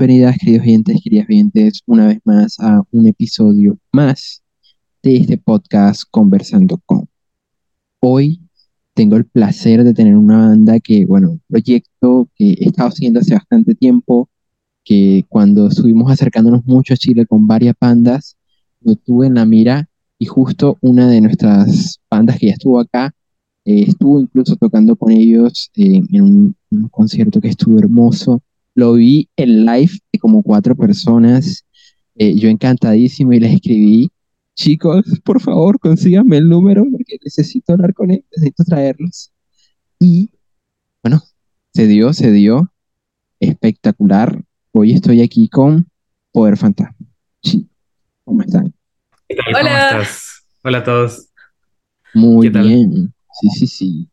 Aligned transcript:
Bienvenidas, 0.00 0.38
queridos 0.38 0.62
oyentes, 0.62 1.00
queridas 1.04 1.26
oyentes, 1.28 1.80
una 1.84 2.06
vez 2.06 2.20
más 2.24 2.58
a 2.58 2.82
un 2.90 3.06
episodio 3.06 3.76
más 3.92 4.42
de 5.02 5.16
este 5.16 5.36
podcast 5.36 6.04
Conversando 6.10 6.80
con. 6.86 7.06
Hoy 8.00 8.40
tengo 8.94 9.16
el 9.16 9.26
placer 9.26 9.84
de 9.84 9.92
tener 9.92 10.16
una 10.16 10.38
banda 10.38 10.80
que, 10.80 11.04
bueno, 11.04 11.32
un 11.32 11.42
proyecto 11.46 12.30
que 12.34 12.52
he 12.52 12.68
estado 12.68 12.88
haciendo 12.88 13.20
hace 13.20 13.34
bastante 13.34 13.74
tiempo, 13.74 14.30
que 14.84 15.26
cuando 15.28 15.66
estuvimos 15.66 16.10
acercándonos 16.10 16.64
mucho 16.64 16.94
a 16.94 16.96
Chile 16.96 17.26
con 17.26 17.46
varias 17.46 17.74
bandas, 17.78 18.38
lo 18.80 18.94
tuve 18.94 19.26
en 19.26 19.34
la 19.34 19.44
mira 19.44 19.90
y 20.18 20.24
justo 20.24 20.78
una 20.80 21.10
de 21.10 21.20
nuestras 21.20 22.00
bandas 22.10 22.38
que 22.38 22.46
ya 22.46 22.52
estuvo 22.54 22.80
acá, 22.80 23.12
eh, 23.66 23.84
estuvo 23.88 24.18
incluso 24.18 24.56
tocando 24.56 24.96
con 24.96 25.12
ellos 25.12 25.70
en 25.74 26.54
un 26.70 26.88
concierto 26.90 27.38
que 27.38 27.48
estuvo 27.48 27.78
hermoso 27.78 28.40
lo 28.80 28.94
vi 28.94 29.28
en 29.36 29.64
live 29.66 29.92
de 30.12 30.18
como 30.18 30.42
cuatro 30.42 30.74
personas. 30.76 31.64
eh, 32.16 32.34
yo 32.36 32.48
encantadísimo 32.50 33.32
y 33.34 33.40
les 33.40 33.54
escribí, 33.54 34.10
chicos, 34.56 35.04
por 35.24 35.40
favor, 35.40 35.78
consíganme 35.80 36.38
el 36.38 36.48
número 36.48 36.84
porque 36.90 37.16
necesito 37.24 37.72
hablar 37.72 37.94
con 37.94 38.10
ellos, 38.10 38.26
necesito 38.36 38.64
traerlos. 38.64 39.32
Y 40.00 40.30
bueno, 41.02 41.22
se 41.74 41.86
dio, 41.86 42.12
se 42.12 42.32
dio. 42.32 42.72
Espectacular. 43.40 44.42
Hoy 44.72 44.92
estoy 44.92 45.22
aquí 45.22 45.48
con 45.48 45.86
Poder 46.32 46.56
Fantasma. 46.58 47.06
Sí, 47.42 47.68
¿cómo 48.24 48.42
están? 48.42 48.74
¿Qué 49.28 49.36
tal? 49.36 49.46
¿Cómo 49.54 49.58
Hola. 49.60 50.02
estás? 50.02 50.44
Hola 50.62 50.78
a 50.78 50.84
todos. 50.84 51.28
Muy 52.14 52.48
¿Qué 52.48 52.52
tal? 52.52 52.66
bien. 52.68 53.14
Sí, 53.40 53.48
sí, 53.50 53.66
sí. 53.66 54.08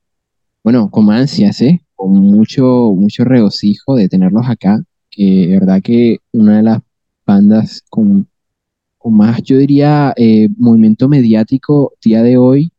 Bueno, 0.63 0.89
con 0.91 1.11
ansias, 1.11 1.61
¿eh? 1.61 1.81
Con 1.97 2.13
mucho, 2.13 2.93
mucho 2.95 3.25
regocijo 3.25 3.95
de 3.95 4.07
tenerlos 4.07 4.47
acá, 4.47 4.81
que 5.11 5.47
de 5.47 5.59
verdad 5.59 5.81
que 5.83 6.19
una 6.31 6.57
de 6.57 6.63
las 6.63 6.79
bandas 7.25 7.83
con, 7.89 8.29
con 8.97 9.17
más, 9.17 9.43
yo 9.43 9.57
diría, 9.57 10.13
eh, 10.15 10.47
movimiento 10.57 11.09
mediático 11.09 11.93
día 12.01 12.23
de 12.23 12.37
hoy, 12.37 12.71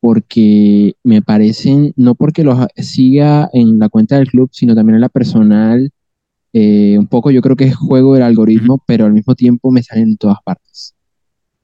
porque 0.00 0.96
me 1.04 1.22
parecen, 1.22 1.92
no 1.96 2.16
porque 2.16 2.42
los 2.42 2.58
siga 2.76 3.48
en 3.52 3.78
la 3.78 3.88
cuenta 3.88 4.16
del 4.16 4.26
club, 4.26 4.50
sino 4.52 4.74
también 4.74 4.96
en 4.96 5.02
la 5.02 5.08
personal, 5.08 5.92
eh, 6.52 6.96
un 6.98 7.06
poco 7.06 7.30
yo 7.30 7.40
creo 7.40 7.56
que 7.56 7.66
es 7.66 7.76
juego 7.76 8.14
del 8.14 8.24
algoritmo, 8.24 8.82
pero 8.86 9.06
al 9.06 9.12
mismo 9.12 9.34
tiempo 9.34 9.70
me 9.70 9.82
salen 9.82 10.10
en 10.10 10.16
todas 10.16 10.38
partes, 10.44 10.94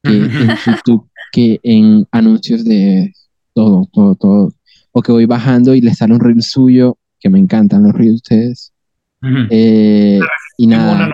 que 0.02 0.12
en 0.12 0.48
YouTube, 0.66 1.08
que 1.32 1.58
en 1.62 2.06
anuncios 2.12 2.64
de 2.64 3.12
todo, 3.54 3.88
todo, 3.92 4.14
todo 4.14 4.52
o 4.98 5.02
que 5.02 5.12
voy 5.12 5.26
bajando 5.26 5.74
y 5.76 5.80
les 5.80 5.98
sale 5.98 6.14
un 6.14 6.20
reel 6.20 6.42
suyo, 6.42 6.98
que 7.20 7.30
me 7.30 7.38
encantan 7.38 7.84
los 7.84 7.92
reels 7.92 8.10
de 8.10 8.14
ustedes. 8.16 8.72
Ujú. 9.22 9.46
Eh, 9.50 10.18
y 10.56 10.66
nada, 10.66 11.12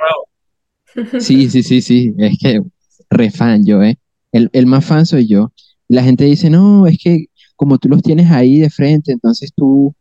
sí, 1.21 1.51
sí, 1.51 1.63
sí, 1.63 1.83
sí, 1.83 2.15
es 2.17 2.39
que 2.39 2.63
re 3.11 3.31
fan 3.31 3.65
yo, 3.67 3.83
¿eh? 3.83 3.99
El, 4.33 4.49
el 4.55 4.67
más 4.67 4.87
fan 4.87 5.05
soy 5.05 5.27
yo. 5.27 5.53
Y 5.87 5.95
la 5.95 6.03
gente 6.03 6.25
dice, 6.25 6.49
no, 6.49 6.87
es 6.87 6.97
que 6.99 7.27
como 7.57 7.77
tú 7.77 7.91
los 7.91 8.03
tienes 8.03 8.31
ahí 8.31 8.59
de 8.59 8.71
frente, 8.71 9.13
entonces 9.13 9.53
tú, 9.55 9.95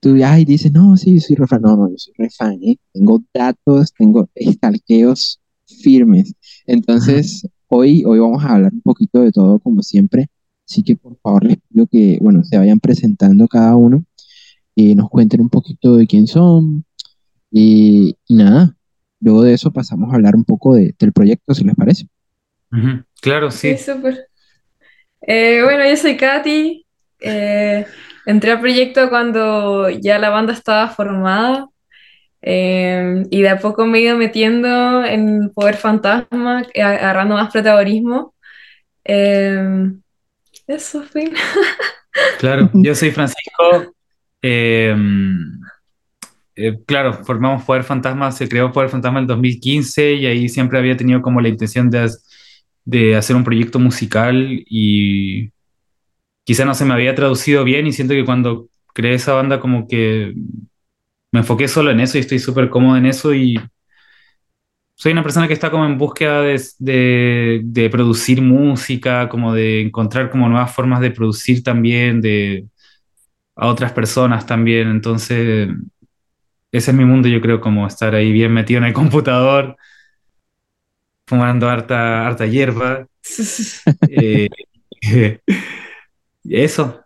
tú 0.00 0.16
ay, 0.24 0.44
dices, 0.44 0.70
no, 0.70 0.96
sí, 0.96 1.14
yo 1.14 1.20
soy 1.20 1.36
re 1.36 1.48
fan. 1.48 1.62
No, 1.62 1.76
no, 1.76 1.88
yo 1.90 1.96
soy 1.98 2.14
re 2.16 2.30
fan, 2.30 2.58
¿eh? 2.62 2.76
Tengo 2.92 3.24
datos, 3.34 3.92
tengo 3.98 4.28
estalqueos 4.36 5.40
firmes. 5.66 6.32
Entonces, 6.64 7.44
hoy, 7.66 8.04
hoy 8.06 8.20
vamos 8.20 8.44
a 8.44 8.54
hablar 8.54 8.72
un 8.72 8.82
poquito 8.82 9.20
de 9.20 9.32
todo, 9.32 9.58
como 9.58 9.82
siempre. 9.82 10.28
Así 10.68 10.82
que 10.82 10.96
por 10.96 11.16
favor 11.20 11.44
les 11.44 11.58
pido 11.68 11.86
que, 11.86 12.18
bueno, 12.20 12.42
se 12.44 12.58
vayan 12.58 12.80
presentando 12.80 13.46
cada 13.48 13.76
uno 13.76 14.04
y 14.74 14.94
nos 14.94 15.08
cuenten 15.08 15.40
un 15.40 15.48
poquito 15.48 15.96
de 15.96 16.06
quién 16.06 16.26
son. 16.26 16.84
Y, 17.50 18.16
y 18.26 18.34
nada, 18.34 18.74
luego 19.20 19.42
de 19.42 19.54
eso 19.54 19.72
pasamos 19.72 20.12
a 20.12 20.16
hablar 20.16 20.34
un 20.36 20.44
poco 20.44 20.74
de- 20.74 20.94
del 20.98 21.12
proyecto, 21.12 21.54
si 21.54 21.64
les 21.64 21.74
parece. 21.76 22.06
Claro, 23.22 23.50
Sí, 23.50 23.76
sí. 23.76 23.92
súper. 23.92 24.28
Eh, 25.22 25.60
bueno, 25.64 25.88
yo 25.88 25.96
soy 25.96 26.16
Katy. 26.16 26.84
Eh, 27.20 27.86
entré 28.26 28.50
al 28.52 28.60
proyecto 28.60 29.08
cuando 29.08 29.88
ya 29.88 30.18
la 30.18 30.30
banda 30.30 30.52
estaba 30.52 30.88
formada 30.88 31.68
eh, 32.42 33.24
y 33.30 33.42
de 33.42 33.48
a 33.48 33.58
poco 33.58 33.86
me 33.86 33.98
he 33.98 34.02
ido 34.02 34.16
metiendo 34.18 35.04
en 35.04 35.50
Poder 35.54 35.76
Fantasma, 35.76 36.64
eh, 36.74 36.82
agarrando 36.82 37.34
más 37.36 37.50
protagonismo. 37.52 38.34
Eh, 39.04 39.92
eso 40.66 41.02
fue. 41.02 41.32
Claro. 42.38 42.70
Yo 42.74 42.94
soy 42.94 43.10
Francisco. 43.10 43.94
Eh, 44.42 44.94
eh, 46.54 46.78
claro, 46.86 47.24
formamos 47.24 47.64
Poder 47.64 47.84
Fantasma, 47.84 48.32
se 48.32 48.48
creó 48.48 48.72
Poder 48.72 48.88
Fantasma 48.88 49.18
en 49.18 49.24
el 49.24 49.28
2015 49.28 50.14
y 50.14 50.26
ahí 50.26 50.48
siempre 50.48 50.78
había 50.78 50.96
tenido 50.96 51.20
como 51.20 51.40
la 51.40 51.48
intención 51.48 51.90
de, 51.90 52.10
de 52.84 53.14
hacer 53.16 53.36
un 53.36 53.44
proyecto 53.44 53.78
musical 53.78 54.64
y 54.66 55.50
quizá 56.44 56.64
no 56.64 56.74
se 56.74 56.86
me 56.86 56.94
había 56.94 57.14
traducido 57.14 57.62
bien 57.64 57.86
y 57.86 57.92
siento 57.92 58.14
que 58.14 58.24
cuando 58.24 58.68
creé 58.94 59.14
esa 59.14 59.34
banda 59.34 59.60
como 59.60 59.86
que 59.86 60.32
me 61.32 61.40
enfoqué 61.40 61.68
solo 61.68 61.90
en 61.90 62.00
eso 62.00 62.16
y 62.16 62.22
estoy 62.22 62.38
súper 62.38 62.70
cómodo 62.70 62.96
en 62.96 63.04
eso 63.04 63.34
y 63.34 63.60
soy 64.96 65.12
una 65.12 65.22
persona 65.22 65.46
que 65.48 65.54
está 65.54 65.70
como 65.70 65.86
en 65.86 65.98
búsqueda 65.98 66.42
de, 66.42 66.62
de- 66.80 67.60
de 67.64 67.90
producir 67.90 68.42
música, 68.42 69.28
como 69.28 69.54
de 69.54 69.82
encontrar 69.82 70.30
como 70.30 70.48
nuevas 70.48 70.74
formas 70.74 71.00
de 71.00 71.10
producir 71.12 71.62
también, 71.62 72.20
de 72.22 72.66
a 73.56 73.68
otras 73.68 73.92
personas 73.92 74.46
también. 74.46 74.88
Entonces, 74.88 75.68
ese 76.72 76.90
es 76.90 76.96
mi 76.96 77.04
mundo, 77.04 77.28
yo 77.28 77.40
creo, 77.40 77.60
como 77.60 77.86
estar 77.86 78.14
ahí 78.14 78.32
bien 78.32 78.52
metido 78.52 78.78
en 78.78 78.84
el 78.84 78.92
computador, 78.92 79.76
fumando 81.26 81.68
harta, 81.68 82.26
harta 82.26 82.46
hierba. 82.46 83.06
eh, 84.08 84.48
eso, 86.44 87.00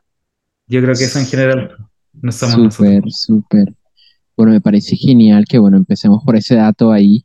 yo 0.66 0.82
creo 0.82 0.94
que 0.96 1.04
eso 1.04 1.18
en 1.18 1.26
general 1.26 1.76
no 1.78 1.88
nosotros. 2.22 2.74
Súper, 2.74 3.02
súper. 3.10 3.74
Bueno, 4.36 4.52
me 4.52 4.60
parece 4.60 4.96
genial 4.96 5.44
que, 5.48 5.58
bueno, 5.58 5.76
empecemos 5.76 6.22
por 6.24 6.36
ese 6.36 6.56
dato 6.56 6.92
ahí 6.92 7.24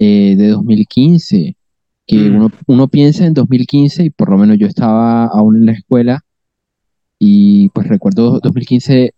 eh, 0.00 0.34
de 0.36 0.48
2015, 0.48 1.56
que 2.06 2.16
Mm. 2.16 2.36
uno, 2.36 2.50
uno 2.66 2.88
piensa 2.88 3.24
en 3.26 3.34
2015 3.34 4.04
y 4.06 4.10
por 4.10 4.30
lo 4.30 4.38
menos 4.38 4.58
yo 4.58 4.66
estaba 4.66 5.26
aún 5.26 5.56
en 5.58 5.66
la 5.66 5.72
escuela 5.72 6.24
y 7.18 7.68
pues 7.70 7.86
recuerdo 7.86 8.40
2015, 8.40 9.14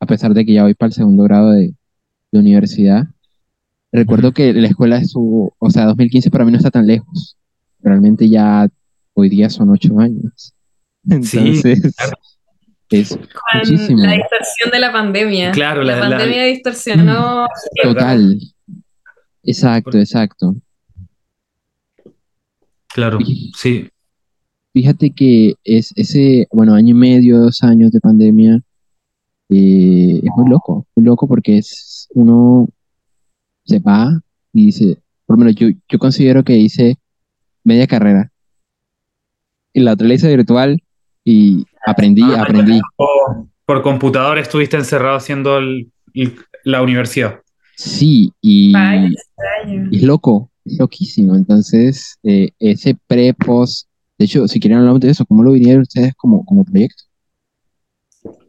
a 0.00 0.06
pesar 0.06 0.34
de 0.34 0.44
que 0.44 0.52
ya 0.52 0.64
voy 0.64 0.74
para 0.74 0.88
el 0.88 0.92
segundo 0.94 1.22
grado 1.24 1.52
de, 1.52 1.72
de 2.32 2.38
universidad, 2.38 3.04
recuerdo 3.92 4.32
que 4.32 4.52
la 4.52 4.66
escuela 4.68 4.98
estuvo, 4.98 5.54
o 5.58 5.70
sea, 5.70 5.86
2015 5.86 6.30
para 6.30 6.44
mí 6.44 6.50
no 6.50 6.58
está 6.58 6.70
tan 6.70 6.86
lejos. 6.86 7.36
Realmente 7.80 8.28
ya 8.28 8.68
hoy 9.14 9.28
día 9.28 9.48
son 9.50 9.70
ocho 9.70 9.98
años. 10.00 10.52
Sí, 11.22 11.38
Entonces, 11.38 11.94
claro. 11.96 12.18
es 12.90 13.16
Con 13.16 13.20
muchísimo. 13.60 14.02
la 14.02 14.12
distorsión 14.12 14.70
de 14.72 14.78
la 14.80 14.92
pandemia. 14.92 15.52
Claro, 15.52 15.82
La 15.84 15.94
la- 15.96 16.08
la- 16.08 16.16
pandemia 16.18 16.44
distorsionó. 16.44 17.46
Total. 17.82 18.38
Exacto, 19.48 19.96
exacto. 19.98 20.54
Claro, 22.92 23.18
sí. 23.56 23.88
Fíjate 24.74 25.10
que 25.10 25.54
es 25.64 25.92
ese, 25.96 26.46
bueno, 26.52 26.74
año 26.74 26.90
y 26.90 26.98
medio, 26.98 27.38
dos 27.40 27.62
años 27.62 27.90
de 27.90 28.00
pandemia, 28.00 28.60
eh, 29.48 30.20
es 30.22 30.30
muy 30.36 30.50
loco, 30.50 30.86
muy 30.94 31.04
loco 31.06 31.26
porque 31.26 31.58
es 31.58 32.06
uno 32.14 32.68
se 33.64 33.78
va 33.78 34.20
y 34.52 34.66
dice, 34.66 34.98
por 35.24 35.36
lo 35.36 35.44
menos 35.44 35.54
yo, 35.56 35.68
yo 35.88 35.98
considero 35.98 36.44
que 36.44 36.56
hice 36.56 36.96
media 37.64 37.86
carrera 37.86 38.30
y 39.72 39.80
la 39.80 39.92
otra 39.94 40.06
la 40.08 40.14
hice 40.14 40.28
virtual 40.36 40.82
y 41.24 41.64
aprendí, 41.86 42.22
Ah, 42.22 42.42
aprendí. 42.42 42.80
O 42.96 43.48
por 43.64 43.82
computador 43.82 44.38
estuviste 44.38 44.76
encerrado 44.76 45.16
haciendo 45.16 45.56
el- 45.58 45.90
el- 46.14 46.36
la 46.64 46.82
universidad. 46.82 47.40
Sí, 47.78 48.32
y 48.42 48.74
es 49.92 50.02
loco, 50.02 50.50
es 50.64 50.78
loquísimo. 50.78 51.34
Entonces, 51.36 52.18
eh, 52.22 52.50
ese 52.58 52.96
pre, 53.06 53.34
post, 53.34 53.88
de 54.18 54.24
hecho, 54.26 54.48
si 54.48 54.60
quieren 54.60 54.80
hablar 54.80 54.98
de 55.00 55.10
eso, 55.10 55.24
¿cómo 55.26 55.42
lo 55.44 55.52
vinieron 55.52 55.82
ustedes 55.82 56.14
como, 56.16 56.44
como 56.44 56.64
proyecto? 56.64 57.04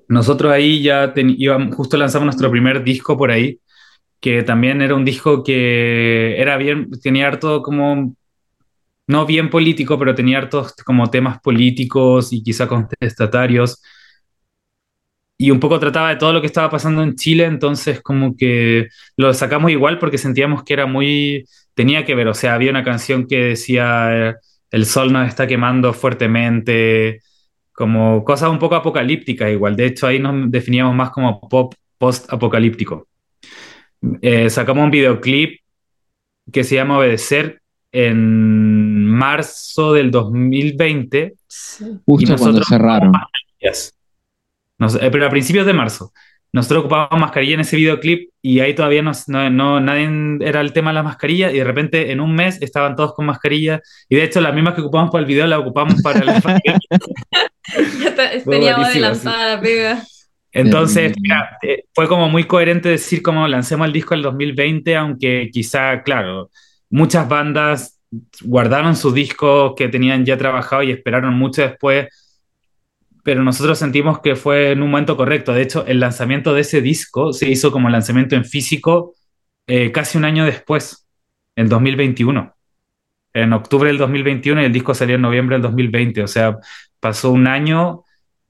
Nosotros 0.07 0.51
ahí 0.51 0.81
ya 0.81 1.13
ten- 1.13 1.35
íbamos- 1.37 1.75
justo 1.75 1.97
lanzamos 1.97 2.25
nuestro 2.25 2.49
primer 2.51 2.83
disco 2.83 3.17
por 3.17 3.31
ahí, 3.31 3.59
que 4.21 4.43
también 4.43 4.81
era 4.81 4.95
un 4.95 5.05
disco 5.05 5.43
que 5.43 6.39
era 6.41 6.57
bien, 6.57 6.89
tenía 7.03 7.27
harto 7.27 7.61
como, 7.63 8.15
no 9.07 9.25
bien 9.25 9.49
político, 9.49 9.97
pero 9.99 10.15
tenía 10.15 10.39
hartos 10.39 10.73
como 10.85 11.09
temas 11.09 11.39
políticos 11.41 12.33
y 12.33 12.43
quizá 12.43 12.67
contestatarios. 12.67 13.81
Y 15.41 15.51
un 15.51 15.59
poco 15.61 15.79
trataba 15.79 16.09
de 16.09 16.17
todo 16.17 16.33
lo 16.33 16.41
que 16.41 16.47
estaba 16.47 16.69
pasando 16.69 17.01
en 17.01 17.15
Chile, 17.15 17.45
entonces 17.45 18.01
como 18.01 18.35
que 18.35 18.89
lo 19.15 19.33
sacamos 19.33 19.71
igual 19.71 19.97
porque 19.97 20.17
sentíamos 20.17 20.63
que 20.63 20.73
era 20.73 20.85
muy, 20.85 21.45
tenía 21.73 22.03
que 22.03 22.13
ver, 22.13 22.27
o 22.27 22.33
sea, 22.33 22.55
había 22.55 22.71
una 22.71 22.83
canción 22.83 23.25
que 23.25 23.37
decía, 23.37 24.29
eh, 24.31 24.35
el 24.69 24.85
sol 24.85 25.13
nos 25.13 25.29
está 25.29 25.47
quemando 25.47 25.93
fuertemente, 25.93 27.21
como 27.71 28.25
cosas 28.25 28.49
un 28.49 28.59
poco 28.59 28.75
apocalípticas 28.75 29.49
igual. 29.49 29.77
De 29.77 29.85
hecho, 29.85 30.07
ahí 30.07 30.19
nos 30.19 30.51
definíamos 30.51 30.93
más 30.93 31.09
como 31.11 31.39
pop 31.47 31.73
post-apocalíptico. 31.97 33.07
eh, 34.21 34.49
sacamos 34.49 34.83
un 34.83 34.91
videoclip 34.91 35.61
que 36.51 36.63
se 36.63 36.75
llama 36.75 36.97
Obedecer 36.97 37.61
en 37.91 39.05
marzo 39.05 39.93
del 39.93 40.11
2020. 40.11 41.35
Sí. 41.47 41.85
Justo 42.05 42.33
Y 42.33 42.37
cuando 42.37 42.63
cerraron. 42.63 43.11
Yes. 43.59 43.93
Nos- 44.79 44.95
eh, 44.95 45.09
pero 45.11 45.25
a 45.27 45.29
principios 45.29 45.65
de 45.65 45.73
marzo. 45.73 46.11
Nosotros 46.51 46.79
ocupábamos 46.79 47.19
mascarilla 47.19 47.53
en 47.53 47.59
ese 47.59 47.75
videoclip 47.77 48.31
y 48.41 48.59
ahí 48.59 48.73
todavía 48.73 49.03
nos- 49.03 49.29
no, 49.29 49.49
no- 49.51 49.79
nadie 49.79 50.09
era 50.41 50.61
el 50.61 50.73
tema 50.73 50.89
de 50.89 50.95
la 50.95 51.03
mascarilla 51.03 51.51
y 51.51 51.59
de 51.59 51.63
repente 51.63 52.11
en 52.11 52.19
un 52.19 52.33
mes 52.33 52.59
estaban 52.61 52.95
todos 52.95 53.13
con 53.13 53.27
mascarilla 53.27 53.81
y 54.09 54.15
de 54.15 54.23
hecho 54.23 54.41
las 54.41 54.55
mismas 54.55 54.73
que 54.73 54.81
ocupamos 54.81 55.11
para 55.11 55.19
el 55.21 55.27
video 55.27 55.45
las 55.45 55.59
ocupamos 55.59 56.01
para 56.01 56.23
la 56.23 56.41
Teníamos 58.45 58.87
adelantada 58.87 59.55
la 59.55 59.61
pega. 59.61 60.03
Entonces, 60.51 61.13
mira, 61.21 61.57
eh, 61.61 61.83
fue 61.93 62.07
como 62.07 62.27
muy 62.29 62.45
coherente 62.45 62.89
decir 62.89 63.21
como 63.21 63.47
lancemos 63.47 63.85
el 63.85 63.93
disco 63.93 64.15
el 64.15 64.23
2020, 64.23 64.95
aunque 64.95 65.49
quizá, 65.53 66.01
claro, 66.01 66.49
muchas 66.89 67.29
bandas 67.29 67.99
guardaron 68.41 68.95
sus 68.95 69.13
discos 69.13 69.73
que 69.77 69.87
tenían 69.89 70.25
ya 70.25 70.37
trabajado 70.37 70.81
y 70.81 70.89
esperaron 70.91 71.35
mucho 71.35 71.61
después, 71.61 72.07
pero 73.23 73.43
nosotros 73.43 73.77
sentimos 73.79 74.19
que 74.19 74.35
fue 74.35 74.71
en 74.71 74.81
un 74.81 74.91
momento 74.91 75.17
correcto. 75.17 75.53
De 75.53 75.61
hecho, 75.61 75.85
el 75.85 75.99
lanzamiento 75.99 76.53
de 76.53 76.61
ese 76.61 76.81
disco 76.81 77.33
se 77.33 77.49
hizo 77.49 77.71
como 77.71 77.89
lanzamiento 77.89 78.35
en 78.35 78.45
físico 78.45 79.13
eh, 79.67 79.91
casi 79.91 80.17
un 80.17 80.25
año 80.25 80.45
después, 80.45 81.07
en 81.55 81.69
2021. 81.69 82.53
En 83.33 83.53
octubre 83.53 83.89
del 83.89 83.97
2021 83.99 84.61
y 84.61 84.65
el 84.65 84.73
disco 84.73 84.93
salió 84.93 85.15
en 85.15 85.21
noviembre 85.21 85.55
del 85.55 85.61
2020. 85.63 86.23
O 86.23 86.27
sea, 86.27 86.57
pasó 86.99 87.31
un 87.31 87.47
año 87.47 88.03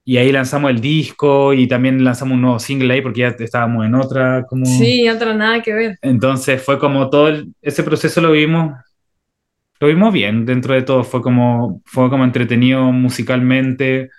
y 0.06 0.18
ahí 0.18 0.32
lanzamos 0.32 0.72
el 0.72 0.80
disco 0.80 1.54
y 1.54 1.68
también 1.68 2.04
lanzamos 2.04 2.36
un 2.36 2.42
nuevo 2.42 2.60
single 2.60 2.94
ahí 2.94 3.02
porque 3.02 3.22
ya 3.22 3.28
estábamos 3.28 3.86
en 3.86 3.96
otra. 3.96 4.46
Como... 4.48 4.66
Sí, 4.66 5.08
otra 5.10 5.34
nada 5.34 5.62
que 5.62 5.74
ver. 5.74 5.98
Entonces 6.02 6.62
fue 6.64 6.80
como 6.80 7.10
todo 7.10 7.28
el- 7.28 7.54
ese 7.62 7.84
proceso 7.84 8.22
lo 8.22 8.32
vimos, 8.32 8.74
lo 9.80 9.88
vimos 9.88 10.14
bien 10.14 10.46
dentro 10.46 10.74
de 10.74 10.82
todo. 10.82 11.04
Fue 11.04 11.22
como, 11.22 11.82
fue 11.86 12.10
como 12.10 12.24
entretenido 12.24 12.92
musicalmente. 12.92 14.10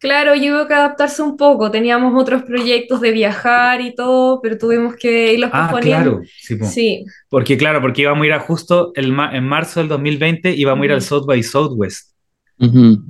Claro, 0.00 0.36
y 0.36 0.48
hubo 0.50 0.68
que 0.68 0.74
adaptarse 0.74 1.22
un 1.22 1.36
poco. 1.36 1.70
Teníamos 1.72 2.14
otros 2.20 2.44
proyectos 2.44 3.00
de 3.00 3.10
viajar 3.10 3.80
y 3.80 3.94
todo, 3.96 4.40
pero 4.40 4.56
tuvimos 4.56 4.94
que 4.94 5.32
irlos 5.34 5.50
Ah, 5.52 5.68
posponiendo. 5.70 6.10
claro. 6.18 6.26
Sí, 6.38 6.54
po. 6.56 6.64
Sí, 6.66 7.04
Porque 7.28 7.56
claro, 7.58 7.80
porque 7.80 8.02
íbamos 8.02 8.22
a 8.22 8.26
ir 8.26 8.32
a 8.32 8.38
justo 8.40 8.92
el 8.94 9.12
ma- 9.12 9.36
en 9.36 9.44
marzo 9.44 9.80
del 9.80 9.88
2020 9.88 10.52
íbamos 10.52 10.82
a 10.82 10.86
ir 10.86 10.92
al. 10.92 11.02
South 11.02 11.26
by 11.26 11.42
Southwest. 11.42 12.12
Ujú. 12.60 13.02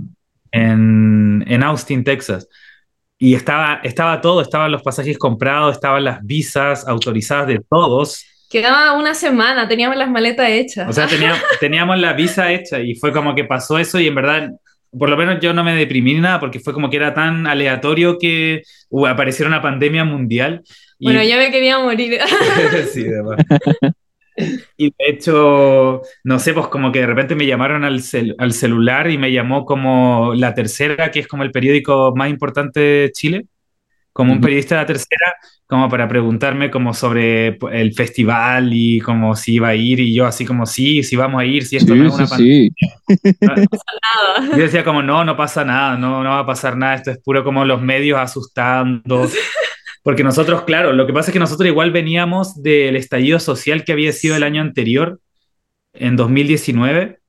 en, 0.51 1.45
en 1.47 1.63
Austin, 1.63 2.05
Texas. 2.05 2.49
Y 3.19 3.35
estaba, 3.35 3.81
estaba 3.83 4.21
todo, 4.21 4.41
estaban 4.41 4.71
los 4.73 4.83
pasajes 4.83 5.19
comprados, 5.19 5.75
estaban 5.75 6.05
las 6.05 6.25
visas 6.25 6.87
autorizadas 6.87 7.49
de 7.49 7.61
todos. 7.69 8.25
quedaba 8.49 8.93
una 8.97 9.13
semana, 9.15 9.69
teníamos 9.69 9.97
las 9.99 10.09
maletas 10.11 10.49
hechas. 10.51 10.89
O 10.89 10.93
sea, 10.93 11.07
teníamos, 11.07 11.39
teníamos 11.61 11.99
la 11.99 12.13
visa 12.15 12.51
hecha 12.53 12.81
y 12.81 12.95
fue 12.95 13.13
como 13.13 13.35
que 13.35 13.45
pasó 13.45 13.79
eso 13.79 13.99
y 14.01 14.07
en 14.07 14.15
verdad, 14.15 14.51
por 14.97 15.09
lo 15.11 15.17
menos 15.17 15.41
yo 15.41 15.53
no 15.53 15.65
me 15.65 15.75
deprimí 15.75 16.15
ni 16.15 16.21
nada 16.21 16.41
porque 16.41 16.61
fue 16.61 16.73
como 16.73 16.91
que 16.91 16.97
era 16.97 17.15
tan 17.15 17.47
aleatorio 17.47 18.19
que 18.19 18.63
uh, 18.91 19.07
apareciera 19.07 19.49
una 19.49 19.63
pandemia 19.63 20.05
mundial. 20.05 20.63
Y, 20.99 21.07
bueno, 21.07 21.23
ya 21.23 21.37
me 21.37 21.51
quería 21.51 21.79
morir. 21.79 22.19
sí. 22.93 23.05
Y 24.77 24.87
de 24.91 25.07
hecho, 25.09 26.03
no 26.23 26.39
sé, 26.39 26.55
pues 26.55 26.69
como 26.69 26.93
que 26.93 27.01
de 27.01 27.07
repente 27.07 27.35
me 27.35 27.47
llamaron 27.47 27.85
al, 27.85 28.01
cel- 28.01 28.37
al 28.39 28.53
celular 28.53 29.11
y 29.11 29.19
me 29.19 29.33
llamó 29.33 29.65
como 29.65 30.33
La 30.35 30.55
Tercera, 30.55 31.11
que 31.11 31.21
es 31.21 31.27
como 31.27 31.43
el 31.43 31.51
periódico 31.51 32.15
más 32.15 32.31
importante 32.31 32.79
de 32.81 33.13
Chile, 33.13 33.47
como 34.19 34.33
un 34.33 34.41
periodista 34.41 34.75
de 34.75 34.81
La 34.81 34.87
Tercera, 34.87 35.37
como 35.65 35.89
para 35.89 36.09
preguntarme 36.09 36.73
como 36.73 36.93
sobre 36.93 37.57
el 37.71 37.95
festival 37.95 38.71
y 38.73 38.99
como 38.99 39.37
si 39.37 39.55
iba 39.55 39.69
a 39.69 39.77
ir 39.77 40.01
y 40.01 40.13
yo 40.13 40.27
así 40.27 40.45
como 40.45 40.67
sí, 40.67 41.05
si 41.05 41.15
vamos 41.15 41.41
a 41.41 41.45
ir, 41.45 41.65
si 41.65 41.77
esto 41.77 41.95
Sí, 41.95 42.01
no 42.01 42.09
es 42.09 42.15
sí, 42.17 42.19
una 42.19 42.27
sí. 42.27 42.71
Nada. 43.41 44.57
yo 44.57 44.63
decía 44.65 44.83
como, 44.83 45.05
no, 45.05 45.23
no 45.25 45.37
pasa 45.37 45.65
nada, 45.65 45.97
no, 45.97 46.25
no 46.25 46.31
va 46.31 46.41
a 46.41 46.47
pasar 46.47 46.77
nada, 46.77 46.97
esto 46.97 47.13
es 47.13 47.19
puro 47.19 47.45
como 47.45 47.65
los 47.65 47.81
medios 47.81 48.19
asustando. 48.19 49.31
Porque 50.03 50.25
nosotros, 50.25 50.63
claro, 50.63 50.93
lo 50.93 51.07
que 51.07 51.13
pasa 51.13 51.31
es 51.31 51.33
que 51.35 51.39
nosotros 51.39 51.69
igual 51.69 51.93
veníamos 51.93 52.61
del 52.61 52.97
estallido 52.97 53.39
social 53.39 53.85
que 53.85 53.93
había 53.93 54.11
sido 54.11 54.35
el 54.35 54.43
año 54.43 54.63
anterior, 54.63 55.21
en 55.93 56.17
2019. 56.17 57.21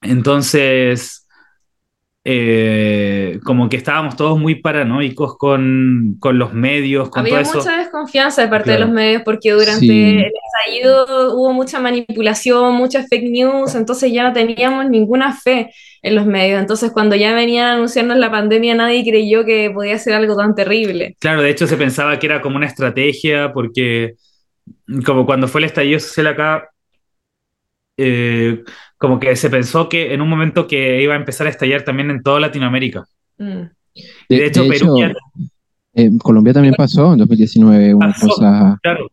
Entonces, 0.00 1.23
eh, 2.26 3.38
como 3.44 3.68
que 3.68 3.76
estábamos 3.76 4.16
todos 4.16 4.38
muy 4.38 4.54
paranoicos 4.54 5.36
con, 5.36 6.16
con 6.20 6.38
los 6.38 6.54
medios, 6.54 7.10
con 7.10 7.20
Había 7.20 7.42
todo 7.42 7.42
eso. 7.42 7.58
mucha 7.58 7.76
desconfianza 7.78 8.40
de 8.42 8.48
parte 8.48 8.70
de 8.72 8.78
los 8.78 8.88
medios 8.90 9.20
porque 9.26 9.50
durante 9.52 9.80
Sí. 9.86 10.16
el 10.16 10.32
estallido 10.64 11.36
hubo 11.36 11.52
mucha 11.52 11.80
manipulación, 11.80 12.74
muchas 12.76 13.06
fake 13.10 13.30
news, 13.30 13.74
entonces 13.74 14.10
ya 14.10 14.22
no 14.22 14.32
teníamos 14.32 14.88
ninguna 14.88 15.34
fe 15.36 15.70
en 16.00 16.14
los 16.14 16.24
medios. 16.24 16.60
Entonces 16.60 16.92
cuando 16.92 17.14
ya 17.14 17.34
venían 17.34 17.66
anunciando 17.76 18.14
la 18.14 18.30
pandemia 18.30 18.74
nadie 18.74 19.04
creyó 19.04 19.44
que 19.44 19.70
podía 19.70 19.98
ser 19.98 20.14
algo 20.14 20.34
tan 20.34 20.54
terrible. 20.54 21.16
Claro, 21.20 21.42
de 21.42 21.50
hecho 21.50 21.66
se 21.66 21.76
pensaba 21.76 22.18
que 22.18 22.26
era 22.26 22.40
como 22.40 22.56
una 22.56 22.66
estrategia, 22.66 23.52
porque 23.52 24.14
como 25.04 25.26
cuando 25.26 25.46
fue 25.46 25.60
el 25.60 25.66
estallido 25.66 26.00
social 26.00 26.28
acá, 26.28 26.70
eh, 27.96 28.62
como 28.98 29.18
que 29.20 29.34
se 29.36 29.50
pensó 29.50 29.88
que 29.88 30.14
en 30.14 30.20
un 30.20 30.28
momento 30.28 30.66
que 30.66 31.02
iba 31.02 31.14
a 31.14 31.18
empezar 31.18 31.46
a 31.46 31.50
estallar 31.50 31.82
también 31.82 32.10
en 32.10 32.22
toda 32.22 32.40
Latinoamérica. 32.40 33.04
Mm. 33.38 33.62
De 34.28 34.46
hecho, 34.46 34.66
Perú 34.66 34.96
eh, 35.96 36.10
Colombia 36.22 36.52
también 36.52 36.74
pasó 36.74 37.12
en 37.12 37.18
2019 37.18 37.94
una 37.94 38.08
Pasó. 38.08 38.26
cosa. 38.28 38.78
Claro. 38.82 39.06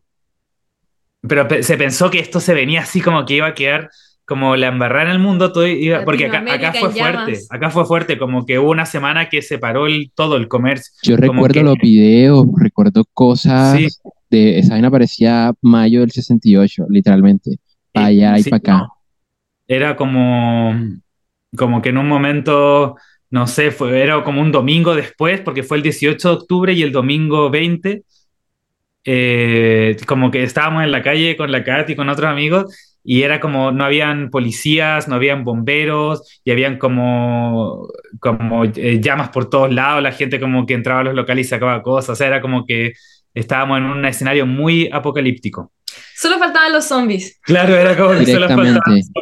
Pero 1.20 1.46
pe- 1.46 1.62
se 1.62 1.76
pensó 1.76 2.10
que 2.10 2.18
esto 2.18 2.40
se 2.40 2.54
venía 2.54 2.80
así 2.80 3.00
como 3.00 3.24
que 3.24 3.34
iba 3.36 3.46
a 3.46 3.54
quedar 3.54 3.90
como 4.24 4.56
la 4.56 4.68
embarrada 4.68 5.04
en 5.06 5.10
el 5.10 5.18
mundo, 5.18 5.52
todo 5.52 5.66
iba- 5.66 6.04
porque 6.04 6.26
acá, 6.26 6.38
acá 6.52 6.72
fue 6.72 6.90
fuerte, 6.90 7.38
acá 7.50 7.70
fue 7.70 7.84
fuerte, 7.84 8.18
como 8.18 8.44
que 8.46 8.58
hubo 8.58 8.70
una 8.70 8.86
semana 8.86 9.28
que 9.28 9.42
se 9.42 9.58
paró 9.58 9.86
el, 9.86 10.10
todo 10.14 10.36
el 10.36 10.48
comercio. 10.48 10.90
Yo 11.02 11.16
recuerdo 11.16 11.54
que- 11.54 11.62
los 11.62 11.76
videos, 11.78 12.46
recuerdo 12.56 13.04
cosas 13.12 13.76
Sí. 13.78 13.88
de 14.30 14.58
esa 14.58 14.74
vaina 14.74 14.90
parecía 14.90 15.52
mayo 15.60 16.00
del 16.00 16.10
68, 16.10 16.86
literalmente. 16.88 17.58
Para 17.92 18.06
allá 18.06 18.38
y 18.38 18.42
Sí, 18.42 18.50
para 18.50 18.58
acá. 18.58 18.76
no. 18.78 18.88
Era 19.66 19.96
como, 19.96 20.74
como 21.56 21.82
que 21.82 21.90
en 21.90 21.98
un 21.98 22.08
momento, 22.08 22.96
no 23.30 23.46
sé, 23.46 23.70
fue, 23.70 24.02
era 24.02 24.22
como 24.24 24.40
un 24.40 24.52
domingo 24.52 24.94
después, 24.94 25.40
porque 25.40 25.62
fue 25.62 25.78
el 25.78 25.82
18 25.82 26.28
de 26.28 26.34
octubre 26.34 26.72
y 26.72 26.82
el 26.82 26.92
domingo 26.92 27.50
20, 27.50 28.04
eh, 29.04 29.96
como 30.06 30.30
que 30.30 30.42
estábamos 30.44 30.84
en 30.84 30.92
la 30.92 31.02
calle 31.02 31.36
con 31.36 31.50
la 31.50 31.64
Kat 31.64 31.90
y 31.90 31.96
con 31.96 32.08
otros 32.08 32.30
amigos 32.30 32.92
y 33.04 33.22
era 33.22 33.40
como, 33.40 33.72
no 33.72 33.84
habían 33.84 34.30
policías, 34.30 35.08
no 35.08 35.16
habían 35.16 35.44
bomberos 35.44 36.40
y 36.44 36.52
habían 36.52 36.78
como, 36.78 37.88
como 38.20 38.64
eh, 38.64 39.00
llamas 39.00 39.30
por 39.30 39.50
todos 39.50 39.72
lados, 39.72 40.02
la 40.02 40.12
gente 40.12 40.38
como 40.38 40.66
que 40.66 40.74
entraba 40.74 41.00
a 41.00 41.04
los 41.04 41.14
locales 41.14 41.46
y 41.46 41.50
sacaba 41.50 41.82
cosas, 41.82 42.20
era 42.20 42.40
como 42.40 42.64
que 42.64 42.92
estábamos 43.34 43.78
en 43.78 43.84
un 43.84 44.04
escenario 44.04 44.46
muy 44.46 44.88
apocalíptico. 44.92 45.72
Solo 46.22 46.38
faltaban 46.38 46.72
los 46.72 46.84
zombies. 46.84 47.40
Claro, 47.42 47.74
era 47.74 47.96
como 47.96 48.16
que 48.16 48.26
solo 48.26 48.46
faltaba 48.46 48.62
Directamente. 48.62 49.12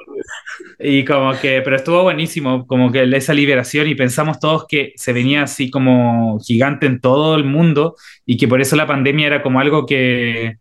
y 0.80 1.02
como 1.07 1.33
que, 1.40 1.62
pero 1.62 1.76
estuvo 1.76 2.02
buenísimo, 2.02 2.66
como 2.66 2.92
que 2.92 3.04
esa 3.16 3.33
liberación 3.33 3.88
y 3.88 3.95
pensamos 3.95 4.38
todos 4.38 4.66
que 4.69 4.92
se 4.97 5.14
venía 5.14 5.45
así 5.45 5.71
como 5.71 6.38
gigante 6.40 6.85
en 6.85 7.00
todo 7.00 7.37
el 7.37 7.45
mundo 7.45 7.97
y 8.26 8.37
que 8.37 8.47
por 8.47 8.61
eso 8.61 8.76
la 8.76 8.87
pandemia 8.87 9.28
era 9.28 9.42
como 9.42 9.61
algo 9.61 9.87
que, 9.87 10.59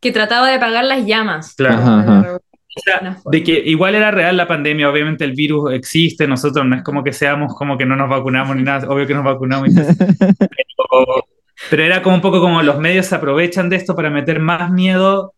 Que 0.00 0.12
trataba 0.12 0.46
de 0.48 0.56
apagar 0.56 0.84
las 0.84 1.06
llamas. 1.06 1.54
claro, 1.54 1.78
Ajá, 1.78 2.00
ajá. 2.00 2.36
o 2.36 2.80
sea, 2.84 3.16
de 3.30 3.42
que 3.42 3.52
igual 3.64 3.94
era 3.94 4.10
real 4.10 4.36
la 4.36 4.46
pandemia, 4.46 4.90
obviamente 4.90 5.24
el 5.24 5.32
virus 5.32 5.72
existe, 5.72 6.28
nosotros 6.28 6.66
no 6.66 6.76
es 6.76 6.82
como 6.82 7.02
que 7.02 7.14
seamos 7.14 7.54
como 7.54 7.78
que 7.78 7.86
no 7.86 7.96
nos 7.96 8.10
vacunamos 8.10 8.54
ni 8.56 8.62
nada, 8.62 8.86
obvio 8.90 9.06
que 9.06 9.14
nos 9.14 9.24
vacunamos, 9.24 9.70
pero, 10.38 11.24
pero 11.70 11.82
era 11.82 12.02
como 12.02 12.16
un 12.16 12.20
poco 12.20 12.40
como 12.42 12.62
los 12.62 12.78
medios 12.78 13.06
se 13.06 13.14
aprovechan 13.14 13.70
de 13.70 13.76
esto 13.76 13.96
para 13.96 14.10
meter 14.10 14.38
más 14.38 14.70
miedo 14.70 15.32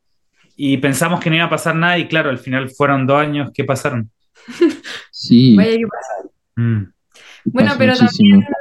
y 0.62 0.76
pensamos 0.78 1.20
que 1.20 1.30
no 1.30 1.36
iba 1.36 1.46
a 1.46 1.50
pasar 1.50 1.74
nada 1.74 1.96
y 1.98 2.06
claro, 2.08 2.28
al 2.30 2.38
final 2.38 2.68
fueron 2.70 3.06
dos 3.06 3.18
años 3.20 3.50
que 3.54 3.64
pasaron. 3.64 4.10
Sí, 5.10 5.54
Vaya 5.56 5.76
que 5.76 5.86
pasa. 5.86 6.28
Mm. 6.56 6.92
Bueno, 7.44 7.68
pasó 7.70 7.78
pero 7.78 7.92
muchísimo. 7.94 8.30
también 8.40 8.54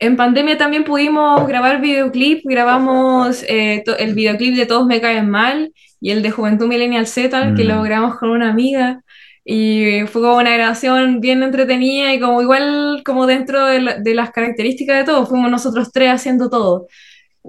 en 0.00 0.16
pandemia 0.16 0.58
también 0.58 0.84
pudimos 0.84 1.46
grabar 1.46 1.80
videoclip, 1.80 2.42
grabamos 2.44 3.42
eh, 3.48 3.82
el 3.98 4.14
videoclip 4.14 4.54
de 4.56 4.66
Todos 4.66 4.86
me 4.86 5.00
caen 5.00 5.30
mal 5.30 5.72
y 6.00 6.10
el 6.10 6.20
de 6.22 6.30
Juventud 6.30 6.66
Millennial 6.66 7.06
Z, 7.06 7.54
que 7.54 7.64
Mm. 7.64 7.68
lo 7.68 7.82
grabamos 7.82 8.18
con 8.18 8.30
una 8.30 8.50
amiga 8.50 9.00
y 9.44 10.02
fue 10.06 10.20
como 10.22 10.36
una 10.36 10.52
grabación 10.54 11.20
bien 11.20 11.42
entretenida 11.42 12.12
y 12.12 12.20
como 12.20 12.42
igual 12.42 13.02
como 13.04 13.26
dentro 13.26 13.66
de, 13.66 13.80
la- 13.80 13.98
de 13.98 14.14
las 14.14 14.30
características 14.30 14.98
de 14.98 15.04
todo, 15.04 15.26
fuimos 15.26 15.50
nosotros 15.50 15.90
tres 15.92 16.10
haciendo 16.12 16.50
todo. 16.50 16.86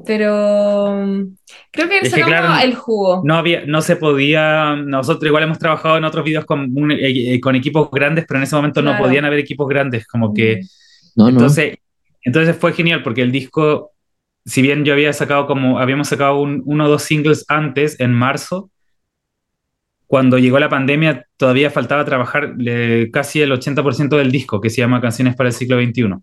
Pero 0.05 0.93
mm, 0.93 1.35
creo 1.71 1.89
que 1.89 1.99
Es 1.99 2.13
que 2.13 2.21
claro, 2.23 2.61
el 2.63 2.75
jugo. 2.75 3.21
No 3.23 3.35
había, 3.35 3.65
no 3.65 3.81
se 3.81 3.95
podía, 3.95 4.75
nosotros 4.75 5.27
igual 5.27 5.43
hemos 5.43 5.59
trabajado 5.59 5.97
en 5.97 6.03
otros 6.03 6.25
videos 6.25 6.45
con, 6.45 6.71
un- 6.77 6.91
eh, 6.91 7.35
eh, 7.35 7.39
con 7.39 7.55
equipos 7.55 7.89
grandes, 7.91 8.25
pero 8.27 8.39
en 8.39 8.43
ese 8.43 8.55
momento 8.55 8.81
no 8.81 8.91
Claro. 8.91 9.05
podían 9.05 9.25
haber 9.25 9.39
equipos 9.39 9.67
grandes, 9.67 10.05
como 10.07 10.33
que, 10.33 10.61
No, 11.15 11.23
no. 11.25 11.29
entonces, 11.29 11.77
entonces 12.23 12.55
fue 12.57 12.73
genial 12.73 13.03
porque 13.03 13.21
el 13.21 13.31
disco 13.31 13.91
si 14.47 14.61
bien 14.61 14.85
yo 14.85 14.93
había 14.93 15.11
sacado 15.11 15.47
como, 15.47 15.79
habíamos 15.79 16.07
sacado 16.07 16.39
un, 16.39 16.61
uno 16.65 16.85
o 16.85 16.87
dos 16.89 17.01
singles 17.01 17.45
antes, 17.47 17.99
en 17.99 18.13
marzo, 18.13 18.69
cuando 20.07 20.37
llegó 20.37 20.59
la 20.59 20.69
pandemia 20.69 21.25
todavía 21.35 21.71
faltaba 21.71 22.05
trabajar 22.05 22.53
le, 22.57 23.09
casi 23.09 23.41
el 23.41 23.51
80% 23.51 24.17
del 24.17 24.31
disco, 24.31 24.61
que 24.61 24.69
se 24.69 24.77
llama 24.81 25.01
Canciones 25.01 25.35
para 25.35 25.49
el 25.49 25.55
siglo 25.55 25.77
XXI. 25.79 26.21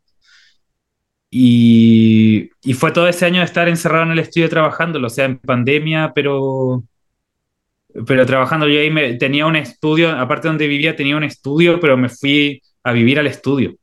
Y, 1.34 2.50
y, 2.62 2.74
fue 2.74 2.92
todo 2.92 3.08
ese 3.08 3.24
año 3.24 3.38
de 3.38 3.46
estar 3.46 3.66
encerrado 3.66 4.04
en 4.04 4.10
el 4.10 4.18
estudio 4.18 4.50
trabajándolo, 4.50 5.06
o 5.06 5.10
sea, 5.10 5.24
en 5.24 5.38
pandemia, 5.38 6.12
pero, 6.14 6.84
pero 8.06 8.26
trabajando. 8.26 8.68
Yo 8.68 8.78
ahí 8.78 8.90
me, 8.90 9.14
tenía 9.14 9.46
un 9.46 9.56
estudio, 9.56 10.10
aparte 10.10 10.48
donde 10.48 10.66
vivía 10.66 10.94
tenía 10.94 11.16
un 11.16 11.24
estudio, 11.24 11.80
pero 11.80 11.96
me 11.96 12.10
fui 12.10 12.60
a 12.84 12.92
vivir 12.92 13.18
al 13.18 13.28
estudio. 13.28 13.74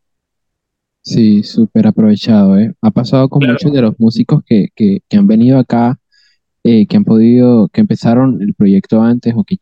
Sí, 1.01 1.41
súper 1.41 1.87
aprovechado, 1.87 2.55
¿eh? 2.55 2.71
Ha 2.81 2.91
pasado 2.91 3.27
con 3.27 3.39
Claro. 3.39 3.53
muchos 3.53 3.73
de 3.73 3.81
los 3.81 3.99
músicos 3.99 4.43
que, 4.45 4.67
que, 4.75 4.99
que 5.09 5.17
han 5.17 5.25
venido 5.25 5.57
acá, 5.57 5.99
eh, 6.63 6.85
que 6.85 6.97
han 6.97 7.03
podido, 7.03 7.67
que 7.69 7.81
empezaron 7.81 8.43
el 8.43 8.53
proyecto 8.53 9.01
antes 9.01 9.33
o 9.35 9.43
que 9.43 9.57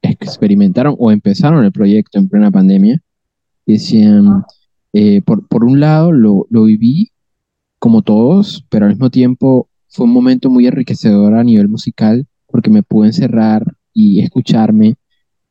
experimentaron 0.00 0.94
o 0.96 1.10
empezaron 1.10 1.64
el 1.64 1.72
proyecto 1.72 2.20
en 2.20 2.28
plena 2.28 2.52
pandemia. 2.52 3.00
Y 3.66 3.72
decían, 3.72 4.44
eh, 4.92 5.22
por, 5.22 5.46
por 5.46 5.64
un 5.64 5.80
lado 5.80 6.12
lo, 6.12 6.46
lo 6.50 6.64
viví 6.64 7.10
como 7.78 8.02
todos, 8.02 8.64
pero 8.68 8.86
al 8.86 8.92
mismo 8.92 9.10
tiempo 9.10 9.68
fue 9.88 10.06
un 10.06 10.12
momento 10.12 10.50
muy 10.50 10.66
enriquecedor 10.66 11.34
a 11.34 11.44
nivel 11.44 11.68
musical 11.68 12.26
porque 12.46 12.70
me 12.70 12.82
pude 12.82 13.08
encerrar 13.08 13.64
y 13.92 14.20
escucharme 14.20 14.96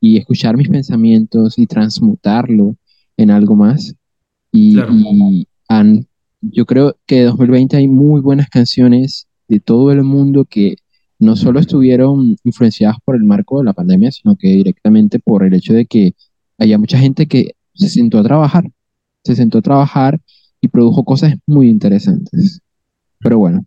y 0.01 0.17
escuchar 0.17 0.55
mis 0.57 0.69
pensamientos 0.69 1.57
y 1.57 1.67
transmutarlo 1.67 2.75
en 3.17 3.31
algo 3.31 3.55
más. 3.55 3.95
Y, 4.51 4.75
Claro. 4.75 4.93
y 4.93 5.47
han, 5.67 6.07
yo 6.41 6.65
creo 6.65 6.95
que 7.05 7.17
de 7.17 7.25
2020 7.25 7.77
hay 7.77 7.87
muy 7.87 8.21
buenas 8.21 8.49
canciones 8.49 9.27
de 9.47 9.59
todo 9.59 9.91
el 9.91 10.03
mundo 10.03 10.45
que 10.45 10.75
no 11.19 11.35
solo 11.35 11.59
estuvieron 11.59 12.37
influenciadas 12.43 12.97
por 13.03 13.15
el 13.15 13.23
marco 13.23 13.59
de 13.59 13.65
la 13.65 13.73
pandemia, 13.73 14.11
sino 14.11 14.37
que 14.37 14.47
directamente 14.49 15.19
por 15.19 15.43
el 15.43 15.53
hecho 15.53 15.73
de 15.73 15.85
que 15.85 16.13
había 16.57 16.77
mucha 16.77 16.97
gente 16.97 17.27
que 17.27 17.55
se 17.73 17.89
sentó 17.89 18.19
a 18.19 18.23
trabajar, 18.23 18.71
se 19.23 19.35
sentó 19.35 19.59
a 19.59 19.61
trabajar 19.61 20.19
y 20.61 20.67
produjo 20.67 21.03
cosas 21.03 21.35
muy 21.45 21.69
interesantes. 21.69 22.61
Pero 23.19 23.37
bueno, 23.39 23.65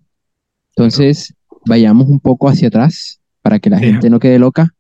entonces 0.77 1.35
vayamos 1.67 2.09
un 2.09 2.21
poco 2.21 2.49
hacia 2.49 2.69
atrás 2.69 3.21
para 3.43 3.59
que 3.59 3.71
la 3.71 3.79
Sí. 3.79 3.85
gente 3.87 4.11
no 4.11 4.19
quede 4.19 4.39
loca 4.39 4.75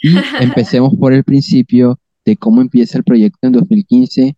y 0.00 0.08
empecemos 0.40 0.94
por 0.96 1.12
el 1.12 1.24
principio 1.24 1.98
de 2.24 2.36
cómo 2.36 2.60
empieza 2.60 2.98
el 2.98 3.04
proyecto 3.04 3.46
en 3.46 3.52
2015 3.52 4.36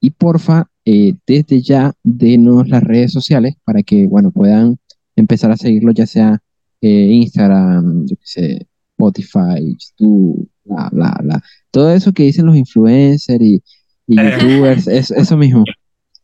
y 0.00 0.10
porfa, 0.10 0.66
eh, 0.84 1.14
desde 1.26 1.60
ya 1.60 1.92
denos 2.04 2.68
las 2.68 2.82
redes 2.82 3.12
sociales 3.12 3.54
para 3.64 3.82
que, 3.82 4.06
bueno, 4.06 4.30
puedan 4.30 4.78
empezar 5.16 5.50
a 5.50 5.56
seguirlo 5.56 5.92
ya 5.92 6.06
sea 6.06 6.38
eh, 6.80 7.08
Instagram, 7.12 8.06
yo 8.06 8.16
qué 8.16 8.22
sé, 8.24 8.66
Spotify, 8.92 9.60
YouTube, 9.76 10.48
bla, 10.64 10.88
bla, 10.92 11.18
bla. 11.22 11.42
Todo 11.72 11.92
eso 11.92 12.12
que 12.12 12.24
dicen 12.24 12.46
los 12.46 12.56
influencers 12.56 13.42
y, 13.42 13.60
y 14.08 14.18
Eh. 14.18 14.36
youtubers, 14.40 14.88
es- 14.88 15.10
eso 15.12 15.36
mismo. 15.36 15.64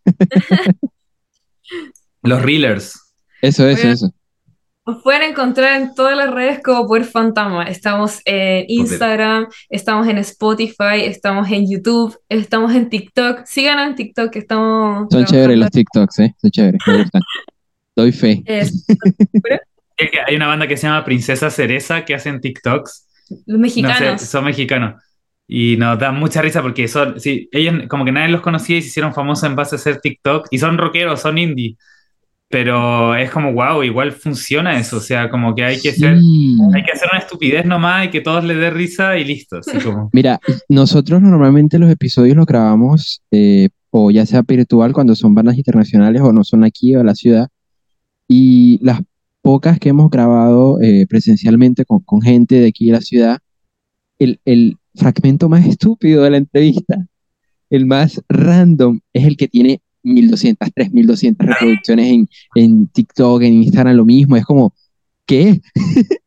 Los 2.22 2.42
Reelers. 2.42 3.00
Eso, 3.42 3.68
eso, 3.68 3.88
eso. 3.88 4.10
Nos 4.86 5.02
pueden 5.02 5.22
encontrar 5.30 5.80
en 5.80 5.94
todas 5.94 6.14
las 6.16 6.30
redes 6.32 6.60
como 6.62 6.86
Poder 6.86 7.04
Fantasma. 7.04 7.64
Estamos 7.64 8.20
en 8.26 8.64
Instagram, 8.68 9.46
estamos 9.70 10.06
en 10.08 10.18
Spotify, 10.18 11.04
estamos 11.04 11.50
en 11.50 11.70
YouTube, 11.70 12.18
estamos 12.28 12.74
en 12.74 12.90
TikTok. 12.90 13.44
Síganos 13.46 13.88
en 13.88 13.94
TikTok 13.94 14.30
que 14.30 14.40
estamos 14.40 15.06
Son 15.10 15.24
chéveres 15.24 15.56
los. 15.58 15.70
TikToks, 15.70 16.18
¿eh? 16.20 16.34
Son 16.38 16.50
chéveres, 16.50 16.80
me 16.86 16.98
gustan. 17.02 17.22
Doy 17.96 18.12
fe. 18.12 18.42
Es- 18.46 18.86
Es 19.96 20.10
que 20.10 20.18
Hay 20.26 20.34
una 20.34 20.48
banda 20.48 20.66
que 20.66 20.76
se 20.76 20.88
llama 20.88 21.04
Princesa 21.04 21.50
Cereza 21.50 22.04
que 22.04 22.14
hacen 22.16 22.40
TikToks. 22.40 23.06
los 23.30 23.42
No 23.46 23.58
mexicanos. 23.58 24.20
sé, 24.20 24.26
son 24.26 24.44
mexicanos. 24.44 25.00
Y 25.46 25.76
nos 25.76 25.98
da 25.98 26.10
mucha 26.10 26.40
risa 26.40 26.62
porque 26.62 26.88
son, 26.88 27.20
sí, 27.20 27.48
ellos 27.52 27.74
como 27.88 28.04
que 28.04 28.12
nadie 28.12 28.30
los 28.30 28.40
conocía 28.40 28.78
y 28.78 28.82
se 28.82 28.88
hicieron 28.88 29.12
famosos 29.12 29.44
en 29.44 29.56
base 29.56 29.74
a 29.74 29.78
hacer 29.78 30.00
TikTok. 30.00 30.46
Y 30.50 30.58
son 30.58 30.78
rockeros, 30.78 31.20
son 31.20 31.36
indie. 31.38 31.76
Pero 32.48 33.14
es 33.16 33.30
como, 33.30 33.52
wow, 33.52 33.82
igual 33.82 34.12
funciona 34.12 34.78
eso. 34.78 34.98
O 34.98 35.00
sea, 35.00 35.28
como 35.28 35.54
que 35.54 35.64
hay 35.64 35.80
que 35.80 35.92
ser, 35.92 36.18
Sí. 36.18 36.56
hay 36.74 36.82
que 36.84 36.92
hacer 36.92 37.08
una 37.12 37.20
estupidez 37.20 37.64
nomás 37.66 38.06
y 38.06 38.10
que 38.10 38.20
todos 38.20 38.44
les 38.44 38.56
dé 38.58 38.70
risa 38.70 39.18
y 39.18 39.24
listo. 39.24 39.58
Así 39.58 39.78
como, 39.78 40.08
Mira, 40.12 40.38
nosotros 40.68 41.20
normalmente 41.20 41.78
los 41.78 41.90
episodios 41.90 42.36
los 42.36 42.46
grabamos 42.46 43.22
eh, 43.30 43.68
o 43.90 44.10
ya 44.10 44.24
sea 44.26 44.42
virtual 44.42 44.92
cuando 44.92 45.14
son 45.14 45.34
bandas 45.34 45.56
internacionales 45.58 46.22
o 46.22 46.32
no 46.32 46.44
son 46.44 46.64
aquí 46.64 46.94
o 46.96 47.00
en 47.00 47.06
la 47.06 47.14
ciudad. 47.14 47.48
Y 48.28 48.78
las 48.82 49.00
pocas 49.42 49.78
que 49.78 49.90
hemos 49.90 50.10
grabado 50.10 50.80
eh, 50.80 51.06
presencialmente 51.08 51.84
con, 51.84 52.00
con 52.00 52.22
gente 52.22 52.60
de 52.60 52.68
aquí 52.68 52.86
de 52.86 52.92
la 52.92 53.00
ciudad, 53.02 53.38
el, 54.18 54.40
el 54.44 54.78
fragmento 54.94 55.48
más 55.48 55.66
estúpido 55.66 56.22
de 56.22 56.30
la 56.30 56.36
entrevista, 56.38 57.06
el 57.70 57.86
más 57.86 58.22
random, 58.28 59.00
es 59.12 59.24
el 59.24 59.36
que 59.36 59.48
tiene 59.48 59.80
1200, 60.02 60.70
3200 60.74 61.46
reproducciones 61.46 62.06
en, 62.06 62.28
en 62.54 62.88
TikTok, 62.88 63.42
en 63.42 63.62
Instagram, 63.62 63.96
lo 63.96 64.04
mismo. 64.04 64.36
Es 64.36 64.44
como, 64.44 64.74
¿qué? 65.26 65.60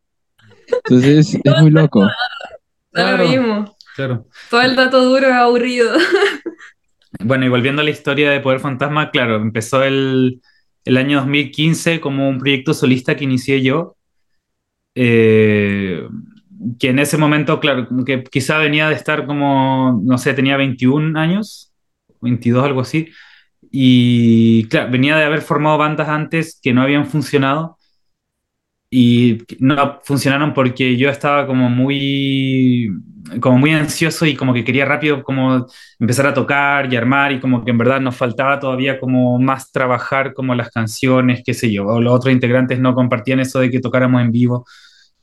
Entonces, 0.83 1.39
es 1.43 1.61
muy 1.61 1.71
loco. 1.71 2.07
Claro. 2.91 3.23
lo 3.23 3.29
mismo. 3.29 3.75
claro. 3.95 4.27
Todo 4.49 4.61
el 4.61 4.75
dato 4.75 5.03
duro 5.03 5.27
es 5.27 5.33
aburrido. 5.33 5.91
Bueno, 7.19 7.45
y 7.45 7.49
volviendo 7.49 7.81
a 7.81 7.85
la 7.85 7.89
historia 7.89 8.29
de 8.29 8.41
Poder 8.41 8.59
Fantasma, 8.59 9.09
claro, 9.09 9.37
empezó 9.37 9.81
el, 9.81 10.41
el 10.85 10.97
año 10.97 11.17
2015 11.19 11.99
como 11.99 12.29
un 12.29 12.37
proyecto 12.37 12.73
solista 12.73 13.15
que 13.15 13.23
inicié 13.23 13.63
yo, 13.63 13.95
eh, 14.93 16.07
que 16.79 16.89
en 16.89 16.99
ese 16.99 17.17
momento, 17.17 17.59
claro, 17.59 17.87
que 18.05 18.23
quizá 18.23 18.57
venía 18.57 18.89
de 18.89 18.95
estar 18.95 19.25
como, 19.25 20.01
no 20.03 20.17
sé, 20.17 20.33
tenía 20.33 20.57
21 20.57 21.17
años, 21.17 21.73
22, 22.21 22.63
algo 22.63 22.81
así, 22.81 23.09
y 23.71 24.65
claro, 24.69 24.91
venía 24.91 25.17
de 25.17 25.25
haber 25.25 25.41
formado 25.41 25.77
bandas 25.77 26.09
antes 26.09 26.59
que 26.61 26.73
no 26.73 26.81
habían 26.81 27.05
funcionado 27.05 27.77
y 28.89 29.39
no 29.59 29.99
funcionaron 30.03 30.53
porque 30.53 30.95
yo 30.97 31.09
estaba 31.09 31.45
como 31.45 31.69
muy 31.69 32.89
como 33.41 33.57
muy 33.57 33.71
ansioso 33.73 34.25
y 34.25 34.35
como 34.35 34.53
que 34.53 34.63
quería 34.63 34.85
rápido 34.85 35.21
como 35.23 35.67
empezar 35.99 36.27
a 36.27 36.33
tocar 36.33 36.91
y 36.91 36.95
armar 36.95 37.33
y 37.33 37.39
como 37.41 37.65
que 37.65 37.71
en 37.71 37.77
verdad 37.77 37.99
nos 37.99 38.15
faltaba 38.15 38.59
todavía 38.59 38.99
como 38.99 39.37
más 39.39 39.71
trabajar 39.71 40.33
como 40.33 40.55
las 40.55 40.69
canciones, 40.71 41.41
qué 41.45 41.53
sé 41.53 41.71
yo, 41.71 41.85
o 41.85 41.99
los 42.01 42.13
otros 42.13 42.33
integrantes 42.33 42.79
no 42.79 42.95
compartían 42.95 43.41
eso 43.41 43.59
de 43.59 43.69
que 43.69 43.81
tocáramos 43.81 44.21
en 44.21 44.31
vivo. 44.31 44.65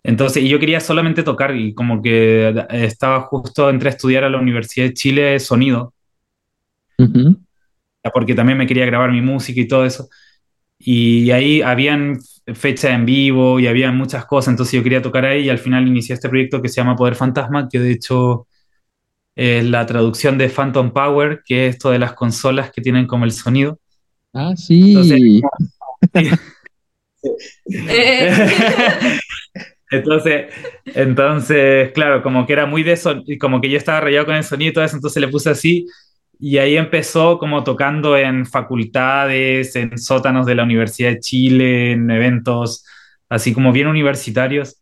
Entonces, 0.06 0.42
y 0.42 0.48
yo 0.50 0.58
quería 0.60 0.80
solamente 0.80 1.22
tocar 1.22 1.56
y 1.56 1.72
como 1.72 2.02
que 2.02 2.48
eh, 2.48 2.66
estaba 2.84 3.22
justo 3.22 3.70
entre 3.70 3.88
estudiar 3.88 4.22
a 4.24 4.28
la 4.28 4.38
Universidad 4.38 4.86
de 4.88 4.92
Chile 4.92 5.40
sonido, 5.40 5.94
porque 8.12 8.34
también 8.34 8.58
me 8.58 8.66
quería 8.66 8.84
grabar 8.84 9.10
mi 9.10 9.22
música 9.22 9.58
y 9.60 9.66
todo 9.66 9.86
eso. 9.86 10.08
Y 10.78 11.30
ahí 11.30 11.62
habían 11.62 12.18
fechas 12.54 12.90
en 12.90 13.06
vivo 13.06 13.58
y 13.58 13.66
había 13.66 13.90
muchas 13.92 14.26
cosas, 14.26 14.52
entonces 14.52 14.74
yo 14.74 14.82
quería 14.82 15.00
tocar 15.00 15.24
ahí 15.24 15.44
y 15.44 15.48
al 15.48 15.58
final 15.58 15.88
inicié 15.88 16.14
este 16.14 16.28
proyecto 16.28 16.60
que 16.60 16.68
se 16.68 16.76
llama 16.76 16.96
Poder 16.96 17.14
Fantasma, 17.14 17.68
que 17.70 17.78
de 17.78 17.92
hecho 17.92 18.46
es 19.34 19.64
la 19.64 19.86
traducción 19.86 20.36
de 20.36 20.50
Phantom 20.50 20.92
Power, 20.92 21.42
que 21.46 21.66
es 21.68 21.76
esto 21.76 21.90
de 21.90 21.98
las 21.98 22.12
consolas 22.12 22.70
que 22.70 22.82
tienen 22.82 23.06
como 23.06 23.24
el 23.24 23.32
sonido. 23.32 23.78
Ah, 24.34 24.52
sí. 24.54 24.90
Entonces- 24.90 25.40
Eh, 27.70 28.30
entonces, 29.96 30.52
entonces, 30.86 31.92
claro, 31.92 32.22
como 32.22 32.46
que 32.46 32.52
era 32.52 32.66
muy 32.66 32.82
de 32.82 32.92
eso, 32.92 33.22
y 33.26 33.38
como 33.38 33.60
que 33.60 33.70
yo 33.70 33.76
estaba 33.76 34.00
rayado 34.00 34.26
con 34.26 34.34
el 34.36 34.44
sonido 34.44 34.70
y 34.70 34.74
todo 34.74 34.84
eso, 34.84 34.96
entonces 34.96 35.20
le 35.20 35.28
puse 35.28 35.50
así, 35.50 35.86
y 36.38 36.58
ahí 36.58 36.76
empezó 36.76 37.38
como 37.38 37.64
tocando 37.64 38.16
en 38.16 38.46
facultades, 38.46 39.76
en 39.76 39.98
sótanos 39.98 40.46
de 40.46 40.54
la 40.54 40.64
Universidad 40.64 41.10
de 41.10 41.20
Chile, 41.20 41.92
en 41.92 42.10
eventos 42.10 42.84
así 43.28 43.52
como 43.52 43.72
bien 43.72 43.88
universitarios, 43.88 44.80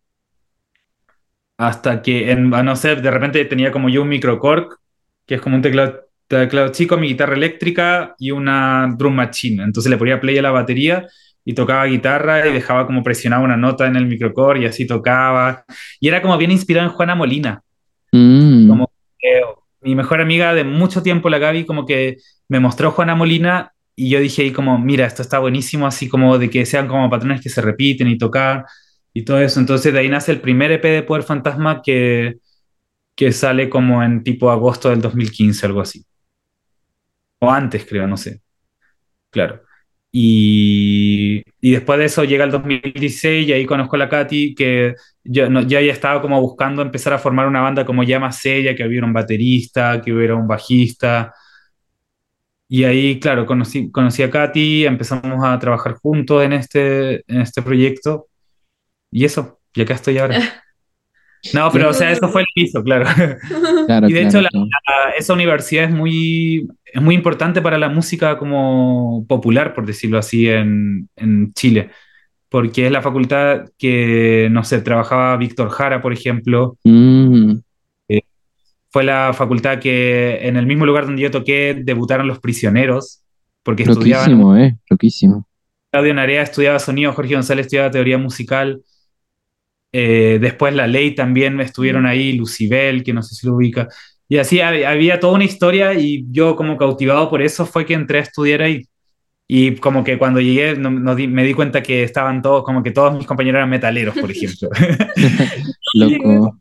hasta 1.57 2.03
que, 2.03 2.31
en, 2.31 2.53
a 2.55 2.63
no 2.63 2.77
ser, 2.77 3.03
de 3.03 3.11
repente 3.11 3.45
tenía 3.45 3.71
como 3.73 3.89
yo 3.89 4.03
un 4.03 4.09
microcork, 4.09 4.79
que 5.27 5.37
es 5.37 5.41
como 5.41 5.57
un 5.57 5.63
teclado, 5.63 6.01
teclado 6.27 6.69
chico, 6.73 6.97
mi 6.97 7.09
guitarra 7.09 7.35
eléctrica 7.35 8.15
y 8.19 8.31
una 8.31 8.95
drum 8.99 9.15
machine, 9.15 9.63
entonces 9.63 9.91
le 9.91 9.97
ponía 9.99 10.21
play 10.21 10.39
a 10.39 10.43
la 10.43 10.51
batería 10.51 11.07
y 11.45 11.55
tocaba 11.55 11.85
guitarra 11.87 12.47
y 12.47 12.53
dejaba 12.53 12.87
como 12.87 13.03
presionaba 13.03 13.45
una 13.45 13.57
nota 13.57 13.87
en 13.87 13.97
el 13.97 14.07
microcore 14.07 14.61
y 14.61 14.67
así 14.67 14.87
tocaba. 14.87 15.65
Y 16.01 16.09
era 16.09 16.23
como 16.23 16.37
bien 16.39 16.51
inspirado 16.51 16.89
en 16.89 16.95
Juana 16.95 17.15
Molina. 17.15 17.63
Mm. 18.13 18.69
Como 18.69 18.91
mi 19.81 19.95
mejor 19.97 20.21
amiga 20.21 20.55
de 20.55 20.65
mucho 20.65 21.03
tiempo, 21.03 21.29
la 21.29 21.39
Gaby, 21.39 21.65
como 21.67 21.85
que 21.85 22.19
me 22.49 22.61
mostró 22.61 22.93
Juana 22.93 23.15
Molina 23.15 23.73
y 23.97 24.11
yo 24.11 24.21
dije 24.21 24.43
ahí 24.43 24.53
como, 24.53 24.79
mira, 24.79 25.07
esto 25.07 25.23
está 25.23 25.39
buenísimo, 25.39 25.87
así 25.87 26.09
como 26.09 26.39
de 26.39 26.49
que 26.49 26.65
sean 26.65 26.89
como 26.89 27.11
patrones 27.11 27.41
que 27.41 27.49
se 27.49 27.61
repiten 27.61 28.09
y 28.09 28.17
tocar 28.17 28.65
y 29.13 29.25
todo 29.25 29.41
eso. 29.41 29.61
Entonces 29.61 29.93
de 29.93 29.99
ahí 29.99 30.09
nace 30.09 30.33
el 30.33 30.41
primer 30.41 30.71
EP 30.73 30.83
de 30.83 31.03
Poder 31.03 31.25
Fantasma 31.25 31.83
que, 31.83 32.37
que 33.17 33.33
sale 33.33 33.69
como 33.69 34.03
en 34.03 34.23
tipo 34.23 34.51
agosto 34.51 34.91
del 34.91 35.01
2015, 35.03 35.67
algo 35.67 35.81
así. 35.81 36.05
O 37.41 37.51
antes, 37.51 37.85
creo, 37.85 38.07
no 38.07 38.17
sé. 38.17 38.41
Claro. 39.31 39.63
Y, 40.15 41.43
y 41.61 41.71
después 41.73 41.99
de 41.99 42.05
eso 42.05 42.25
llega 42.25 42.45
el 42.45 42.51
2016 42.51 43.49
y 43.49 43.53
ahí 43.53 43.65
conozco 43.65 43.97
a 43.97 43.99
la 44.01 44.09
Katy, 44.11 44.55
que 44.55 44.95
yo, 45.25 45.49
no, 45.49 45.63
ya 45.63 45.81
estaba 45.81 46.21
como 46.21 46.41
buscando 46.41 46.83
empezar 46.83 47.15
a 47.15 47.19
formar 47.19 47.47
una 47.49 47.63
banda 47.63 47.87
como 47.87 48.03
ya 48.03 48.21
más 48.21 48.39
seria, 48.39 48.77
que 48.77 48.87
hubiera 48.87 49.07
un 49.07 49.15
baterista, 49.15 50.01
que 50.03 50.13
hubiera 50.13 50.35
un 50.37 50.47
bajista. 50.47 51.33
Y 52.69 52.85
ahí, 52.85 53.21
claro, 53.21 53.47
conocí, 53.47 53.91
conocí 53.91 54.23
a 54.23 54.31
Katy, 54.31 54.87
empezamos 54.87 55.45
a 55.45 55.59
trabajar 55.59 55.95
juntos 55.95 56.43
en 56.43 56.55
este, 56.55 57.17
en 57.31 57.41
este 57.43 57.63
proyecto. 57.63 58.29
Y 59.11 59.25
eso, 59.25 59.61
y 59.75 59.83
acá 59.83 59.95
estoy 59.95 60.19
ahora. 60.19 60.39
No, 61.55 61.71
pero 61.73 61.91
o 61.91 61.93
sea, 61.93 62.13
eso 62.13 62.29
fue 62.29 62.43
el 62.43 62.47
piso, 62.55 62.83
claro. 62.83 63.05
Claro, 63.87 64.09
Y 64.09 64.13
de 64.13 64.21
hecho, 64.23 64.39
claro, 64.39 64.43
la- 64.45 64.51
claro. 64.51 64.67
la- 64.67 65.11
esa 65.19 65.33
universidad 65.35 65.85
es 65.85 65.91
muy, 65.91 66.69
es 66.85 67.03
muy 67.03 67.15
importante 67.15 67.61
para 67.61 67.79
la 67.79 67.89
música 67.89 68.39
como 68.39 69.25
popular, 69.29 69.75
por 69.75 69.85
decirlo 69.85 70.19
así, 70.19 70.49
en, 70.49 71.09
en 71.17 71.53
Chile. 71.55 71.91
Porque 72.49 72.87
es 72.87 72.93
la 72.93 73.03
facultad 73.03 73.65
que, 73.79 74.49
no 74.51 74.63
sé, 74.63 74.81
trabajaba 74.83 75.37
Víctor 75.37 75.71
Jara, 75.71 76.01
por 76.01 76.13
ejemplo. 76.13 76.77
Mm, 76.85 77.55
Fue 78.91 79.05
la 79.05 79.33
facultad 79.35 79.79
que, 79.79 80.39
en 80.43 80.57
el 80.57 80.67
mismo 80.67 80.85
lugar 80.85 81.07
donde 81.07 81.23
yo 81.23 81.31
toqué, 81.31 81.75
debutaron 81.83 82.27
Los 82.29 82.41
Prisioneros, 82.41 83.23
porque 83.63 83.85
estudiaban 83.85 84.31
loquísimo, 84.31 84.57
¿eh? 84.59 84.77
Loquísimo. 84.91 85.49
Claudio 85.91 86.13
Narea 86.15 86.43
estudiaba 86.43 86.79
sonido, 86.79 87.13
Jorge 87.13 87.35
González 87.35 87.67
estudiaba 87.67 87.91
teoría 87.91 88.19
musical. 88.19 88.83
Eh, 89.93 90.39
después 90.41 90.75
La 90.75 90.87
Ley 90.87 91.15
también 91.15 91.61
estuvieron 91.61 92.07
ahí, 92.07 92.33
Lucibel, 92.33 93.03
que 93.05 93.13
no 93.13 93.23
sé 93.23 93.35
si 93.35 93.47
lo 93.47 93.55
ubica. 93.57 93.89
Y 94.29 94.39
así 94.39 94.59
hab- 94.59 94.87
había 94.87 95.21
toda 95.21 95.35
una 95.35 95.45
historia 95.45 95.93
y 95.95 96.25
yo 96.31 96.57
como 96.57 96.79
cautivado 96.79 97.29
por 97.29 97.43
eso 97.43 97.67
fue 97.67 97.85
que 97.85 97.93
entré 97.95 98.19
a 98.19 98.23
estudiar 98.23 98.63
ahí. 98.63 98.87
Y 99.47 99.77
como 99.77 100.03
que 100.03 100.17
cuando 100.17 100.41
llegué 100.41 100.77
no- 100.77 100.91
no 100.91 101.15
di- 101.15 101.29
me 101.29 101.45
di 101.45 101.53
cuenta 101.53 101.83
que 101.83 102.03
estaban 102.05 102.41
todos, 102.41 102.63
como 102.65 102.83
que 102.83 102.91
todos 102.93 103.15
mis 103.15 103.27
compañeros 103.27 103.59
eran 103.59 103.69
metaleros, 103.69 104.17
por 104.19 104.31
ejemplo. 104.31 104.71
Loco. 105.95 106.59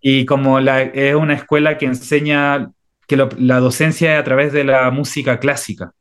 Y 0.00 0.24
como 0.26 0.60
la, 0.60 0.82
es 0.82 1.14
una 1.14 1.34
escuela 1.34 1.78
que 1.78 1.86
enseña 1.86 2.70
que 3.08 3.16
lo- 3.16 3.28
la 3.38 3.60
docencia 3.60 4.14
es 4.14 4.20
a 4.20 4.24
través 4.24 4.52
de 4.52 4.64
la 4.64 4.90
música 4.90 5.38
clásica, 5.40 5.92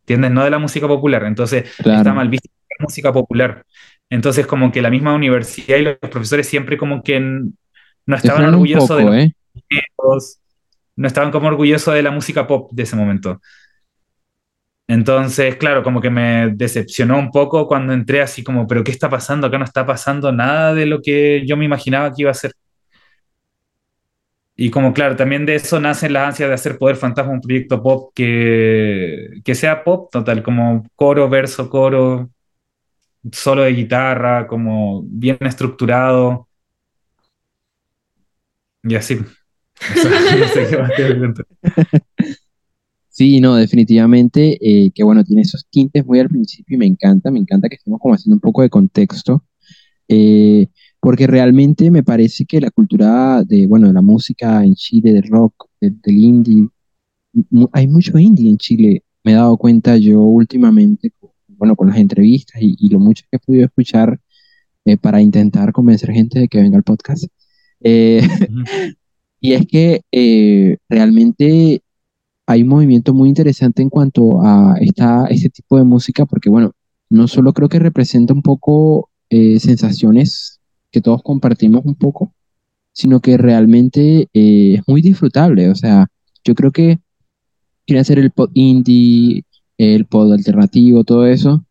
¿entiendes? 0.00 0.30
No 0.32 0.44
de 0.44 0.50
la 0.50 0.58
música 0.58 0.86
popular. 0.86 1.24
Entonces 1.24 1.64
está 1.64 1.82
Claro. 1.82 2.14
mal 2.14 2.28
visto 2.28 2.48
la 2.78 2.84
música 2.84 3.12
popular. 3.12 3.64
Entonces 4.10 4.46
como 4.46 4.72
que 4.72 4.82
la 4.82 4.90
misma 4.90 5.14
universidad 5.14 5.76
y 5.76 5.82
los 5.82 5.96
profesores 5.98 6.46
siempre 6.46 6.76
como 6.76 7.02
que 7.02 7.20
no 7.20 8.16
estaban 8.16 8.46
orgullosos 8.46 8.96
de 8.96 9.04
los 9.04 9.14
¿eh? 9.16 9.32
no 10.96 11.06
estaban 11.06 11.30
como 11.30 11.48
orgullosos 11.48 11.94
de 11.94 12.02
la 12.02 12.10
música 12.10 12.46
pop 12.46 12.70
de 12.72 12.82
ese 12.82 12.96
momento. 12.96 13.40
Entonces, 14.88 15.56
claro, 15.56 15.82
como 15.82 16.00
que 16.00 16.10
me 16.10 16.50
decepcionó 16.54 17.18
un 17.18 17.30
poco 17.30 17.68
cuando 17.68 17.92
entré 17.92 18.22
así 18.22 18.42
como, 18.42 18.66
pero 18.66 18.82
¿qué 18.82 18.90
está 18.90 19.10
pasando? 19.10 19.46
Acá 19.46 19.58
no 19.58 19.64
está 19.64 19.84
pasando 19.86 20.32
nada 20.32 20.74
de 20.74 20.86
lo 20.86 21.02
que 21.02 21.44
yo 21.46 21.56
me 21.56 21.66
imaginaba 21.66 22.08
que 22.10 22.22
iba 22.22 22.30
a 22.30 22.34
ser. 22.34 22.52
Y 24.56 24.70
como 24.70 24.92
claro, 24.92 25.14
también 25.14 25.46
de 25.46 25.54
eso 25.54 25.78
nacen 25.78 26.12
las 26.12 26.28
ansias 26.28 26.48
de 26.48 26.54
hacer 26.54 26.78
Poder 26.78 26.96
Fantasma, 26.96 27.32
un 27.32 27.40
proyecto 27.40 27.80
pop 27.82 28.10
que, 28.14 29.40
que 29.44 29.54
sea 29.54 29.84
pop 29.84 30.10
total, 30.10 30.42
como 30.42 30.84
coro, 30.96 31.28
verso, 31.28 31.70
coro, 31.70 32.30
solo 33.32 33.62
de 33.62 33.72
guitarra, 33.72 34.46
como 34.46 35.02
bien 35.04 35.38
estructurado. 35.40 36.48
Y 38.82 38.94
así. 38.94 39.18
Sí, 43.18 43.40
no, 43.40 43.56
definitivamente, 43.56 44.56
eh, 44.60 44.92
que 44.94 45.02
bueno, 45.02 45.24
tiene 45.24 45.42
esos 45.42 45.66
tintes 45.68 46.06
muy 46.06 46.20
al 46.20 46.28
principio 46.28 46.76
y 46.76 46.78
me 46.78 46.86
encanta, 46.86 47.32
me 47.32 47.40
encanta 47.40 47.68
que 47.68 47.74
estemos 47.74 47.98
como 47.98 48.14
haciendo 48.14 48.36
un 48.36 48.40
poco 48.40 48.62
de 48.62 48.70
contexto, 48.70 49.42
eh, 50.06 50.68
porque 51.00 51.26
realmente 51.26 51.90
me 51.90 52.04
parece 52.04 52.44
que 52.46 52.60
la 52.60 52.70
cultura 52.70 53.42
de, 53.42 53.66
bueno, 53.66 53.88
de 53.88 53.92
la 53.94 54.02
música 54.02 54.62
en 54.62 54.76
Chile, 54.76 55.12
del 55.12 55.24
rock, 55.28 55.66
del, 55.80 55.98
indie, 56.16 56.68
hay 57.72 57.88
mucho 57.88 58.16
indie 58.20 58.50
en 58.50 58.58
Chile, 58.58 59.02
me 59.24 59.32
he 59.32 59.34
dado 59.34 59.56
cuenta 59.56 59.96
yo 59.96 60.20
últimamente, 60.20 61.10
bueno, 61.58 61.76
con 61.76 61.88
las 61.88 61.98
entrevistas 61.98 62.60
y, 62.62 62.76
y 62.78 62.88
lo 62.88 63.00
mucho 63.00 63.24
que 63.30 63.36
he 63.36 63.40
podido 63.40 63.66
escuchar 63.66 64.20
eh, 64.84 64.96
para 64.96 65.20
intentar 65.20 65.72
convencer 65.72 66.12
gente 66.12 66.40
de 66.40 66.48
que 66.48 66.62
venga 66.62 66.76
al 66.76 66.84
podcast. 66.84 67.24
Eh, 67.80 68.22
Ujú. 68.22 68.64
y 69.40 69.52
es 69.52 69.66
que 69.66 70.02
eh, 70.12 70.78
realmente 70.88 71.82
hay 72.46 72.62
un 72.62 72.68
movimiento 72.68 73.12
muy 73.12 73.28
interesante 73.28 73.82
en 73.82 73.90
cuanto 73.90 74.40
a 74.42 74.76
esta, 74.80 75.26
este 75.26 75.50
tipo 75.50 75.76
de 75.76 75.84
música, 75.84 76.24
porque 76.24 76.48
bueno, 76.48 76.72
no 77.10 77.28
solo 77.28 77.52
creo 77.52 77.68
que 77.68 77.78
representa 77.78 78.32
un 78.32 78.42
poco 78.42 79.10
eh, 79.30 79.60
sensaciones 79.60 80.60
que 80.90 81.02
todos 81.02 81.22
compartimos 81.22 81.84
un 81.84 81.94
poco, 81.94 82.32
sino 82.92 83.20
que 83.20 83.36
realmente 83.36 84.28
eh, 84.32 84.74
es 84.78 84.82
muy 84.88 85.02
disfrutable. 85.02 85.68
O 85.68 85.74
sea, 85.74 86.06
yo 86.42 86.54
creo 86.54 86.72
que 86.72 86.98
quiere 87.86 88.00
hacer 88.00 88.18
el 88.18 88.30
pop 88.30 88.50
indie, 88.54 89.44
el 89.78 90.06
pop 90.06 90.32
alternativo, 90.32 91.04
todo 91.04 91.26
eso, 91.26 91.64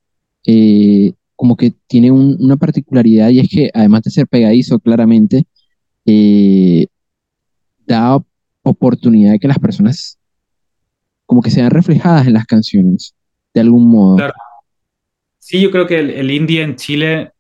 eh, 0.46 1.14
como 1.36 1.56
que 1.58 1.74
tiene 1.88 2.12
un- 2.12 2.38
una 2.40 2.58
particularidad 2.58 3.30
y 3.30 3.40
es 3.42 3.50
que 3.50 3.70
además 3.74 4.04
de 4.04 4.12
ser 4.12 4.28
pegadizo, 4.28 4.80
claramente, 4.80 5.46
eh, 6.06 6.88
da 7.86 8.20
oportunidad 8.64 9.34
de 9.34 9.40
que 9.40 9.48
las 9.48 9.60
personas 9.60 10.18
como 11.26 11.42
que 11.42 11.52
sean 11.52 11.72
reflejadas 11.72 12.28
en 12.28 12.34
las 12.34 12.46
canciones, 12.46 13.14
de 13.54 13.62
algún 13.62 13.90
modo. 13.90 14.16
Claro. 14.18 14.34
Sí, 15.40 15.62
yo 15.62 15.72
creo 15.72 15.88
que 15.88 16.00
el, 16.00 16.10
el 16.10 16.32
indie 16.32 16.62
en 16.62 16.76
Chile 16.76 17.32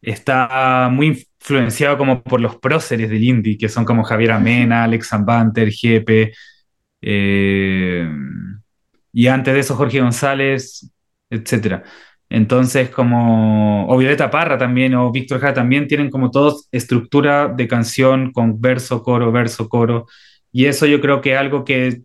está 0.00 0.88
muy 0.92 1.06
influenciado 1.40 1.98
como 1.98 2.22
por 2.22 2.40
los 2.40 2.56
próceres 2.56 3.10
del 3.10 3.24
indie, 3.24 3.58
que 3.58 3.68
son 3.68 3.84
como 3.84 4.02
Javier 4.04 4.32
Amena, 4.32 4.84
Alex 4.84 5.08
Zambanter, 5.08 5.70
Jepe, 5.70 6.32
eh, 7.00 8.08
y 9.16 9.28
antes 9.28 9.54
de 9.54 9.60
eso 9.60 9.74
Jorge 9.76 9.98
González, 10.02 10.92
etcétera. 11.30 11.84
Entonces, 12.28 12.90
como, 12.90 13.88
o 13.88 13.96
Violeta 13.96 14.30
Parra 14.30 14.58
también, 14.58 14.94
o 14.94 15.10
Víctor 15.10 15.40
Jara 15.40 15.54
también 15.54 15.88
tienen 15.88 16.10
como 16.10 16.30
todos 16.30 16.68
estructura 16.70 17.48
de 17.48 17.66
canción 17.66 18.30
con 18.30 18.60
verso, 18.60 19.02
coro, 19.02 19.32
verso, 19.32 19.70
coro, 19.70 20.04
y 20.52 20.66
eso 20.66 20.84
yo 20.84 21.00
creo 21.00 21.22
que 21.22 21.32
es 21.32 21.38
algo 21.38 21.64
que 21.64 22.02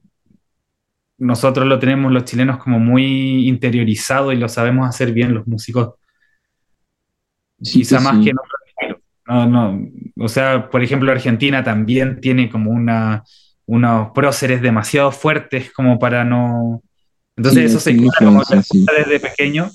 nosotros 1.18 1.68
lo 1.68 1.80
tenemos 1.80 2.14
los 2.14 2.24
chilenos 2.24 2.60
como 2.60 2.80
muy 2.80 3.46
interiorizado 3.46 4.32
y 4.32 4.38
lo 4.38 4.48
sabemos 4.48 4.88
hacer 4.88 5.12
bien 5.12 5.34
los 5.34 5.46
músicos, 5.46 5.96
Sí, 7.62 7.80
quizá 7.80 7.98
pues 7.98 8.04
más 8.06 8.24
que 8.24 8.30
en 8.30 8.38
otros 8.40 8.62
géneros. 8.80 9.02
No, 9.28 9.46
no, 9.48 9.90
o 10.18 10.30
sea, 10.30 10.70
por 10.70 10.82
ejemplo, 10.82 11.12
Argentina 11.12 11.62
también 11.62 12.22
tiene 12.22 12.50
como 12.50 12.72
una, 12.72 13.24
unos 13.66 14.12
próceres 14.14 14.62
demasiado 14.62 15.12
fuertes 15.12 15.74
como 15.74 16.00
para 16.00 16.24
no... 16.24 16.82
Entonces 17.38 17.64
Sí, 17.64 17.66
eso 17.66 17.78
es 17.78 17.84
se 17.84 17.96
como 18.18 18.40
lo 18.40 18.62
sí. 18.62 18.86
escuchas 18.86 19.06
desde 19.08 19.20
pequeño, 19.20 19.72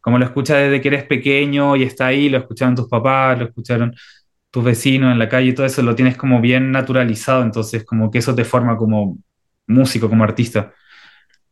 como 0.00 0.18
lo 0.18 0.24
escuchas 0.24 0.58
desde 0.58 0.80
que 0.80 0.88
eres 0.88 1.04
pequeño 1.04 1.76
y 1.76 1.82
está 1.84 2.06
ahí, 2.08 2.28
lo 2.28 2.38
escucharon 2.38 2.74
tus 2.76 2.88
papás, 2.88 3.38
lo 3.38 3.46
escucharon 3.46 3.94
tus 4.50 4.64
vecinos 4.64 5.12
en 5.12 5.18
la 5.18 5.28
calle 5.28 5.48
y 5.50 5.54
todo 5.54 5.66
eso, 5.66 5.82
lo 5.82 5.94
tienes 5.96 6.16
como 6.16 6.40
bien 6.40 6.72
naturalizado, 6.72 7.42
entonces 7.42 7.84
como 7.84 8.10
que 8.10 8.18
eso 8.18 8.34
te 8.34 8.44
forma 8.44 8.76
como 8.76 9.18
músico, 9.66 10.08
como 10.08 10.24
artista. 10.24 10.72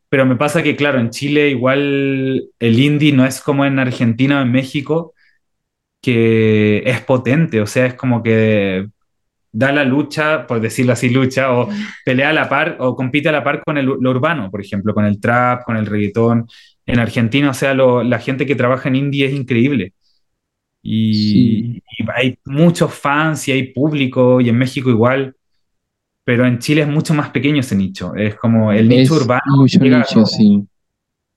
Pero 0.08 0.26
me 0.26 0.36
pasa 0.36 0.62
que, 0.62 0.76
claro, 0.76 1.00
en 1.00 1.10
Chile 1.10 1.50
igual 1.50 2.50
el 2.58 2.78
indie 2.80 3.12
no 3.12 3.26
es 3.26 3.40
como 3.40 3.64
en 3.66 3.78
Argentina 3.78 4.40
o 4.40 4.42
en 4.42 4.52
México, 4.52 5.14
que 6.02 6.82
es 6.86 7.00
potente, 7.02 7.60
o 7.60 7.66
sea, 7.66 7.86
es 7.86 7.94
como 7.94 8.22
que 8.22 8.88
da 9.54 9.70
la 9.72 9.84
lucha, 9.84 10.46
por 10.46 10.60
decirlo 10.60 10.92
así, 10.92 11.08
lucha, 11.10 11.52
o 11.52 11.68
pelea 12.04 12.30
a 12.30 12.32
la 12.32 12.48
par, 12.48 12.76
o 12.80 12.96
compite 12.96 13.28
a 13.28 13.32
la 13.32 13.44
par 13.44 13.62
con 13.64 13.78
el, 13.78 13.86
lo 13.86 14.10
urbano, 14.10 14.50
por 14.50 14.60
ejemplo, 14.60 14.92
con 14.92 15.04
el 15.04 15.20
trap, 15.20 15.62
con 15.64 15.76
el 15.76 15.86
reggaetón. 15.86 16.46
En 16.84 16.98
Argentina, 16.98 17.50
o 17.50 17.54
sea, 17.54 17.72
lo- 17.72 18.02
la 18.02 18.18
gente 18.18 18.44
que 18.46 18.56
trabaja 18.56 18.88
en 18.88 18.96
indie 18.96 19.26
es 19.26 19.32
increíble. 19.32 19.94
Sí. 20.82 21.80
Y, 21.82 21.82
hay 22.14 22.36
muchos 22.44 22.92
fans 22.92 23.46
y 23.48 23.52
hay 23.52 23.72
público, 23.72 24.40
y 24.40 24.48
en 24.48 24.58
México 24.58 24.90
igual, 24.90 25.34
pero 26.24 26.46
en 26.46 26.58
Chile 26.58 26.82
es 26.82 26.88
mucho 26.88 27.14
más 27.14 27.30
pequeño 27.30 27.60
ese 27.60 27.76
nicho. 27.76 28.14
Es 28.16 28.34
como 28.34 28.72
el 28.72 28.88
nicho 28.88 29.14
urbano 29.14 29.56
mucho 29.56 29.78
nicho, 29.78 30.14
todo. 30.14 30.26
sí. 30.26 30.64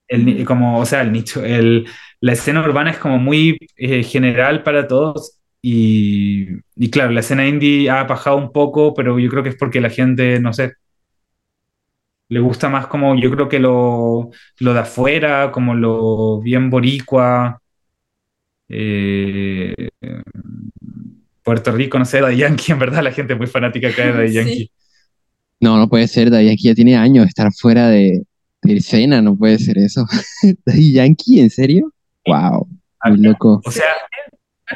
El 0.08 0.44
como, 0.46 0.80
o 0.80 0.86
sea, 0.86 1.02
el 1.02 1.12
nicho, 1.12 1.44
el, 1.46 1.86
la 2.22 2.32
escena 2.34 2.62
urbana 2.62 2.92
es 2.92 2.98
como 2.98 3.20
muy 3.20 3.58
eh, 3.76 4.04
general 4.04 4.64
para 4.64 4.88
todos 4.88 5.38
y, 5.70 6.48
y 6.78 6.90
claro, 6.90 7.12
la 7.12 7.20
escena 7.20 7.46
indie 7.46 7.90
ha 7.90 8.06
bajado 8.06 8.38
un 8.38 8.54
poco, 8.54 8.94
pero 8.94 9.20
yo 9.20 9.30
creo 9.30 9.44
que 9.44 9.50
es 9.50 9.58
porque 9.58 9.82
la 9.82 9.90
gente, 9.90 10.40
no 10.40 10.54
sé, 10.54 10.74
le 12.30 12.40
gusta 12.40 12.70
más 12.70 12.88
como, 12.88 13.16
yo 13.20 13.30
creo 13.32 13.50
que 13.50 13.60
lo, 13.60 14.32
lo 14.60 14.74
de 14.74 14.80
afuera, 14.80 15.52
como 15.52 15.76
lo 15.76 16.40
bien 16.40 16.70
boricua, 16.70 17.62
eh, 18.70 19.90
Puerto 21.44 21.72
Rico, 21.74 22.00
no 22.00 22.06
sé, 22.06 22.22
Daddy 22.22 22.38
Yankee, 22.38 22.72
en 22.72 22.80
verdad 22.80 23.04
la 23.04 23.12
gente 23.12 23.34
es 23.34 23.40
muy 23.40 23.48
fanática 23.48 23.90
acá 23.90 24.12
de 24.14 24.28
Sí. 24.30 24.34
Yankee. 24.36 24.72
No, 25.60 25.78
no 25.78 25.90
puede 25.90 26.08
ser, 26.08 26.30
Daddy 26.30 26.46
Yankee 26.48 26.68
ya 26.70 26.76
tiene 26.76 26.96
años 26.96 27.26
de 27.26 27.30
estar 27.30 27.52
fuera 27.52 27.90
de, 27.90 28.24
de 28.62 28.78
escena, 28.78 29.22
no 29.22 29.36
puede 29.36 29.60
ser 29.60 29.78
eso. 29.80 30.06
Daddy 30.66 30.94
Yankee, 30.94 31.42
¿en 31.42 31.50
serio? 31.50 31.92
Wow, 32.26 32.70
muy 33.06 33.18
loco. 33.18 33.62
O 33.66 33.72
sea, 33.72 33.86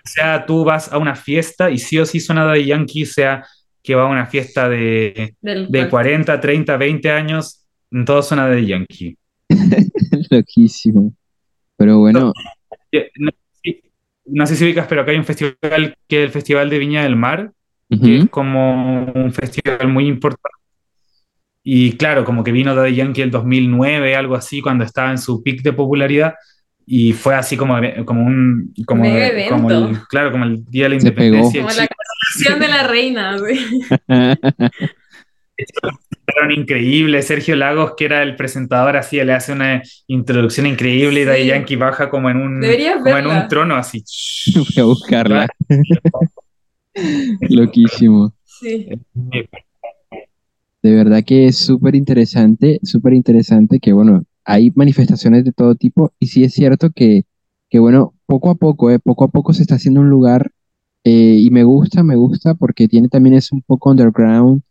sea, 0.06 0.46
tú 0.46 0.64
vas 0.64 0.92
a 0.92 0.98
una 0.98 1.16
fiesta 1.16 1.70
y 1.70 1.78
sí 1.78 1.98
o 2.00 2.06
sí 2.06 2.20
suena 2.20 2.52
de 2.52 2.66
Yankee, 2.66 3.06
sea 3.06 3.46
que 3.84 3.96
va 3.96 4.04
a 4.04 4.08
una 4.08 4.26
fiesta 4.28 4.70
de, 4.70 5.36
de 5.42 5.90
40, 5.90 6.40
30, 6.40 6.78
20 6.78 7.12
años, 7.12 7.66
todo 8.06 8.22
suena 8.22 8.48
de 8.48 8.66
Yankee. 8.66 9.18
Loquísimo. 10.30 11.14
Pero 11.78 12.00
bueno, 12.00 12.32
Eh, 12.92 13.10
No, 13.18 13.32
sí, 13.64 13.82
no 14.26 14.46
sé 14.46 14.56
si 14.56 14.66
ubicas, 14.66 14.86
pero 14.88 15.02
acá 15.02 15.12
hay 15.12 15.18
un 15.18 15.26
festival 15.26 15.96
que 16.08 16.20
es 16.22 16.26
el 16.26 16.32
Festival 16.32 16.70
de 16.70 16.80
Viña 16.80 17.04
del 17.04 17.16
Mar, 17.16 17.52
que 17.90 18.20
es 18.20 18.30
como 18.30 19.12
un 19.12 19.34
festival 19.34 19.88
muy 19.88 20.08
importante. 20.08 20.58
Y 21.64 21.94
claro, 21.94 22.24
como 22.24 22.44
que 22.44 22.52
vino 22.52 22.74
Daddy 22.74 22.96
Yankee 22.96 23.22
el 23.22 23.32
2009, 23.32 24.16
algo 24.16 24.36
así, 24.36 24.62
cuando 24.62 24.84
estaba 24.84 25.12
en 25.12 25.18
su 25.18 25.44
pic 25.44 25.62
de 25.62 25.74
popularidad. 25.74 26.36
Y 26.94 27.14
fue 27.14 27.36
así 27.36 27.56
como, 27.56 27.76
como 28.04 28.26
un, 28.26 28.74
como, 28.86 29.04
Mega 29.04 29.48
como 29.48 29.72
el, 29.72 29.98
claro, 30.10 30.30
como 30.34 30.44
el 30.44 30.66
Día 30.66 30.84
de 30.84 30.90
la 30.90 31.00
Se. 31.00 31.08
Independencia 31.08 31.62
de 31.62 31.66
Como 31.66 31.80
la 31.80 31.88
coronación 31.88 32.60
de 32.60 32.68
la 32.68 32.84
reina. 32.86 33.38
sí. 33.38 33.80
Fueron 36.26 36.52
increíbles. 36.52 37.28
Sergio 37.28 37.56
Lagos, 37.56 37.94
que 37.96 38.04
era 38.04 38.24
el 38.24 38.36
presentador, 38.36 38.98
así 38.98 39.24
le 39.24 39.32
hace 39.32 39.54
una 39.54 39.82
introducción 40.08 40.68
increíble 40.68 41.22
y 41.22 41.42
Sí. 41.44 41.48
Yankee 41.48 41.78
baja 41.78 42.10
como 42.10 42.30
en 42.30 42.36
un, 42.36 42.62
como 43.04 43.18
en 43.18 43.28
un 43.28 43.48
trono 43.48 43.76
así. 43.78 44.04
voy 44.54 44.66
a 44.78 44.84
buscarla. 44.84 45.48
Loquísimo. 47.50 48.34
Sí. 48.44 48.90
De 50.84 50.94
verdad 50.94 51.24
que 51.26 51.46
es 51.46 51.58
súper 51.58 51.96
interesante, 51.96 52.82
súper 52.84 53.14
interesante 53.14 53.80
que, 53.80 53.94
bueno, 53.94 54.26
hay 54.46 54.72
manifestaciones 54.76 55.44
de 55.46 55.52
todo 55.52 55.76
tipo 55.76 56.12
y 56.20 56.28
sí 56.28 56.44
es 56.44 56.54
cierto 56.54 56.92
que, 56.92 57.26
que 57.70 57.80
bueno, 57.80 58.14
poco 58.26 58.50
a 58.50 58.56
poco, 58.56 58.92
eh, 58.92 59.00
poco 59.00 59.26
a 59.26 59.30
poco 59.30 59.54
se 59.54 59.62
está 59.64 59.76
haciendo 59.76 60.02
un 60.02 60.10
lugar 60.10 60.52
eh, 61.04 61.38
y 61.40 61.50
me 61.52 61.64
gusta, 61.64 62.04
me 62.04 62.16
gusta 62.16 62.56
porque 62.56 62.88
tiene 62.88 63.10
también 63.10 63.36
es 63.36 63.52
un 63.52 63.62
poco 63.62 63.92
underground 63.92 64.62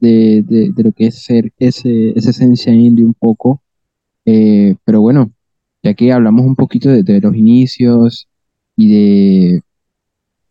de, 0.00 0.42
de, 0.46 0.72
de 0.72 0.82
lo 0.84 0.92
que 0.92 1.08
es 1.08 1.22
ser 1.22 1.52
ese, 1.58 2.10
esa 2.18 2.30
esencia 2.30 2.72
indie 2.74 3.04
un 3.04 3.14
poco. 3.14 3.62
Eh, 4.26 4.76
pero 4.84 5.00
bueno, 5.00 5.32
ya 5.82 5.94
que 5.94 6.12
hablamos 6.12 6.46
un 6.46 6.56
poquito 6.56 6.90
de, 6.90 7.02
de 7.02 7.20
los 7.20 7.34
inicios 7.36 8.28
y 8.76 8.90
de 8.92 9.62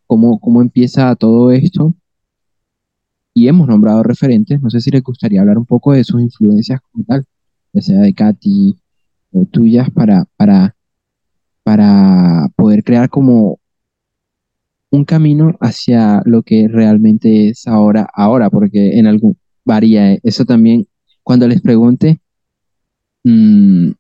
cómo, 0.08 0.40
cómo 0.40 0.62
empieza 0.62 1.16
todo 1.16 1.52
esto 1.52 1.94
y 3.34 3.48
hemos 3.48 3.68
nombrado 3.68 4.04
referentes, 4.04 4.62
no 4.62 4.70
sé 4.70 4.82
si 4.82 4.92
les 4.92 5.04
gustaría 5.04 5.42
hablar 5.42 5.58
un 5.58 5.66
poco 5.66 5.94
de 5.94 6.04
sus 6.04 6.22
influencias 6.22 6.82
como 6.92 7.06
tal, 7.06 7.26
ya 7.74 7.82
sea 7.82 8.00
de 8.02 8.14
Katy 8.14 8.76
o 9.34 9.46
tuyas, 9.46 9.90
para, 9.92 10.26
para, 10.38 10.76
para 11.64 12.48
poder 12.56 12.84
crear 12.84 13.10
como 13.10 13.60
un 14.92 15.06
camino 15.06 15.56
hacia 15.62 16.22
lo 16.26 16.42
que 16.44 16.68
realmente 16.68 17.50
es 17.50 17.68
ahora, 17.68 18.10
ahora, 18.14 18.50
porque 18.50 18.98
en 18.98 19.08
algún 19.08 19.38
varía. 19.66 20.14
eh. 20.14 20.20
Eso 20.24 20.46
también, 20.46 20.88
cuando 21.24 21.48
les 21.48 21.62
pregunte, 21.62 22.20
mm, 23.24 23.92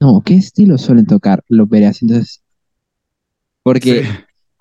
no, 0.00 0.22
¿qué 0.24 0.34
estilo 0.36 0.78
suelen 0.78 1.06
tocar? 1.06 1.42
Lo 1.48 1.66
veré 1.66 1.86
así, 1.86 2.04
entonces, 2.06 2.42
porque 3.62 4.02
Sí. 4.02 4.08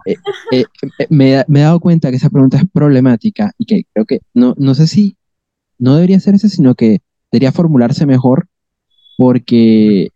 eh, 0.06 0.18
eh, 0.52 0.66
me, 1.10 1.34
he- 1.40 1.46
me 1.48 1.60
he 1.60 1.64
dado 1.64 1.80
cuenta 1.80 2.10
que 2.10 2.18
esa 2.18 2.30
pregunta 2.30 2.58
es 2.58 2.64
problemática 2.72 3.52
y 3.58 3.66
que 3.66 3.84
creo 3.94 4.06
que 4.06 4.20
no, 4.34 4.54
no 4.58 4.76
sé 4.76 4.88
si 4.88 5.18
no 5.80 5.96
debería 5.96 6.18
hacerse, 6.18 6.50
sino 6.50 6.76
que 6.76 7.00
debería 7.36 7.52
formularse 7.52 8.06
mejor 8.06 8.48
porque 9.18 10.10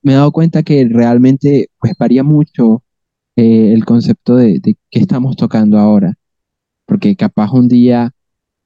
me 0.00 0.12
he 0.12 0.14
dado 0.16 0.32
cuenta 0.32 0.62
que 0.62 0.88
realmente 0.90 1.68
pues 1.78 1.92
varía 1.98 2.22
mucho 2.22 2.82
eh, 3.36 3.74
el 3.74 3.84
concepto 3.84 4.36
de, 4.36 4.58
de 4.58 4.74
qué 4.90 5.00
estamos 5.00 5.36
tocando 5.36 5.78
ahora, 5.78 6.14
porque 6.86 7.14
capaz 7.14 7.52
un 7.52 7.68
día 7.68 8.12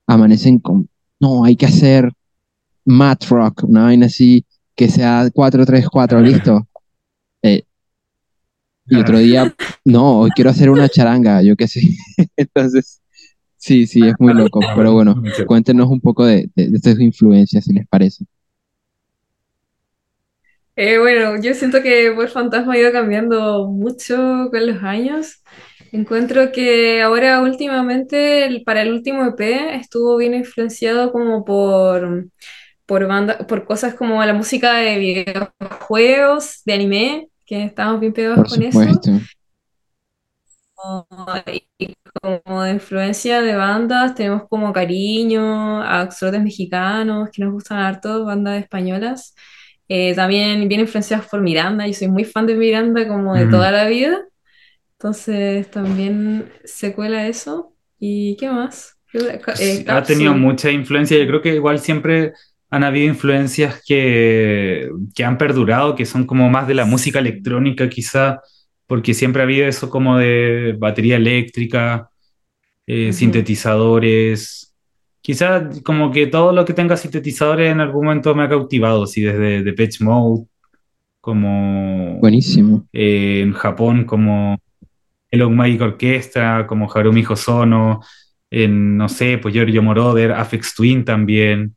amanecen 0.06 0.60
con, 0.60 0.88
no, 1.18 1.44
hay 1.44 1.56
que 1.56 1.66
hacer 1.66 2.12
mat 2.84 3.24
rock, 3.24 3.64
una 3.64 3.82
vaina 3.84 4.06
así 4.06 4.46
que 4.76 4.88
sea 4.88 5.28
4-3-4, 5.30 6.20
listo. 6.20 6.64
Eh, 7.40 7.62
y 8.86 8.96
otro 8.96 9.18
día, 9.18 9.54
no, 9.84 10.26
quiero 10.34 10.50
hacer 10.50 10.70
una 10.70 10.88
charanga, 10.88 11.40
yo 11.40 11.54
qué 11.54 11.68
sé. 11.68 11.82
Entonces, 12.36 13.00
sí, 13.58 13.86
sí, 13.86 14.08
es 14.08 14.14
muy 14.18 14.34
loco, 14.34 14.68
pero 14.74 14.92
bueno, 14.94 15.16
cuéntenos 15.44 15.88
un 15.90 16.00
poco 16.00 16.24
de, 16.26 16.50
de, 16.54 16.70
de 16.70 16.78
sus 16.80 17.00
influencias, 17.00 17.64
si 17.64 17.72
les 17.74 17.86
parece. 17.88 18.24
Eh, 20.76 20.98
bueno, 20.98 21.40
yo 21.42 21.54
siento 21.54 21.82
que 21.82 22.10
Vuelve 22.10 22.30
Fantasma 22.32 22.74
ha 22.74 22.78
ido 22.78 22.92
cambiando 22.92 23.66
mucho 23.68 24.48
con 24.50 24.66
los 24.66 24.82
años. 24.82 25.42
Encuentro 25.92 26.52
que 26.52 27.02
ahora 27.02 27.40
últimamente, 27.42 28.44
el- 28.46 28.62
para 28.64 28.82
el 28.82 28.92
último 28.92 29.24
EP, 29.26 29.74
estuvo 29.76 30.16
bien 30.16 30.34
influenciado 30.34 31.10
como 31.12 31.44
por, 31.44 32.28
por, 32.86 33.06
banda, 33.08 33.38
por 33.46 33.64
cosas 33.66 33.94
como 33.94 34.24
la 34.24 34.34
música 34.34 34.74
de 34.76 34.98
videojuegos, 34.98 36.62
de 36.64 36.74
anime, 36.74 37.28
que 37.46 37.64
estábamos 37.64 38.00
bien 38.00 38.12
pegados 38.12 38.36
Por 38.36 38.48
con 38.48 38.62
eso. 38.62 38.80
Y 41.78 41.94
como 42.22 42.62
de 42.62 42.72
influencia 42.72 43.40
de 43.42 43.56
bandas, 43.56 44.14
tenemos 44.14 44.48
como 44.48 44.72
Cariño, 44.72 45.82
a 45.82 46.02
extrotes 46.04 46.42
mexicanos 46.42 47.30
que 47.32 47.42
nos 47.44 47.52
gustan 47.52 47.78
harto, 47.78 48.24
bandas 48.24 48.60
españolas. 48.62 49.34
Eh, 49.88 50.14
también 50.14 50.68
bien 50.68 50.80
influenciados 50.82 51.26
por 51.26 51.40
Miranda, 51.40 51.86
yo 51.86 51.94
soy 51.94 52.08
muy 52.08 52.24
fan 52.24 52.46
de 52.46 52.54
Miranda 52.54 53.08
como 53.08 53.34
de 53.34 53.46
Ujú. 53.46 53.50
toda 53.50 53.70
la 53.72 53.86
vida. 53.88 54.20
Entonces 54.94 55.70
también 55.70 56.52
se 56.64 56.94
cuela 56.94 57.28
eso. 57.28 57.74
¿Y 57.98 58.36
qué 58.38 58.50
más? 58.50 58.96
Eh, 59.58 59.84
Sí, 59.84 59.84
ha 59.88 60.04
tenido 60.06 60.34
mucha 60.34 60.70
influencia. 60.70 61.18
Yo 61.18 61.26
creo 61.26 61.42
que 61.42 61.54
igual 61.54 61.78
siempre 61.80 62.32
han 62.70 62.84
habido 62.84 63.06
influencias 63.08 63.82
que, 63.86 64.88
que 65.14 65.24
han 65.24 65.38
perdurado, 65.38 65.94
que 65.96 66.06
son 66.06 66.26
como 66.26 66.48
más 66.50 66.68
de 66.68 66.74
la 66.74 66.84
música 66.84 67.18
electrónica 67.18 67.88
quizá, 67.88 68.40
porque 68.88 69.14
siempre 69.14 69.42
ha 69.42 69.44
habido 69.44 69.68
eso 69.68 69.90
como 69.90 70.16
de 70.16 70.74
batería 70.78 71.16
eléctrica, 71.16 72.08
eh, 72.86 73.12
sintetizadores. 73.12 74.74
Quizá 75.20 75.68
como 75.84 76.10
que 76.10 76.26
todo 76.26 76.52
lo 76.52 76.64
que 76.64 76.72
tenga 76.72 76.96
sintetizadores 76.96 77.70
en 77.70 77.80
algún 77.80 78.06
momento 78.06 78.34
me 78.34 78.44
ha 78.44 78.48
cautivado, 78.48 79.06
sí, 79.06 79.20
desde 79.20 79.62
Depeche 79.62 80.02
Mode, 80.02 80.46
como 81.20 82.18
Buenísimo. 82.18 82.88
eh, 82.94 83.40
en 83.42 83.52
Japón, 83.52 84.04
como 84.04 84.58
Elon 85.30 85.54
Magic 85.54 85.82
Orchestra, 85.82 86.66
como 86.66 86.90
Harumi 86.90 87.24
Hosono, 87.28 88.00
en, 88.50 88.96
no 88.96 89.10
sé, 89.10 89.36
pues 89.36 89.52
Giorgio 89.52 89.82
Moroder, 89.82 90.32
Aphex 90.32 90.74
Twin 90.74 91.04
también. 91.04 91.76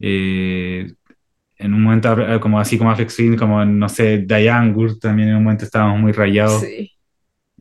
eh, 0.00 0.90
en 1.64 1.72
un 1.72 1.82
momento, 1.82 2.12
eh, 2.20 2.38
como 2.40 2.60
así 2.60 2.76
como 2.76 2.90
Aphex 2.90 3.16
Twin, 3.16 3.36
como 3.38 3.64
no 3.64 3.88
sé, 3.88 4.18
Diane 4.18 4.72
Gurt 4.72 5.00
también 5.00 5.30
en 5.30 5.36
un 5.36 5.44
momento 5.44 5.64
estábamos 5.64 5.98
muy 5.98 6.12
rayados. 6.12 6.60
Sí. 6.60 6.92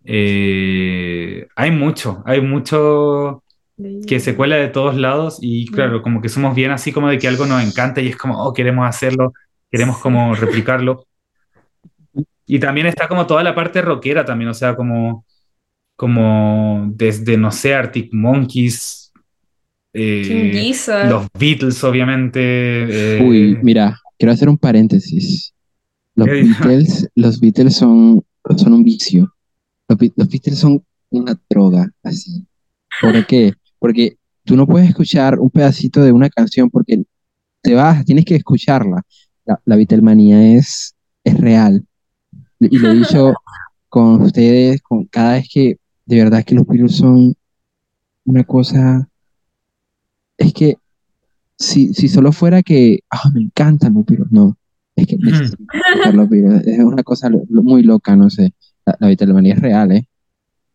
Eh, 0.04 1.48
hay 1.56 1.72
mucho, 1.72 2.22
hay 2.26 2.42
mucho 2.42 3.44
que 4.06 4.20
se 4.20 4.36
cuela 4.36 4.58
de 4.58 4.68
todos 4.68 4.98
lados 4.98 5.39
y 5.42 5.68
claro, 5.68 6.02
como 6.02 6.22
que 6.22 6.28
somos 6.28 6.54
bien 6.54 6.72
así 6.72 6.92
como 6.92 7.08
de 7.08 7.18
que 7.18 7.30
algo 7.30 7.46
nos 7.46 7.63
encanta 7.63 8.02
y 8.02 8.10
es 8.10 8.18
como, 8.18 8.44
oh, 8.44 8.54
queremos 8.54 8.86
hacerlo, 8.86 9.32
queremos 9.72 9.98
como 10.00 10.36
replicarlo. 10.36 11.06
Y 12.46 12.60
también 12.60 12.88
está 12.88 13.08
como 13.08 13.26
toda 13.26 13.42
la 13.42 13.56
parte 13.56 13.82
rockera 13.82 14.26
también, 14.26 14.50
o 14.50 14.54
sea, 14.54 14.76
como, 14.76 15.26
como 15.96 16.88
desde, 16.94 17.38
no 17.38 17.52
sé, 17.52 17.74
Arctic 17.74 18.10
Monkeys, 18.13 19.03
eh, 19.93 20.73
los 21.10 21.27
Beatles, 21.38 21.84
obviamente. 21.84 22.39
eh, 22.41 23.21
Uy, 23.23 23.58
mira, 23.62 23.99
quiero 24.17 24.32
hacer 24.34 24.49
un 24.49 24.58
paréntesis. 24.58 25.53
Los 26.15 26.27
Beatles, 26.27 27.10
los 27.15 27.39
Beatles 27.39 27.75
son, 27.75 28.23
son 28.58 28.73
un 28.73 28.84
vicio. 28.84 29.34
Los, 29.88 29.97
los 30.15 30.29
Beatles 30.29 30.58
son 30.60 30.84
una 31.10 31.39
droga, 31.49 31.89
así. 32.03 32.45
¿Por 33.01 33.25
qué? 33.25 33.53
Porque 33.79 34.17
tú 34.43 34.56
no 34.56 34.67
puedes 34.67 34.89
escuchar 34.89 35.39
un 35.39 35.49
pedacito 35.49 36.03
de 36.03 36.12
una 36.12 36.29
canción 36.29 36.69
porque 36.69 37.03
te 37.62 37.73
vas, 37.73 38.03
tienes 38.06 38.25
que 38.25 38.36
escucharla. 38.36 39.01
La, 39.45 39.60
la 39.65 39.75
Beatlemanía 39.75 40.56
es, 40.56 40.95
es 41.23 41.38
real. 41.39 41.84
Y 42.60 42.77
lo 42.77 42.91
he 42.91 42.95
dicho 42.95 43.34
con 43.89 44.21
ustedes, 44.21 44.82
con 44.82 45.06
cada 45.06 45.34
vez 45.34 45.47
que 45.51 45.77
de 46.06 46.15
verdad 46.17 46.43
que 46.43 46.56
los 46.56 46.65
Beatles 46.67 46.95
son 46.97 47.34
una 48.25 48.43
cosa. 48.43 49.08
Es 50.38 50.54
que 50.54 50.76
si, 51.58 51.93
si 51.93 52.08
solo 52.10 52.32
fuera 52.32 52.63
que, 52.63 53.00
ah, 53.10 53.30
me 53.34 53.41
encantan 53.41 53.93
los 53.93 54.06
Beatles, 54.06 54.32
no. 54.32 54.58
Es 54.96 55.08
que 55.08 55.17
los. 55.19 55.41
Es 56.65 56.80
una 56.84 57.04
cosa 57.04 57.30
lo- 57.30 57.43
lo- 57.50 57.63
muy 57.63 57.84
loca, 57.84 58.15
no 58.15 58.30
sé. 58.30 58.54
La, 58.86 58.98
la 59.00 59.12
es 59.12 59.60
real, 59.60 59.91
¿eh? 59.93 60.08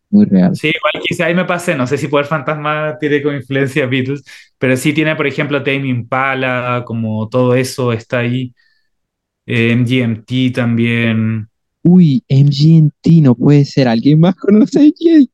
Muy 0.09 0.25
real. 0.25 0.55
Sí, 0.55 0.69
igual 0.69 1.03
quizá 1.07 1.25
ahí 1.25 1.35
me 1.35 1.45
pasé, 1.45 1.75
no 1.75 1.85
sé 1.85 1.97
si 1.97 2.07
Poder 2.07 2.25
Fantasma 2.25 2.97
tiene 2.99 3.21
como 3.21 3.35
influencia 3.35 3.85
Beatles, 3.85 4.23
pero 4.57 4.75
sí 4.75 4.93
tiene, 4.93 5.15
por 5.15 5.27
ejemplo, 5.27 5.61
Tame 5.63 5.87
Impala, 5.87 6.83
como 6.85 7.29
todo 7.29 7.53
eso 7.55 7.93
está 7.93 8.19
ahí. 8.19 8.53
eh, 9.45 9.71
MGMT 9.73 10.51
también. 10.53 11.47
Uy, 11.83 12.23
MGMT, 12.27 13.21
no 13.21 13.35
puede 13.35 13.65
ser. 13.65 13.87
¿Alguien 13.87 14.19
más 14.19 14.35
conoce 14.35 14.79
a 14.79 14.83
MGMT? 14.83 15.31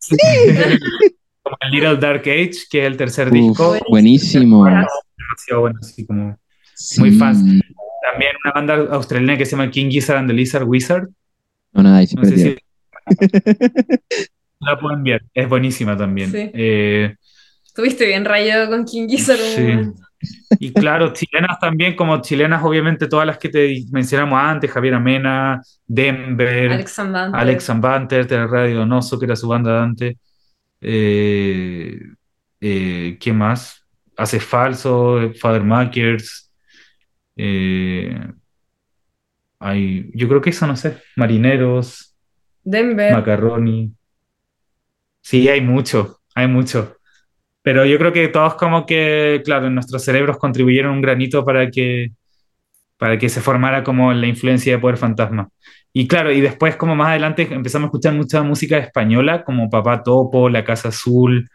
como 1.48 1.58
el 1.60 1.70
Little 1.70 1.96
Dark 1.96 2.20
Age, 2.22 2.52
que 2.70 2.80
es 2.80 2.86
el 2.86 2.96
tercer 2.96 3.28
Uf, 3.28 3.32
disco. 3.34 3.76
buenísimo. 3.88 4.64
Demasiado 4.64 5.60
bueno, 5.60 5.78
así 5.82 6.06
como 6.06 6.38
muy 6.98 7.10
Sí. 7.12 7.18
fans. 7.18 7.38
También 8.10 8.32
una 8.44 8.52
banda 8.54 8.94
australiana 8.94 9.36
que 9.36 9.44
se 9.44 9.52
llama 9.52 9.70
King 9.70 9.90
Gizzard 9.90 10.18
and 10.18 10.28
the 10.28 10.34
Lizard 10.34 10.64
Wizard. 10.64 11.08
No, 11.72 11.82
nada, 11.82 11.98
ahí 11.98 12.06
se 12.06 12.16
No 12.16 12.24
sé 12.24 12.36
si 12.38 12.56
la 14.60 14.78
pueden 14.80 15.02
ver. 15.04 15.22
Es 15.34 15.48
buenísima 15.48 15.96
también. 15.96 16.30
Sí. 16.30 16.50
Eh, 16.54 17.14
Estuviste 17.64 18.06
bien 18.06 18.24
rayado 18.24 18.68
con 18.70 18.84
King 18.84 19.06
Gizzard. 19.08 19.38
Sí. 19.38 19.92
Y 20.58 20.72
claro, 20.72 21.12
chilenas 21.12 21.60
también, 21.60 21.94
como 21.94 22.20
chilenas, 22.20 22.64
obviamente 22.64 23.06
todas 23.06 23.24
las 23.26 23.38
que 23.38 23.48
te 23.50 23.84
mencionamos 23.92 24.40
antes, 24.42 24.68
Javier 24.70 24.94
Amena, 24.94 25.62
Denver, 25.86 26.72
Alex 26.72 26.92
Zambanter. 26.92 27.40
Alex 27.40 27.64
Zambanter, 27.64 28.26
de 28.26 28.46
Radio 28.48 28.78
Donoso, 28.78 29.16
que 29.18 29.26
era 29.26 29.36
su 29.36 29.46
banda 29.46 29.74
de 29.74 29.78
antes. 29.78 30.16
Eh, 30.80 31.98
eh, 32.60 33.16
¿quién 33.20 33.36
más? 33.36 33.84
Hace 34.16 34.40
Falso, 34.40 35.32
Father 35.40 35.62
Makers. 35.62 36.52
eh, 37.36 38.18
hay, 39.60 40.10
yo 40.14 40.28
creo 40.28 40.40
que 40.40 40.50
eso, 40.50 40.66
no 40.66 40.76
sé, 40.76 40.98
Marineros, 41.16 42.16
Denver. 42.62 43.12
Macaroni. 43.12 43.92
Sí, 45.20 45.48
hay 45.48 45.60
mucho, 45.60 46.20
hay 46.34 46.46
mucho. 46.46 46.96
Pero 47.62 47.84
yo 47.84 47.98
creo 47.98 48.12
que 48.12 48.28
todos 48.28 48.54
como 48.54 48.86
que, 48.86 49.42
claro, 49.44 49.66
en 49.66 49.74
nuestros 49.74 50.04
cerebros 50.04 50.38
contribuyeron 50.38 50.92
un 50.92 51.02
granito 51.02 51.44
para 51.44 51.70
que, 51.70 52.12
para 52.98 53.18
que 53.18 53.28
se 53.28 53.40
formara 53.40 53.84
como 53.84 54.12
la 54.12 54.26
influencia 54.26 54.72
de 54.74 54.78
Poder 54.78 54.98
Fantasma. 54.98 55.48
Y 55.92 56.06
claro, 56.06 56.32
y 56.32 56.40
después 56.40 56.76
como 56.76 56.94
más 56.94 57.08
adelante 57.08 57.48
empezamos 57.50 57.86
a 57.86 57.88
escuchar 57.88 58.14
mucha 58.14 58.42
música 58.42 58.78
española, 58.78 59.44
como 59.44 59.70
Papá 59.70 60.02
Topo, 60.02 60.48
La 60.48 60.64
Casa 60.64 60.88
Azul, 60.88 61.48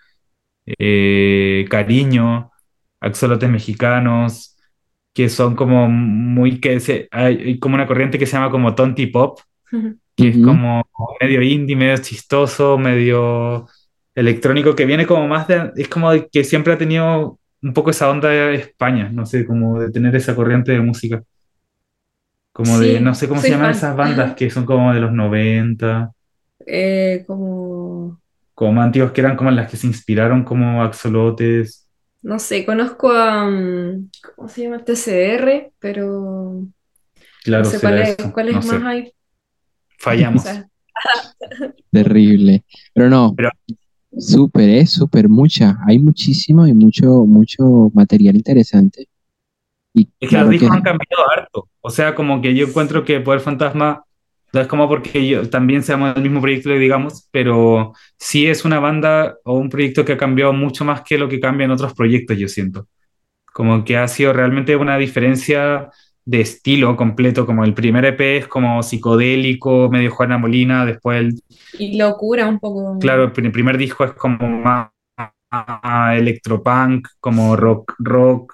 eh, 0.66 1.66
Cariño, 1.70 2.52
Axolotes 3.00 3.50
Mexicanos, 3.50 4.58
que 5.14 5.30
son 5.30 5.56
como 5.56 5.88
muy, 5.88 6.60
que 6.60 6.80
se, 6.80 7.08
hay, 7.12 7.60
como 7.60 7.76
una 7.76 7.88
corriente 7.88 8.18
que 8.18 8.26
se 8.26 8.34
llama 8.34 8.50
como 8.50 8.74
Tonti 8.74 9.08
Pop, 9.08 9.40
que 10.16 10.30
es 10.30 10.38
como 10.38 10.84
medio 11.20 11.42
indie, 11.42 11.76
medio 11.76 11.98
chistoso, 11.98 12.78
medio 12.78 13.68
electrónico, 14.16 14.76
que 14.76 14.86
viene 14.86 15.06
como 15.06 15.28
más 15.28 15.48
de, 15.48 15.72
es 15.76 15.88
como 15.88 16.12
que 16.32 16.44
siempre 16.44 16.74
ha 16.74 16.78
tenido 16.78 17.40
un 17.62 17.74
poco 17.74 17.92
esa 17.92 18.10
onda 18.10 18.30
de 18.30 18.56
España, 18.56 19.10
no 19.12 19.26
sé, 19.26 19.46
como 19.46 19.80
de 19.80 19.92
tener 19.92 20.16
esa 20.16 20.36
corriente 20.36 20.72
de 20.72 20.82
música. 20.82 21.24
Como 22.54 22.80
de, 22.80 23.00
no 23.02 23.16
sé 23.16 23.28
cómo 23.28 23.42
se 23.42 23.50
llaman 23.50 23.68
fan. 23.74 23.76
esas 23.76 23.96
bandas 23.98 24.36
que 24.36 24.50
son 24.50 24.66
como 24.66 24.94
de 24.94 25.00
los 25.02 25.12
90, 25.12 26.12
Eh, 26.66 27.24
como, 27.28 28.22
como 28.54 28.72
más 28.74 28.86
antiguos 28.86 29.12
que 29.12 29.22
eran 29.22 29.36
como 29.36 29.52
las 29.52 29.70
que 29.70 29.76
se 29.78 29.88
inspiraron 29.88 30.44
como 30.44 30.82
Axolotes. 30.84 31.88
no 32.22 32.40
sé, 32.40 32.66
conozco 32.66 33.12
a, 33.12 33.46
mm, 33.50 34.10
¿cómo 34.36 34.48
se 34.48 34.62
llama? 34.64 34.84
TCR, 34.86 35.72
pero 35.80 36.64
Claro, 37.44 37.64
no 37.66 37.70
sé 37.70 37.80
cuál 37.82 37.98
es, 38.00 38.18
no 38.20 38.62
más 38.62 38.66
sé, 38.66 38.76
hay. 38.86 39.08
O 39.08 39.14
fallamos. 40.00 40.44
sea, 40.44 40.68
Terrible. 41.92 42.64
Pero 42.94 43.10
no, 43.10 43.34
Pero- 43.36 43.50
súper, 44.18 44.70
es 44.70 44.92
súper 44.92 45.28
mucha. 45.30 45.78
Hay 45.88 46.00
muchísimo 46.00 46.68
y 46.68 46.74
mucho, 46.74 47.26
mucho 47.26 47.92
material 47.94 48.36
interesante. 48.36 49.08
Y 49.94 50.10
Es 50.20 50.28
que 50.28 50.28
claro 50.28 50.46
los 50.46 50.52
que 50.52 50.60
discos 50.60 50.78
han 50.78 50.84
cambiado 50.84 51.32
harto. 51.32 51.70
O 51.82 51.90
sea, 51.90 52.16
como 52.16 52.42
que 52.42 52.56
yo 52.56 52.68
encuentro 52.68 53.04
que 53.04 53.20
Poder 53.20 53.42
Fantasma 53.42 54.04
no 54.54 54.62
es 54.62 54.68
como 54.68 54.88
porque 54.88 55.28
yo 55.28 55.50
también 55.50 55.82
seamos 55.82 56.16
el 56.16 56.22
mismo 56.22 56.40
proyecto, 56.40 56.70
digamos, 56.70 57.28
pero 57.32 57.94
sí 58.18 58.48
es 58.48 58.66
una 58.66 58.80
banda 58.80 59.36
o 59.44 59.54
un 59.56 59.70
proyecto 59.70 60.06
que 60.06 60.14
ha 60.14 60.18
cambiado 60.18 60.54
mucho 60.54 60.86
más 60.86 61.02
que 61.02 61.18
lo 61.18 61.28
que 61.28 61.40
cambia 61.40 61.66
en 61.66 61.72
otros 61.72 61.94
proyectos, 61.96 62.38
yo 62.38 62.48
siento. 62.48 62.88
Como 63.52 63.84
que 63.84 63.98
ha 63.98 64.08
sido 64.08 64.32
realmente 64.32 64.76
una 64.76 64.98
diferencia 64.98 65.90
de 66.26 66.42
estilo 66.42 66.96
completo, 66.96 67.46
como 67.46 67.64
el 67.64 67.74
primer 67.74 68.06
EP 68.06 68.38
es 68.38 68.48
como 68.48 68.82
psicodélico, 68.84 69.90
medio 69.90 70.12
Juana 70.12 70.38
Molina, 70.38 70.86
después 70.86 71.20
el, 71.20 71.42
y 71.80 71.98
locura 71.98 72.48
un 72.48 72.60
poco. 72.60 72.98
claro, 73.00 73.32
el 73.36 73.52
primer 73.52 73.78
disco 73.78 74.06
es 74.06 74.14
como 74.14 74.48
más, 74.48 74.90
más 75.18 76.18
electropunk, 76.18 77.08
como 77.20 77.56
rock, 77.56 77.94
rock, 78.00 78.54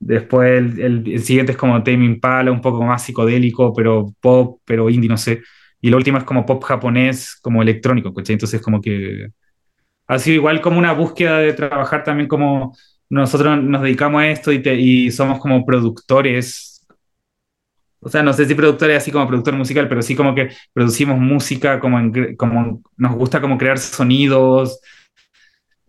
Después 0.00 0.58
el, 0.58 0.80
el- 0.80 1.12
el 1.12 1.22
siguiente 1.22 1.52
es 1.52 1.58
como 1.58 1.82
Tame 1.82 2.04
Impala, 2.04 2.52
un 2.52 2.60
poco 2.60 2.82
más 2.84 3.02
psicodélico, 3.04 3.72
pero 3.74 4.14
pop, 4.20 4.60
pero 4.64 4.88
indie, 4.90 5.08
no 5.08 5.16
sé. 5.16 5.42
Y 5.80 5.90
lo 5.90 5.96
último 5.96 6.18
es 6.18 6.24
como 6.24 6.46
pop 6.46 6.62
japonés, 6.64 7.36
como 7.42 7.62
electrónico, 7.62 8.14
¿cachai? 8.14 8.34
Entonces 8.34 8.60
como 8.62 8.80
que 8.80 9.28
ha 10.08 10.18
sido 10.18 10.36
igual 10.36 10.60
como 10.62 10.78
una 10.78 10.92
búsqueda 10.92 11.38
de 11.40 11.52
trabajar 11.54 12.04
también 12.04 12.28
como 12.28 12.76
nosotros 13.10 13.62
nos 13.62 13.82
dedicamos 13.82 14.22
a 14.22 14.28
esto 14.28 14.52
y, 14.52 14.62
te- 14.62 14.74
y 14.76 15.10
somos 15.12 15.40
como 15.40 15.64
productores. 15.66 16.86
O 18.00 18.08
sea, 18.08 18.22
no 18.22 18.32
sé 18.32 18.46
si 18.46 18.54
productores 18.54 18.96
así 18.98 19.10
como 19.10 19.26
productor 19.26 19.54
musical, 19.54 19.88
pero 19.88 20.02
sí 20.02 20.14
como 20.14 20.34
que 20.34 20.50
producimos 20.72 21.18
música, 21.18 21.80
como, 21.80 21.98
en- 21.98 22.36
como 22.36 22.80
nos 22.96 23.14
gusta 23.16 23.40
como 23.40 23.58
crear 23.58 23.78
sonidos, 23.78 24.80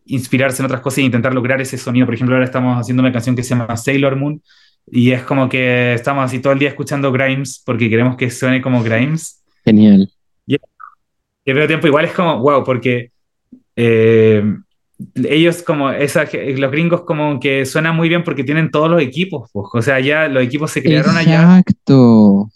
inspirarse 0.10 0.62
en 0.62 0.66
otras 0.66 0.82
cosas 0.82 1.00
e 1.00 1.04
intentar 1.04 1.34
lograr 1.34 1.62
ese 1.62 1.78
sonido. 1.78 2.06
Por 2.06 2.16
ejemplo, 2.16 2.36
ahora 2.36 2.46
estamos 2.46 2.80
haciendo 2.80 3.02
una 3.02 3.12
canción 3.12 3.36
que 3.36 3.44
se 3.44 3.50
llama 3.50 3.76
Sailor 3.78 4.16
Moon 4.16 4.42
y 4.92 5.12
es 5.12 5.24
como 5.24 5.48
que 5.48 5.94
estamos 5.94 6.26
así 6.26 6.40
todo 6.40 6.54
el 6.54 6.60
día 6.60 6.70
escuchando 6.70 7.12
Grimes 7.12 7.62
porque 7.66 7.90
queremos 7.90 8.18
que 8.18 8.30
suene 8.30 8.62
como 8.62 8.84
Grimes. 8.84 9.44
genial. 9.64 10.10
Y 10.46 11.52
al 11.52 11.56
mismo 11.56 11.68
tiempo 11.68 11.88
igual 11.88 12.06
es 12.06 12.12
como, 12.12 12.40
wow, 12.40 12.64
porque 12.64 13.12
eh, 13.76 14.44
ellos 15.16 15.64
como, 15.64 15.90
esa, 15.90 16.26
los 16.32 16.72
gringos 16.72 17.02
como 17.02 17.40
que 17.40 17.66
suenan 17.66 17.96
muy 17.96 18.10
bien 18.10 18.24
porque 18.24 18.44
tienen 18.44 18.70
todos 18.70 18.90
los 18.90 19.02
equipos, 19.02 19.50
pues. 19.52 19.68
o 19.74 19.82
sea, 19.82 20.00
ya 20.00 20.28
los 20.28 20.44
equipos 20.44 20.70
se 20.72 20.84
crearon 20.84 21.16
allá 21.16 21.60
Exacto. 21.60 22.50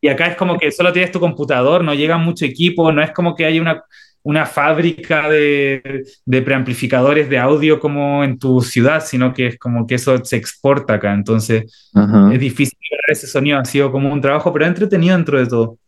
y 0.00 0.08
acá 0.08 0.26
es 0.26 0.36
como 0.36 0.58
que 0.58 0.70
solo 0.70 0.92
tienes 0.92 1.10
tu 1.10 1.18
computador, 1.18 1.82
no 1.82 1.94
llega 1.94 2.18
mucho 2.18 2.44
equipo, 2.44 2.92
no 2.92 3.02
es 3.02 3.10
como 3.12 3.34
que 3.34 3.46
hay 3.46 3.58
una, 3.58 3.82
una 4.24 4.46
fábrica 4.46 5.28
de, 5.28 6.04
de 6.24 6.42
preamplificadores 6.42 7.28
de 7.28 7.38
audio 7.38 7.80
como 7.80 8.22
en 8.22 8.38
tu 8.38 8.60
ciudad, 8.60 9.04
sino 9.04 9.34
que 9.34 9.48
es 9.48 9.58
como 9.58 9.86
que 9.86 9.96
eso 9.96 10.24
se 10.24 10.36
exporta 10.36 10.94
acá, 10.94 11.12
entonces 11.12 11.90
Ajá. 11.94 12.32
es 12.32 12.40
difícil 12.40 12.78
lograr 12.90 13.10
ese 13.10 13.26
sonido, 13.26 13.58
ha 13.58 13.64
sido 13.64 13.90
como 13.90 14.12
un 14.12 14.20
trabajo, 14.20 14.52
pero 14.52 14.66
entretenido 14.66 15.16
dentro 15.16 15.38
de 15.38 15.46
todo. 15.46 15.78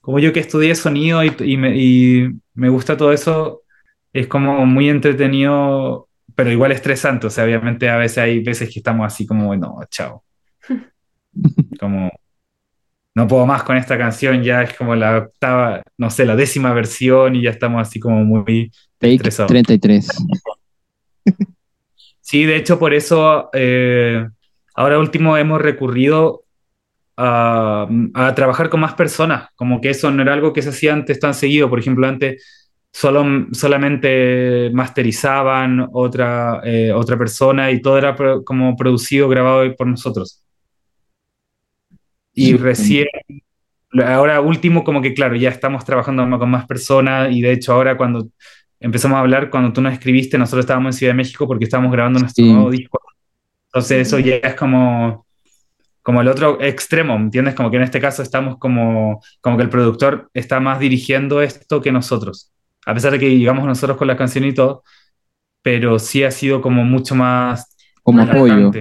Como 0.00 0.18
yo 0.18 0.32
que 0.32 0.40
estudié 0.40 0.74
sonido 0.74 1.24
y, 1.24 1.32
y 1.40 1.56
me, 1.56 1.76
y 1.76 2.28
me 2.54 2.68
gusta 2.68 2.96
todo 2.96 3.12
eso, 3.12 3.62
es 4.12 4.26
como 4.26 4.64
muy 4.66 4.88
entretenido, 4.88 6.08
pero 6.34 6.50
igual 6.50 6.72
estresante, 6.72 7.26
o 7.26 7.30
sea, 7.30 7.44
obviamente 7.44 7.88
a 7.88 7.96
veces 7.96 8.18
hay 8.18 8.40
veces 8.40 8.70
que 8.70 8.80
estamos 8.80 9.06
así 9.06 9.26
como, 9.26 9.46
bueno, 9.46 9.78
chao. 9.90 10.24
Como, 11.80 12.10
no 13.14 13.28
puedo 13.28 13.46
más 13.46 13.62
con 13.62 13.76
esta 13.76 13.98
canción, 13.98 14.42
ya 14.42 14.62
es 14.62 14.74
como 14.76 14.94
la 14.94 15.18
octava, 15.18 15.82
no 15.98 16.10
sé, 16.10 16.24
la 16.24 16.36
décima 16.36 16.72
versión 16.72 17.36
y 17.36 17.42
ya 17.42 17.50
estamos 17.50 17.82
así 17.86 18.00
como 18.00 18.24
muy 18.24 18.70
Take 18.98 19.14
estresados. 19.16 19.48
33. 19.50 20.08
Sí, 22.20 22.44
de 22.44 22.56
hecho, 22.56 22.78
por 22.78 22.94
eso 22.94 23.50
eh, 23.52 24.26
ahora 24.74 24.98
último 24.98 25.36
hemos 25.36 25.60
recurrido 25.60 26.44
a, 27.16 27.86
a 28.14 28.34
trabajar 28.34 28.70
con 28.70 28.80
más 28.80 28.94
personas, 28.94 29.48
como 29.56 29.80
que 29.80 29.90
eso 29.90 30.10
no 30.10 30.22
era 30.22 30.32
algo 30.32 30.52
que 30.52 30.62
se 30.62 30.70
hacía 30.70 30.92
antes 30.94 31.18
tan 31.20 31.34
seguido. 31.34 31.68
Por 31.68 31.80
ejemplo, 31.80 32.06
antes 32.06 32.70
solo, 32.92 33.24
solamente 33.52 34.70
masterizaban 34.72 35.86
otra, 35.92 36.60
eh, 36.64 36.92
otra 36.92 37.18
persona 37.18 37.70
y 37.70 37.82
todo 37.82 37.98
era 37.98 38.14
pro- 38.16 38.44
como 38.44 38.76
producido, 38.76 39.28
grabado 39.28 39.74
por 39.76 39.86
nosotros. 39.88 40.41
Y 42.34 42.56
recién, 42.56 43.06
ahora 44.04 44.40
último, 44.40 44.84
como 44.84 45.02
que 45.02 45.14
claro, 45.14 45.36
ya 45.36 45.50
estamos 45.50 45.84
trabajando 45.84 46.38
con 46.38 46.50
más 46.50 46.66
personas 46.66 47.30
y 47.32 47.42
de 47.42 47.52
hecho 47.52 47.72
ahora 47.72 47.96
cuando 47.96 48.28
empezamos 48.80 49.16
a 49.16 49.20
hablar, 49.20 49.50
cuando 49.50 49.72
tú 49.72 49.80
nos 49.80 49.92
escribiste, 49.92 50.38
nosotros 50.38 50.64
estábamos 50.64 50.94
en 50.94 50.98
Ciudad 50.98 51.12
de 51.12 51.16
México 51.16 51.46
porque 51.46 51.64
estábamos 51.64 51.92
grabando 51.92 52.18
nuestro 52.20 52.44
Sí. 52.44 52.52
nuevo 52.52 52.70
disco. 52.70 53.00
Entonces 53.66 54.06
eso 54.08 54.18
ya 54.18 54.36
es 54.36 54.54
como, 54.54 55.26
como 56.02 56.20
el 56.20 56.28
otro 56.28 56.60
extremo, 56.60 57.18
¿me 57.18 57.24
¿entiendes? 57.26 57.54
Como 57.54 57.70
que 57.70 57.76
en 57.76 57.84
este 57.84 58.00
caso 58.00 58.22
estamos 58.22 58.58
como, 58.58 59.22
como 59.40 59.56
que 59.56 59.62
el 59.62 59.68
productor 59.68 60.30
está 60.34 60.58
más 60.58 60.80
dirigiendo 60.80 61.40
esto 61.42 61.80
que 61.80 61.92
nosotros. 61.92 62.50
A 62.84 62.94
pesar 62.94 63.12
de 63.12 63.18
que 63.18 63.38
llegamos 63.38 63.64
nosotros 63.64 63.96
con 63.96 64.08
la 64.08 64.16
canción 64.16 64.44
y 64.44 64.52
todo, 64.52 64.82
pero 65.62 65.98
sí 66.00 66.24
ha 66.24 66.30
sido 66.32 66.60
como 66.60 66.84
mucho 66.84 67.14
más 67.14 67.76
Como 68.02 68.22
apoyo. 68.22 68.72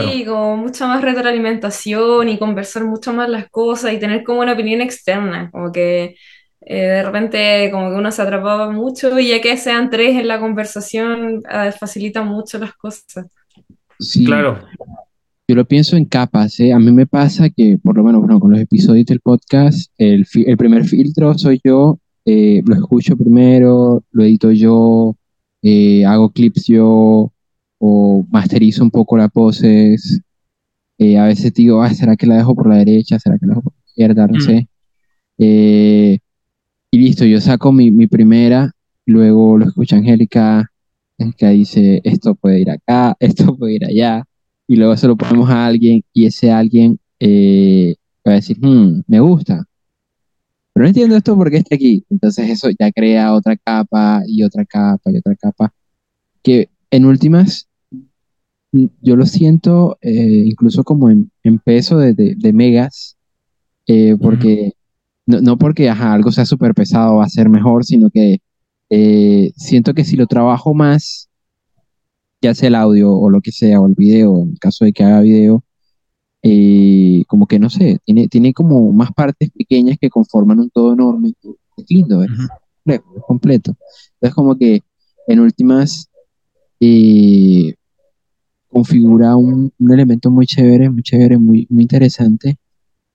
Sí, 0.00 0.24
Claro. 0.24 0.32
como 0.34 0.56
mucha 0.56 0.86
más 0.86 1.02
retroalimentación 1.02 2.28
y 2.28 2.38
conversar 2.38 2.84
mucho 2.84 3.12
más 3.12 3.28
las 3.28 3.48
cosas 3.50 3.92
y 3.92 3.98
tener 3.98 4.22
como 4.24 4.40
una 4.40 4.52
opinión 4.52 4.80
externa, 4.80 5.50
como 5.52 5.70
que 5.72 6.16
eh, 6.64 6.76
de 6.76 7.02
repente 7.02 7.70
como 7.72 7.90
que 7.90 7.96
uno 7.96 8.10
se 8.12 8.22
atrapaba 8.22 8.70
mucho 8.70 9.18
y 9.18 9.28
ya 9.28 9.40
que 9.40 9.56
sean 9.56 9.90
tres 9.90 10.16
en 10.16 10.28
la 10.28 10.38
conversación 10.40 11.42
eh, 11.50 11.72
facilita 11.78 12.22
mucho 12.22 12.58
las 12.58 12.72
cosas. 12.74 13.26
Sí. 13.98 14.24
Claro, 14.24 14.58
Yo 14.78 14.84
yo 15.48 15.56
lo 15.56 15.64
pienso 15.66 15.96
en 15.96 16.04
capas, 16.06 16.58
¿eh? 16.60 16.72
A 16.72 16.78
mí 16.78 16.90
me 16.92 17.06
pasa 17.06 17.50
que, 17.50 17.76
por 17.82 17.96
lo 17.96 18.04
menos, 18.04 18.20
bueno, 18.22 18.40
con 18.40 18.52
los 18.52 18.60
episodios 18.60 19.04
del 19.06 19.20
podcast, 19.20 19.92
el, 19.98 20.24
fi- 20.24 20.44
el 20.46 20.56
primer 20.56 20.84
filtro 20.84 21.36
soy 21.36 21.60
yo, 21.62 21.98
eh, 22.24 22.62
lo 22.64 22.74
escucho 22.76 23.16
primero, 23.16 24.02
lo 24.12 24.22
edito 24.24 24.50
yo, 24.52 25.16
eh, 25.62 26.04
hago 26.06 26.30
clips 26.30 26.66
yo, 26.68 27.32
o 27.84 28.24
masterizo 28.30 28.84
un 28.84 28.90
poco 28.92 29.16
las 29.16 29.30
poses. 29.32 30.20
eh, 30.98 31.18
a 31.18 31.24
veces 31.26 31.52
digo, 31.54 31.82
ah, 31.82 31.92
¿será 31.92 32.16
que 32.16 32.26
la 32.28 32.36
dejo 32.36 32.54
por 32.54 32.68
la 32.68 32.76
derecha? 32.76 33.18
¿Será 33.18 33.36
que 33.38 33.46
la 33.46 33.54
dejo 33.54 33.62
por 33.62 33.72
la 33.74 33.80
izquierda? 33.88 34.26
No 34.28 34.36
Mm. 34.36 34.40
sé. 34.40 34.68
Eh, 35.38 36.18
y 36.92 36.98
listo, 36.98 37.24
yo 37.24 37.40
saco 37.40 37.72
mi, 37.72 37.90
mi 37.90 38.06
primera, 38.06 38.70
luego 39.06 39.58
lo 39.58 39.66
escucha 39.66 39.96
Angélica, 39.96 40.70
Angélica 41.18 41.48
dice, 41.50 42.00
esto 42.04 42.34
puede 42.36 42.60
ir 42.60 42.70
acá, 42.70 43.16
esto 43.20 43.56
puede 43.56 43.74
ir 43.76 43.84
allá, 43.86 44.24
y 44.68 44.76
luego 44.76 44.96
se 44.96 45.08
lo 45.08 45.16
ponemos 45.16 45.50
a 45.50 45.66
alguien 45.66 46.02
y 46.12 46.26
ese 46.26 46.50
alguien 46.52 46.98
eh, 47.20 47.96
va 48.26 48.32
a 48.32 48.36
decir, 48.36 48.58
"Hmm, 48.60 49.02
me 49.08 49.20
gusta, 49.20 49.64
pero 50.74 50.84
no 50.84 50.88
entiendo 50.88 51.16
esto 51.16 51.36
porque 51.36 51.58
está 51.58 51.74
aquí. 51.74 52.04
Entonces 52.10 52.48
eso 52.50 52.68
ya 52.78 52.90
crea 52.92 53.34
otra 53.34 53.56
capa 53.56 54.22
y 54.26 54.42
otra 54.44 54.64
capa 54.64 55.10
y 55.10 55.18
otra 55.18 55.34
capa, 55.36 55.72
que 56.42 56.70
en 56.90 57.04
últimas 57.06 57.68
yo 58.72 59.16
lo 59.16 59.26
siento 59.26 59.98
eh, 60.00 60.44
incluso 60.46 60.82
como 60.84 61.10
en, 61.10 61.30
en 61.42 61.58
peso 61.58 61.98
de, 61.98 62.14
de- 62.14 62.34
de 62.36 62.52
megas, 62.52 63.16
eh, 63.86 64.16
porque 64.20 64.72
no, 65.26 65.40
no 65.40 65.58
porque 65.58 65.88
ajá, 65.90 66.12
algo 66.14 66.32
sea 66.32 66.46
súper 66.46 66.74
pesado 66.74 67.16
va 67.16 67.24
a 67.24 67.28
ser 67.28 67.48
mejor, 67.48 67.84
sino 67.84 68.10
que 68.10 68.38
eh, 68.90 69.52
siento 69.56 69.94
que 69.94 70.04
si 70.04 70.16
lo 70.16 70.26
trabajo 70.26 70.74
más, 70.74 71.28
ya 72.40 72.54
sea 72.54 72.68
el 72.68 72.74
audio 72.74 73.12
o 73.12 73.30
lo 73.30 73.40
que 73.40 73.52
sea, 73.52 73.80
o 73.80 73.86
el 73.86 73.94
video, 73.94 74.38
en 74.40 74.56
caso 74.56 74.84
de 74.84 74.92
que 74.92 75.04
haga 75.04 75.20
video, 75.20 75.62
eh, 76.42 77.24
como 77.28 77.46
que 77.46 77.58
no 77.58 77.70
sé, 77.70 77.98
tiene, 78.04 78.28
tiene 78.28 78.52
como 78.52 78.92
más 78.92 79.12
partes 79.12 79.50
pequeñas 79.50 79.96
que 80.00 80.10
conforman 80.10 80.58
un 80.60 80.70
todo 80.70 80.92
enorme. 80.94 81.34
Es 81.76 81.84
lindo, 81.88 82.22
es 82.22 82.30
Ujú. 82.30 82.48
complejo, 82.84 83.14
es 83.16 83.22
completo. 83.26 83.76
Entonces 84.14 84.34
como 84.34 84.56
que 84.56 84.82
en 85.28 85.40
últimas 85.40 86.08
eh, 86.80 87.74
configura 88.72 89.36
un, 89.36 89.70
un 89.78 89.92
elemento 89.92 90.30
muy 90.30 90.46
chévere, 90.46 90.88
muy 90.88 91.02
chévere, 91.02 91.38
muy, 91.38 91.66
muy 91.70 91.82
interesante. 91.82 92.56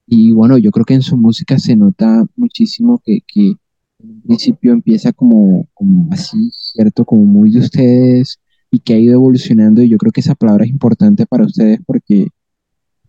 Y 0.05 0.31
bueno, 0.31 0.57
yo 0.57 0.71
creo 0.71 0.85
que 0.85 0.93
en 0.93 1.01
su 1.01 1.17
música 1.17 1.57
se 1.57 1.75
nota 1.75 2.25
muchísimo 2.35 3.01
que, 3.03 3.21
que 3.27 3.55
en 3.99 4.21
principio 4.21 4.71
empieza 4.71 5.11
como, 5.11 5.67
como 5.73 6.13
así, 6.13 6.49
¿cierto? 6.53 7.03
Como 7.03 7.25
muy 7.25 7.51
de 7.51 7.59
ustedes 7.59 8.39
y 8.69 8.79
que 8.79 8.93
ha 8.93 8.99
ido 8.99 9.15
evolucionando. 9.15 9.81
Y 9.81 9.89
yo 9.89 9.97
creo 9.97 10.11
que 10.11 10.21
esa 10.21 10.35
palabra 10.35 10.63
es 10.65 10.71
importante 10.71 11.25
para 11.25 11.45
ustedes 11.45 11.79
porque, 11.85 12.29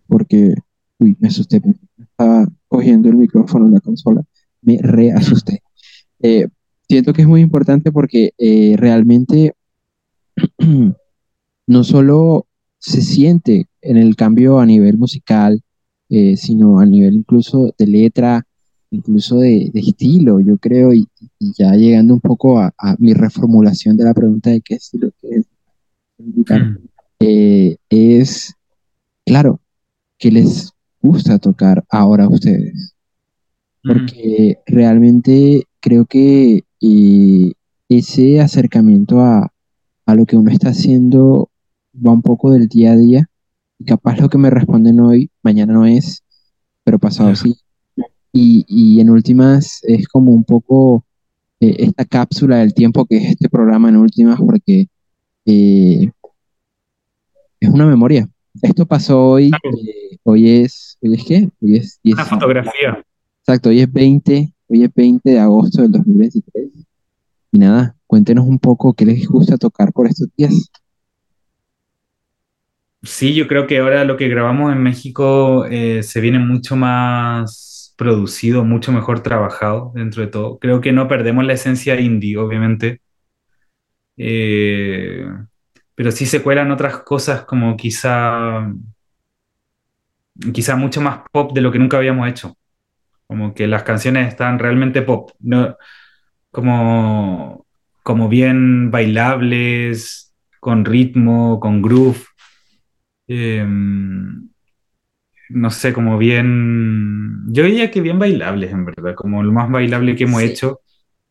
porque, 0.07 0.55
uy, 0.99 1.17
me 1.21 1.29
asusté. 1.29 1.61
Estaba 1.99 2.49
cogiendo 2.67 3.11
el 3.11 3.17
micrófono 3.17 3.67
en 3.67 3.75
la 3.75 3.81
consola. 3.81 4.23
Me 4.63 4.79
reasusté. 4.79 5.63
Eh, 6.21 6.49
siento 6.89 7.13
que 7.13 7.23
es 7.23 7.29
muy 7.29 7.43
importante 7.43 7.93
porque 7.93 8.33
eh, 8.39 8.75
realmente 8.77 9.55
no 11.69 11.85
solo 11.85 12.47
se 12.79 13.03
siente 13.03 13.67
en 13.83 13.97
el 13.97 14.17
cambio 14.17 14.59
a 14.59 14.67
nivel 14.67 14.99
musical, 14.99 15.61
eh, 16.09 16.37
sino 16.37 16.81
a 16.81 16.87
nivel 16.87 17.15
incluso 17.15 17.75
de 17.79 17.87
letra, 17.87 18.45
incluso 18.91 19.39
de, 19.39 19.71
de 19.73 19.81
estilo, 19.81 20.41
yo 20.41 20.57
creo, 20.57 20.95
y, 20.95 21.07
y 21.39 21.53
ya 21.53 21.73
llegando 21.75 22.15
un 22.15 22.21
poco 22.21 22.59
a, 22.59 22.73
a 22.79 22.97
mi 22.99 23.13
reformulación 23.13 23.97
de 23.97 24.05
la 24.05 24.15
pregunta 24.15 24.51
de 24.51 24.61
qué 24.63 24.75
estilo 24.75 25.11
quieres 25.21 25.47
indicar, 26.19 26.63
Mm. 26.63 26.77
eh, 27.21 27.77
es, 27.91 28.55
claro, 29.27 29.61
que 30.19 30.31
les 30.31 30.73
gusta 31.03 31.39
tocar 31.39 31.85
ahora 31.91 32.25
a 32.25 32.29
ustedes, 32.29 32.95
Ujú. 33.85 33.93
porque 33.93 34.59
realmente 34.67 35.65
creo 35.81 36.07
que 36.07 36.65
eh, 36.81 37.53
ese 37.89 38.41
acercamiento 38.41 39.21
a, 39.21 39.53
a 40.07 40.15
lo 40.15 40.25
que 40.27 40.37
uno 40.37 40.51
está 40.51 40.71
haciendo 40.71 41.48
va 42.05 42.13
un 42.13 42.23
poco 42.23 42.51
del 42.51 42.69
día 42.69 42.93
a 42.93 42.97
día 42.97 43.27
y 43.79 43.85
capaz 43.85 44.19
lo 44.19 44.29
que 44.29 44.39
me 44.39 44.51
responden 44.51 45.01
hoy, 45.01 45.31
mañana 45.43 45.73
no 45.73 45.87
es, 45.87 46.23
pero 46.85 46.99
pasado 46.99 47.35
sí. 47.37 47.57
Y, 48.33 48.65
y 48.69 49.01
en 49.01 49.11
últimas 49.11 49.81
es 49.85 50.07
como 50.09 50.33
un 50.33 50.45
poco 50.45 51.05
eh, 51.61 51.77
esta 51.81 52.05
cápsula 52.05 52.59
del 52.59 52.73
tiempo 52.75 53.05
que 53.07 53.17
es 53.17 53.31
este 53.31 53.49
programa 53.49 53.89
en 53.89 53.97
últimas 53.97 54.39
porque 54.39 54.87
eh, 55.45 56.11
es 57.61 57.69
una 57.69 57.87
memoria. 57.87 58.29
Esto 58.63 58.87
pasó 58.87 59.31
hoy, 59.31 59.51
eh, 59.51 60.19
hoy 60.25 60.51
es, 60.51 60.99
¿hoy 61.01 61.15
es 61.15 61.25
qué? 61.25 61.51
Hoy 61.61 61.77
es 61.77 62.01
Una 62.05 62.23
10, 62.23 62.29
fotografía. 62.29 63.05
exacto, 63.41 63.71
hoy 63.71 63.81
es 63.81 63.93
20, 63.93 64.53
hoy 64.69 64.85
es 64.85 64.95
20 64.95 65.31
de 65.31 65.39
agosto 65.39 65.83
del 65.83 65.93
2023. 65.93 66.69
Y 67.53 67.59
nada, 67.59 67.97
cuéntenos 68.07 68.47
un 68.47 68.59
poco 68.59 68.93
qué 68.93 69.05
les 69.07 69.27
gusta 69.27 69.57
tocar 69.57 69.93
por 69.93 70.07
estos 70.07 70.29
días. 70.37 70.71
Sí, 73.03 73.35
yo 73.35 73.47
creo 73.47 73.67
que 73.69 73.79
ahora 73.79 74.05
lo 74.05 74.17
que 74.17 74.29
grabamos 74.29 74.73
en 74.73 74.83
México 74.83 75.65
eh, 75.67 76.03
se 76.03 76.21
viene 76.21 76.41
mucho 76.41 76.75
más 76.77 77.95
producido, 77.97 78.65
mucho 78.65 78.91
mejor 78.93 79.23
trabajado 79.23 79.93
dentro 79.95 80.23
de 80.23 80.29
todo. 80.29 80.59
Creo 80.59 80.81
que 80.81 80.93
no 80.93 81.07
perdemos 81.07 81.45
la 81.45 81.53
esencia 81.53 81.99
indie, 82.01 82.37
obviamente, 82.37 83.01
eh, 84.17 85.27
pero 85.95 86.11
sí 86.13 86.27
se 86.27 86.43
cuelan 86.43 86.71
otras 86.71 86.99
cosas 87.03 87.45
como 87.45 87.77
quizá, 87.77 88.67
quizá 90.55 90.77
mucho 90.77 91.01
más 91.01 91.21
pop 91.33 91.53
de 91.53 91.61
lo 91.61 91.73
que 91.73 91.79
nunca 91.79 91.97
habíamos 91.97 92.29
hecho. 92.29 92.57
Como 93.27 93.55
que 93.55 93.67
las 93.69 93.85
canciones 93.85 94.29
están 94.29 94.59
realmente 94.59 95.03
pop, 95.03 95.33
no, 95.41 95.77
como, 96.51 97.67
como 98.03 98.29
bien 98.29 98.91
bailables, 98.91 100.35
con 100.61 100.85
ritmo, 100.85 101.61
con 101.61 101.83
groove. 101.83 102.25
Em, 103.29 104.49
no 105.51 105.71
sé, 105.71 105.93
como 105.93 106.19
bien, 106.19 107.45
yo 107.49 107.65
diría 107.65 107.91
que 107.91 108.01
bien 108.01 108.19
bailables 108.19 108.71
en 108.73 108.85
verdad, 108.85 109.15
como 109.15 109.43
lo 109.43 109.53
más 109.53 109.71
bailable 109.71 110.15
que 110.17 110.25
hemos 110.25 110.43
Sí. 110.43 110.49
hecho, 110.49 110.81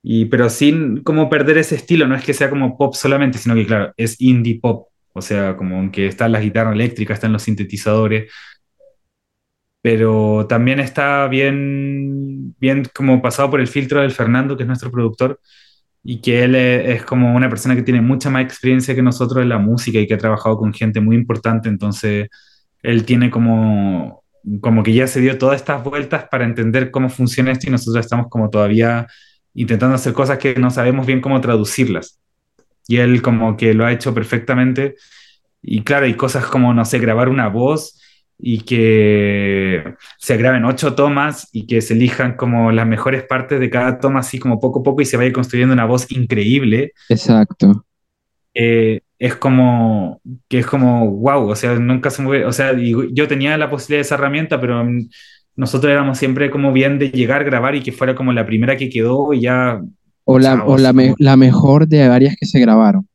y, 0.04 0.26
pero 0.26 0.50
sin 0.50 1.04
como 1.04 1.30
perder 1.30 1.58
ese 1.60 1.76
estilo, 1.76 2.08
no 2.08 2.16
es 2.16 2.24
que 2.26 2.34
sea 2.34 2.50
como 2.50 2.78
pop 2.78 2.94
solamente, 2.96 3.38
sino 3.38 3.56
que 3.56 3.66
claro, 3.68 3.94
es 3.98 4.20
indie 4.22 4.60
pop, 4.62 4.88
o 5.14 5.22
sea, 5.22 5.56
como 5.58 5.92
que 5.92 6.08
están 6.08 6.32
las 6.32 6.42
guitarras 6.44 6.74
eléctricas, 6.76 7.16
están 7.18 7.34
los 7.34 7.44
sintetizadores, 7.44 8.32
pero 9.82 10.46
también 10.48 10.80
está 10.80 11.28
bien, 11.28 12.56
bien 12.60 12.84
como 12.94 13.22
pasado 13.22 13.50
por 13.52 13.60
el 13.62 13.68
filtro 13.68 14.02
del 14.02 14.12
Fernando, 14.12 14.58
que 14.58 14.64
es 14.64 14.68
nuestro 14.68 14.92
productor, 14.92 15.40
y 16.10 16.22
que 16.22 16.42
él 16.46 16.56
es, 16.56 17.04
como 17.04 17.36
una 17.36 17.50
persona 17.50 17.76
que 17.76 17.82
tiene 17.82 18.00
mucha 18.00 18.30
más 18.30 18.42
experiencia 18.42 18.96
que 18.96 19.02
nosotros 19.02 19.44
en 19.44 19.50
la 19.50 19.58
música 19.58 20.00
y 20.00 20.08
que 20.08 20.14
ha 20.14 20.18
trabajado 20.18 20.58
con 20.58 20.74
gente 20.74 21.02
muy 21.02 21.18
importante, 21.18 21.68
entonces 21.68 22.30
él 22.82 23.04
tiene 23.04 23.30
como, 23.30 24.24
como 24.62 24.84
que 24.84 24.94
ya 24.94 25.06
se 25.08 25.20
dio 25.20 25.38
todas 25.38 25.58
estas 25.58 25.84
vueltas 25.84 26.24
para 26.32 26.46
entender 26.46 26.92
cómo 26.92 27.10
funciona 27.10 27.52
esto 27.52 27.68
y 27.68 27.72
nosotros 27.72 28.06
estamos 28.06 28.28
como 28.30 28.50
todavía 28.50 29.06
intentando 29.54 29.96
hacer 29.96 30.14
cosas 30.14 30.38
que 30.38 30.56
no 30.56 30.72
sabemos 30.72 31.06
bien 31.06 31.20
cómo 31.20 31.42
traducirlas. 31.42 32.22
Y 32.88 33.00
él 33.00 33.22
como 33.22 33.58
que 33.58 33.74
lo 33.74 33.86
ha 33.86 33.92
hecho 33.92 34.14
perfectamente. 34.14 34.96
Y 35.62 35.84
claro, 35.84 36.06
hay 36.06 36.14
cosas 36.14 36.46
como, 36.46 36.74
no 36.74 36.86
sé, 36.86 37.00
grabar 37.00 37.28
una 37.28 37.50
voz 37.50 38.00
y 38.40 38.62
que 38.62 39.96
se 40.20 40.38
graben 40.38 40.66
ocho 40.66 40.94
tomas 40.96 41.50
y 41.52 41.66
que 41.68 41.82
se 41.82 41.94
elijan 41.96 42.36
como 42.36 42.72
las 42.72 42.88
mejores 42.88 43.24
partes 43.24 43.60
de 43.60 43.70
cada 43.70 44.00
toma, 44.00 44.20
así 44.20 44.40
como 44.40 44.60
poco 44.60 44.80
a 44.82 44.84
poco, 44.84 45.02
y 45.02 45.06
se 45.06 45.18
vaya 45.18 45.34
construyendo 45.34 45.74
una 45.74 45.86
voz 45.86 46.12
increíble 46.12 46.94
Exacto. 47.10 47.86
eh, 48.54 49.02
es 49.20 49.36
como 49.36 50.22
que 50.48 50.60
es 50.60 50.68
como 50.68 51.10
wow, 51.12 51.50
o 51.50 51.56
sea, 51.56 51.74
nunca 51.80 52.10
se 52.12 52.22
mueve, 52.22 52.46
o 52.46 52.52
sea, 52.52 52.74
yo 52.78 53.28
tenía 53.28 53.58
la 53.58 53.70
posibilidad 53.70 53.98
de 54.00 54.02
esa 54.02 54.16
herramienta, 54.16 54.62
pero 54.62 54.86
nosotros 55.56 55.92
éramos 55.92 56.18
siempre 56.20 56.52
como 56.52 56.72
bien 56.72 57.00
de 57.00 57.10
llegar, 57.10 57.44
grabar 57.44 57.76
y 57.76 57.82
que 57.82 57.92
fuera 57.92 58.14
como 58.14 58.32
la 58.34 58.46
primera 58.46 58.78
que 58.78 58.90
quedó 58.90 59.34
y 59.34 59.42
ya, 59.42 59.82
O 60.26 60.38
la, 60.38 60.64
o 60.66 60.78
la, 60.78 60.94
me- 60.94 61.16
la 61.18 61.36
mejor 61.36 61.88
de 61.88 62.08
varias 62.08 62.36
que 62.40 62.46
se 62.46 62.60
grabaron. 62.60 63.08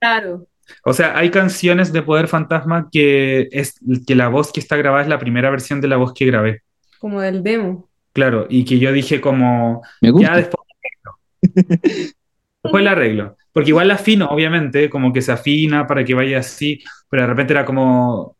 Claro. 0.00 0.46
O 0.84 0.92
sea, 0.92 1.16
hay 1.18 1.30
canciones 1.30 1.92
de 1.92 2.02
Poder 2.02 2.28
Fantasma 2.28 2.88
que 2.90 3.48
es 3.52 3.74
que 4.06 4.14
la 4.14 4.28
voz 4.28 4.52
que 4.52 4.60
está 4.60 4.76
grabada 4.76 5.02
es 5.02 5.08
la 5.08 5.18
primera 5.18 5.50
versión 5.50 5.80
de 5.80 5.88
la 5.88 5.96
voz 5.96 6.12
que 6.14 6.26
grabé, 6.26 6.62
Como 6.98 7.20
del 7.20 7.42
demo. 7.44 7.88
claro, 8.12 8.46
y 8.48 8.64
que 8.64 8.78
yo 8.78 8.92
dije 8.92 9.20
como 9.20 9.82
Me 10.00 10.12
ya 10.14 10.36
gusta. 10.36 10.36
después 10.36 10.64
Después 12.62 12.84
la 12.84 12.92
arreglo. 12.92 13.36
Porque 13.52 13.70
igual 13.70 13.88
la 13.88 13.94
afino, 13.94 14.26
obviamente, 14.28 14.90
como 14.90 15.12
que 15.12 15.22
se 15.22 15.32
afina 15.32 15.86
para 15.86 16.04
que 16.04 16.14
vaya 16.14 16.38
así, 16.38 16.82
pero 17.08 17.22
de 17.22 17.28
repente 17.28 17.52
era 17.52 17.64
como, 17.64 18.36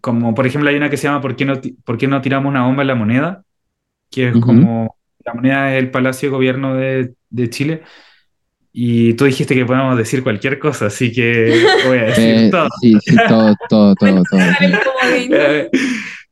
como 0.00 0.34
por 0.34 0.46
ejemplo, 0.46 0.70
hay 0.70 0.76
una 0.76 0.90
que 0.90 0.96
se 0.96 1.04
llama 1.08 1.20
¿Por 1.20 1.36
qué 1.36 1.44
no, 1.44 1.54
por 1.84 1.98
qué 1.98 2.06
no 2.06 2.20
tiramos 2.20 2.50
una 2.50 2.64
bomba 2.66 2.82
en 2.82 2.88
la 2.88 2.94
moneda? 2.94 3.44
Que 4.10 4.30
es 4.30 4.38
como, 4.38 4.96
la 5.24 5.34
moneda 5.34 5.74
es 5.76 5.82
el 5.82 5.90
Palacio 5.90 6.28
de 6.30 6.36
Gobierno 6.36 6.74
de, 6.76 7.14
de 7.30 7.50
Chile. 7.50 7.82
Y 8.72 9.14
tú 9.14 9.24
dijiste 9.24 9.54
que 9.54 9.66
podemos 9.66 9.96
decir 9.98 10.22
cualquier 10.22 10.58
cosa, 10.58 10.86
así 10.86 11.10
que 11.12 11.60
voy 11.86 11.98
a 11.98 12.02
decir 12.04 12.24
Eh, 12.36 12.48
todo. 12.50 12.68
sí, 12.80 12.96
sí, 13.04 13.16
todo, 13.28 13.54
todo, 13.68 13.94
todo, 13.98 14.22
todo. 14.30 14.40
Eh, 15.12 15.68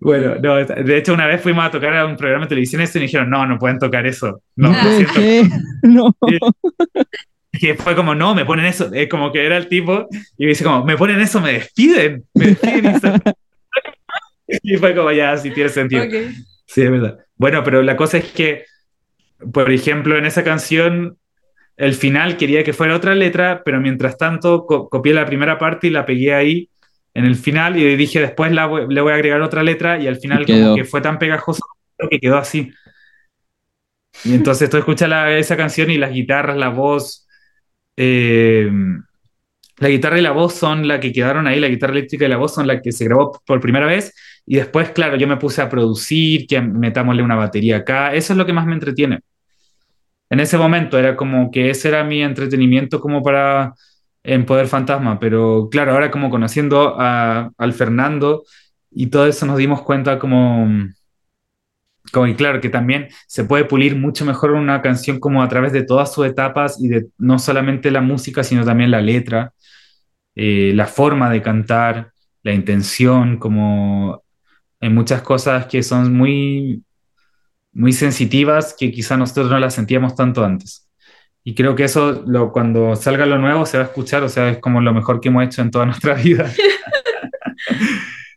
Bueno, 0.00 0.36
no, 0.40 0.54
de 0.64 0.96
hecho 0.96 1.12
una 1.12 1.26
vez 1.26 1.40
fuimos 1.40 1.64
a 1.64 1.70
tocar 1.72 1.96
a 1.96 2.06
un 2.06 2.16
programa 2.16 2.44
de 2.44 2.50
televisión 2.50 2.80
esto 2.82 2.98
y 2.98 3.00
me 3.00 3.06
dijeron, 3.06 3.28
no, 3.30 3.44
no 3.46 3.58
pueden 3.58 3.80
tocar 3.80 4.06
eso. 4.06 4.40
No, 4.54 4.70
Ah. 4.72 4.98
lo 5.00 5.12
¿Qué? 5.12 5.48
No. 5.82 6.14
Que 7.50 7.74
fue 7.74 7.96
como, 7.96 8.14
no, 8.14 8.34
me 8.36 8.44
ponen 8.44 8.66
eso. 8.66 8.88
Es 8.94 9.08
como 9.08 9.32
que 9.32 9.44
era 9.44 9.56
el 9.56 9.66
tipo 9.68 10.06
y 10.36 10.44
me 10.44 10.50
dice 10.50 10.62
como, 10.62 10.84
me 10.84 10.96
ponen 10.96 11.20
eso, 11.20 11.40
me 11.40 11.54
despiden. 11.54 12.22
Me 12.34 12.46
despiden. 12.48 12.94
y 12.94 13.00
se- 13.00 14.58
Y 14.62 14.76
fue 14.76 14.94
como, 14.94 15.10
ya, 15.10 15.36
sí 15.36 15.50
tiene 15.50 15.68
sentido. 15.70 16.04
Ok. 16.04 16.12
Sí, 16.66 16.82
es 16.82 16.90
verdad. 16.90 17.18
Bueno, 17.36 17.64
pero 17.64 17.82
la 17.82 17.96
cosa 17.96 18.18
es 18.18 18.26
que, 18.26 18.64
por 19.52 19.70
ejemplo, 19.72 20.16
en 20.16 20.26
esa 20.26 20.44
canción, 20.44 21.16
el 21.78 21.94
final 21.94 22.36
quería 22.36 22.64
que 22.64 22.74
fuera 22.74 22.96
otra 22.96 23.14
letra, 23.16 23.62
pero 23.64 23.80
mientras 23.80 24.18
tanto 24.18 24.66
co- 24.66 24.88
copié 24.90 25.14
la 25.14 25.26
primera 25.26 25.58
parte 25.58 25.88
y 25.88 25.90
la 25.90 26.06
pegué 26.06 26.34
ahí 26.34 26.70
en 27.14 27.24
el 27.26 27.36
final 27.36 27.78
y 27.78 27.96
dije 27.96 28.20
después 28.20 28.52
la 28.52 28.66
voy- 28.66 28.86
le 28.92 29.00
voy 29.02 29.12
a 29.12 29.16
agregar 29.16 29.42
otra 29.42 29.62
letra 29.64 29.98
y 30.00 30.06
al 30.08 30.16
final 30.18 30.42
Y 30.44 30.46
como 30.46 30.74
que 30.74 30.84
fue 30.84 31.00
tan 31.02 31.18
pegajoso 31.18 31.62
que 32.10 32.20
quedó 32.20 32.38
así. 32.38 32.72
Y 34.24 34.34
entonces 34.34 34.68
tú 34.70 34.76
escuchas 34.78 35.08
la- 35.08 35.36
esa 35.38 35.56
canción 35.56 35.90
y 35.90 35.98
las 35.98 36.12
guitarras, 36.12 36.56
la 36.56 36.68
voz, 36.70 37.26
eh, 37.96 38.70
la 39.78 39.88
guitarra 39.88 40.18
y 40.18 40.22
la 40.22 40.32
voz 40.32 40.54
son 40.54 40.88
la 40.88 40.98
que 41.00 41.12
quedaron 41.12 41.46
ahí, 41.46 41.60
la 41.60 41.68
guitarra 41.68 41.92
eléctrica 41.92 42.24
y 42.26 42.28
la 42.28 42.36
voz 42.36 42.54
son 42.54 42.66
la 42.66 42.80
que 42.82 42.92
se 42.92 43.04
grabó 43.04 43.40
por 43.46 43.60
primera 43.60 43.86
vez 43.86 44.14
y 44.46 44.56
después, 44.56 44.90
claro, 44.90 45.16
yo 45.16 45.28
me 45.28 45.36
puse 45.36 45.62
a 45.62 45.68
producir, 45.68 46.46
que 46.46 46.60
metámosle 46.60 47.22
una 47.22 47.36
batería 47.36 47.78
acá, 47.78 48.14
eso 48.14 48.32
es 48.32 48.36
lo 48.38 48.46
que 48.46 48.52
más 48.52 48.66
me 48.66 48.74
entretiene. 48.74 49.20
En 50.30 50.40
ese 50.40 50.58
momento 50.58 50.98
era 50.98 51.16
como 51.16 51.50
que 51.50 51.70
ese 51.70 51.88
era 51.88 52.04
mi 52.04 52.22
entretenimiento 52.22 53.00
como 53.00 53.22
para 53.22 53.74
en 54.22 54.44
Poder 54.46 54.66
Fantasma, 54.68 55.18
pero 55.18 55.68
claro, 55.70 55.92
ahora 55.92 56.10
como 56.10 56.30
conociendo 56.30 56.96
a- 56.98 57.50
al 57.56 57.72
Fernando 57.72 58.44
y 58.90 59.06
todo 59.08 59.26
eso 59.26 59.46
nos 59.46 59.56
dimos 59.58 59.82
cuenta 59.82 60.18
como, 60.18 60.66
que 62.12 62.36
claro, 62.36 62.60
que 62.60 62.68
también 62.70 63.08
se 63.26 63.44
puede 63.44 63.64
pulir 63.64 63.96
mucho 63.96 64.24
mejor 64.24 64.52
una 64.52 64.80
canción 64.82 65.20
como 65.20 65.42
a 65.42 65.48
través 65.48 65.72
de 65.72 65.84
todas 65.84 66.12
sus 66.12 66.26
etapas 66.26 66.80
y 66.82 66.88
de 66.88 67.08
no 67.18 67.38
solamente 67.38 67.90
la 67.90 68.00
música, 68.00 68.42
sino 68.44 68.64
también 68.64 68.90
la 68.90 69.00
letra, 69.02 69.52
eh, 70.36 70.72
la 70.74 70.86
forma 70.86 71.30
de 71.30 71.42
cantar, 71.42 72.12
la 72.44 72.52
intención, 72.54 73.38
como 73.38 74.22
en 74.80 74.94
muchas 74.94 75.22
cosas 75.22 75.66
que 75.66 75.82
son 75.84 76.14
muy, 76.16 76.84
muy 77.78 77.92
sensitivas 77.92 78.74
que 78.78 78.90
quizá 78.92 79.16
nosotros 79.16 79.50
no 79.50 79.58
las 79.58 79.74
sentíamos 79.74 80.14
tanto 80.14 80.44
antes. 80.44 80.88
Y 81.44 81.54
creo 81.54 81.74
que 81.74 81.84
eso, 81.84 82.24
lo, 82.26 82.52
cuando 82.52 82.94
salga 82.96 83.24
lo 83.24 83.38
nuevo, 83.38 83.64
se 83.64 83.78
va 83.78 83.84
a 83.84 83.86
escuchar, 83.86 84.22
o 84.24 84.28
sea, 84.28 84.50
es 84.50 84.58
como 84.58 84.80
lo 84.80 84.92
mejor 84.92 85.20
que 85.20 85.28
hemos 85.28 85.44
hecho 85.44 85.62
en 85.62 85.70
toda 85.70 85.86
nuestra 85.86 86.14
vida. 86.14 86.50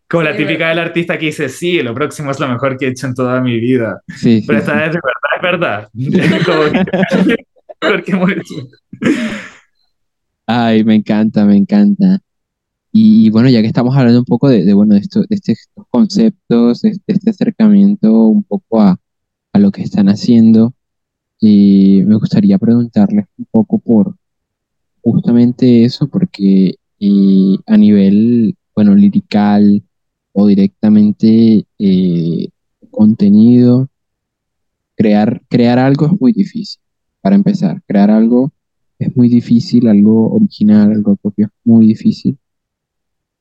como 0.10 0.24
la 0.24 0.32
Sí, 0.34 0.38
típica 0.40 0.70
del 0.70 0.80
artista 0.80 1.18
que 1.18 1.26
dice, 1.28 1.50
sí, 1.50 1.82
lo 1.82 1.94
próximo 1.94 2.32
es 2.32 2.40
lo 2.40 2.48
mejor 2.48 2.78
que 2.78 2.86
he 2.86 2.90
hecho 2.90 3.08
en 3.08 3.14
toda 3.16 3.42
mi 3.42 3.60
vida. 3.60 4.02
Sí, 4.08 4.42
sí, 4.42 4.48
Pero 4.48 4.60
sí. 4.60 4.66
esta 4.66 4.76
vez 4.80 4.92
de 4.94 5.00
verdad, 5.42 5.90
es 5.90 6.02
verdad. 6.12 6.46
Como 6.46 6.72
que- 6.72 7.36
lo 7.82 7.88
mejor 7.90 8.04
que 8.04 8.12
hemos 8.12 8.32
hecho. 8.32 8.56
Ay, 10.46 10.84
me 10.84 10.96
encanta, 10.96 11.46
me 11.46 11.56
encanta. 11.58 12.20
Y, 12.94 13.30
bueno, 13.30 13.50
ya 13.50 13.62
que 13.62 13.68
estamos 13.68 13.96
hablando 13.96 14.20
un 14.20 14.26
poco 14.26 14.50
de, 14.50 14.66
de, 14.66 14.74
bueno, 14.74 14.96
de, 14.96 15.02
esto- 15.02 15.22
de 15.22 15.36
estos 15.36 15.58
conceptos, 15.90 16.82
de, 16.82 16.92
de 16.92 17.00
este 17.14 17.30
acercamiento 17.30 18.12
un 18.26 18.44
poco 18.44 18.82
a, 18.82 18.98
a 19.54 19.60
lo 19.60 19.72
que 19.72 19.82
están 19.82 20.08
haciendo, 20.10 20.74
y 21.40 22.04
me 22.06 22.16
gustaría 22.16 22.58
preguntarles 22.58 23.26
un 23.38 23.46
poco 23.50 23.80
por 23.80 24.16
justamente 25.02 25.84
eso, 25.84 26.08
porque 26.08 26.76
a 27.66 27.78
nivel, 27.78 28.56
bueno, 28.76 28.94
lirical 28.96 29.82
o 30.34 30.46
directamente 30.46 31.66
eh, 31.80 32.50
contenido, 32.92 33.90
crear, 34.96 35.42
crear 35.50 35.80
algo 35.80 36.06
es 36.06 36.22
muy 36.22 36.32
difícil, 36.32 36.80
para 37.22 37.36
empezar, 37.36 37.82
crear 37.88 38.12
algo 38.12 38.52
es 39.00 39.18
muy 39.18 39.30
difícil, 39.30 39.88
algo 39.88 40.32
original, 40.36 40.92
algo 40.92 41.16
propio 41.16 41.48
es 41.48 41.52
muy 41.64 41.88
difícil. 41.88 42.38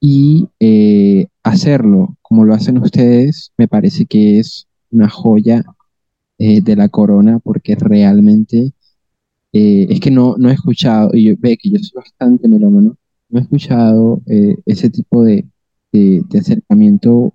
Y 0.01 0.49
eh, 0.59 1.27
hacerlo 1.43 2.17
como 2.23 2.47
lo 2.47 2.55
hacen 2.55 2.79
ustedes, 2.79 3.53
me 3.59 3.69
parece 3.69 4.07
que 4.07 4.39
es 4.39 4.67
una 4.91 5.11
joya 5.11 5.63
eh, 6.41 6.63
de 6.63 6.75
la 6.75 6.89
corona, 6.89 7.39
porque 7.39 7.75
realmente 7.75 8.73
eh, 9.53 9.87
es 9.91 10.01
que 10.01 10.11
no, 10.11 10.37
no 10.39 10.49
he 10.49 10.55
escuchado, 10.55 11.11
y 11.15 11.25
yo, 11.25 11.35
ve 11.39 11.59
que 11.59 11.69
yo 11.69 11.79
soy 11.79 12.01
bastante 12.03 12.49
melómano, 12.49 12.97
no 13.29 13.39
he 13.39 13.43
escuchado 13.43 14.23
eh, 14.27 14.57
ese 14.65 14.89
tipo 14.89 15.23
de, 15.23 15.47
de, 15.93 16.23
de 16.27 16.39
acercamiento 16.39 17.35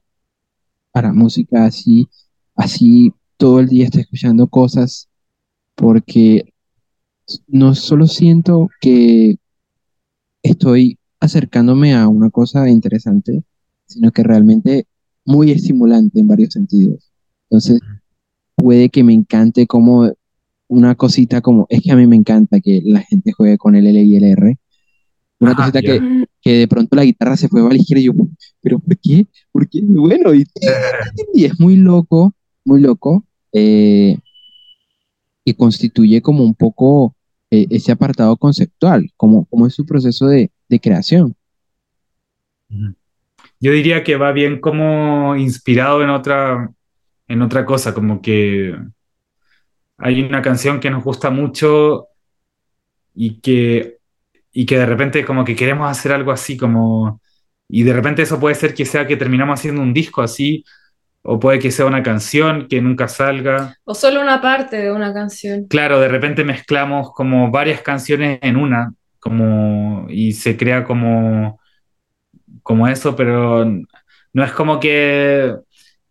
a 0.91 1.03
la 1.03 1.13
música 1.13 1.65
así, 1.65 2.07
así 2.55 3.13
todo 3.37 3.59
el 3.59 3.67
día 3.67 3.85
estoy 3.85 4.01
escuchando 4.01 4.47
cosas, 4.47 5.07
porque 5.75 6.51
no 7.47 7.75
solo 7.75 8.07
siento 8.07 8.71
que 8.81 9.37
estoy 10.41 10.97
acercándome 11.19 11.93
a 11.93 12.07
una 12.07 12.31
cosa 12.31 12.67
interesante, 12.69 13.43
sino 13.85 14.11
que 14.11 14.23
realmente 14.23 14.87
muy 15.25 15.51
estimulante 15.51 16.19
en 16.19 16.27
varios 16.27 16.53
sentidos. 16.53 17.11
Entonces, 17.51 17.79
puede 18.66 18.89
que 18.89 19.03
me 19.03 19.13
encante 19.13 19.68
como 19.68 20.11
una 20.68 20.95
cosita 20.95 21.39
como, 21.39 21.68
es 21.70 21.84
que 21.84 21.91
a 21.91 21.95
mí 21.95 22.07
me 22.07 22.16
encanta 22.16 22.59
que 22.59 22.82
la 22.84 23.01
gente 23.01 23.32
juegue 23.32 23.59
con 23.59 23.76
el 23.76 23.86
L 23.86 24.01
y 24.01 24.16
el 24.16 24.24
R. 24.24 24.57
Una 25.39 25.51
Ajá, 25.51 25.57
cosita 25.57 25.82
que, 25.84 26.26
que 26.41 26.51
de 26.51 26.68
pronto 26.68 26.95
la 26.95 27.03
guitarra 27.03 27.38
se 27.38 27.47
fue 27.47 27.61
a 27.61 27.70
la 27.70 27.76
izquierda 27.76 28.01
y 28.01 28.05
yo, 28.05 28.13
pero 28.61 28.80
¿por 28.80 28.97
qué? 28.97 29.28
¿Por 29.51 29.70
qué? 29.70 29.82
Bueno, 29.84 30.34
y, 30.34 30.45
y 31.36 31.45
es 31.45 31.59
muy 31.59 31.76
loco, 31.76 32.34
muy 32.63 32.82
loco, 32.82 33.24
eh, 33.53 34.18
y 35.43 35.53
constituye 35.53 36.24
como 36.24 36.43
un 36.43 36.55
poco 36.55 37.16
eh, 37.51 37.68
ese 37.70 37.91
apartado 37.91 38.36
conceptual, 38.36 39.11
como, 39.16 39.45
como 39.45 39.68
es 39.68 39.76
su 39.76 39.86
proceso 39.86 40.26
de, 40.26 40.49
de 40.70 40.80
creación. 40.80 41.36
Yo 43.59 43.72
diría 43.72 44.03
que 44.03 44.16
va 44.16 44.32
bien 44.32 44.59
como 44.59 45.36
inspirado 45.36 46.01
en 46.01 46.09
otra, 46.09 46.72
en 47.28 47.41
otra 47.41 47.65
cosa, 47.65 47.93
como 47.93 48.21
que 48.21 48.76
hay 49.97 50.21
una 50.21 50.41
canción 50.41 50.80
que 50.80 50.89
nos 50.89 51.03
gusta 51.03 51.30
mucho 51.30 52.07
y 53.13 53.39
que, 53.39 53.97
y 54.51 54.65
que 54.65 54.78
de 54.78 54.86
repente 54.86 55.26
como 55.26 55.45
que 55.45 55.55
queremos 55.55 55.89
hacer 55.89 56.11
algo 56.11 56.32
así, 56.32 56.57
como, 56.57 57.21
y 57.67 57.84
de 57.84 57.93
repente 57.93 58.21
eso 58.21 58.39
puede 58.39 58.55
ser 58.55 58.73
que 58.73 58.86
sea 58.86 59.07
que 59.07 59.17
terminamos 59.17 59.59
haciendo 59.59 59.82
un 59.82 59.93
disco 59.93 60.21
así, 60.21 60.63
o 61.28 61.39
puede 61.39 61.57
que 61.57 61.71
sea 61.71 61.86
una 61.86 62.03
canción 62.03 62.67
que 62.67 62.82
nunca 62.82 63.07
salga. 63.07 63.76
O 63.84 63.95
solo 63.95 64.21
una 64.21 64.41
parte 64.41 64.78
de 64.78 64.91
una 64.91 65.11
canción. 65.13 65.65
Claro, 65.67 65.99
de 65.99 66.07
repente 66.07 66.43
mezclamos 66.43 67.11
como 67.13 67.49
varias 67.49 67.82
canciones 67.82 68.38
en 68.41 68.57
una, 68.57 68.93
como, 69.19 70.05
y 70.09 70.34
se 70.34 70.55
crea 70.55 70.84
como, 70.84 71.59
como 72.61 72.88
eso, 72.88 73.15
pero 73.15 73.65
no 74.34 74.43
es 74.43 74.51
como 74.51 74.80
que, 74.80 75.55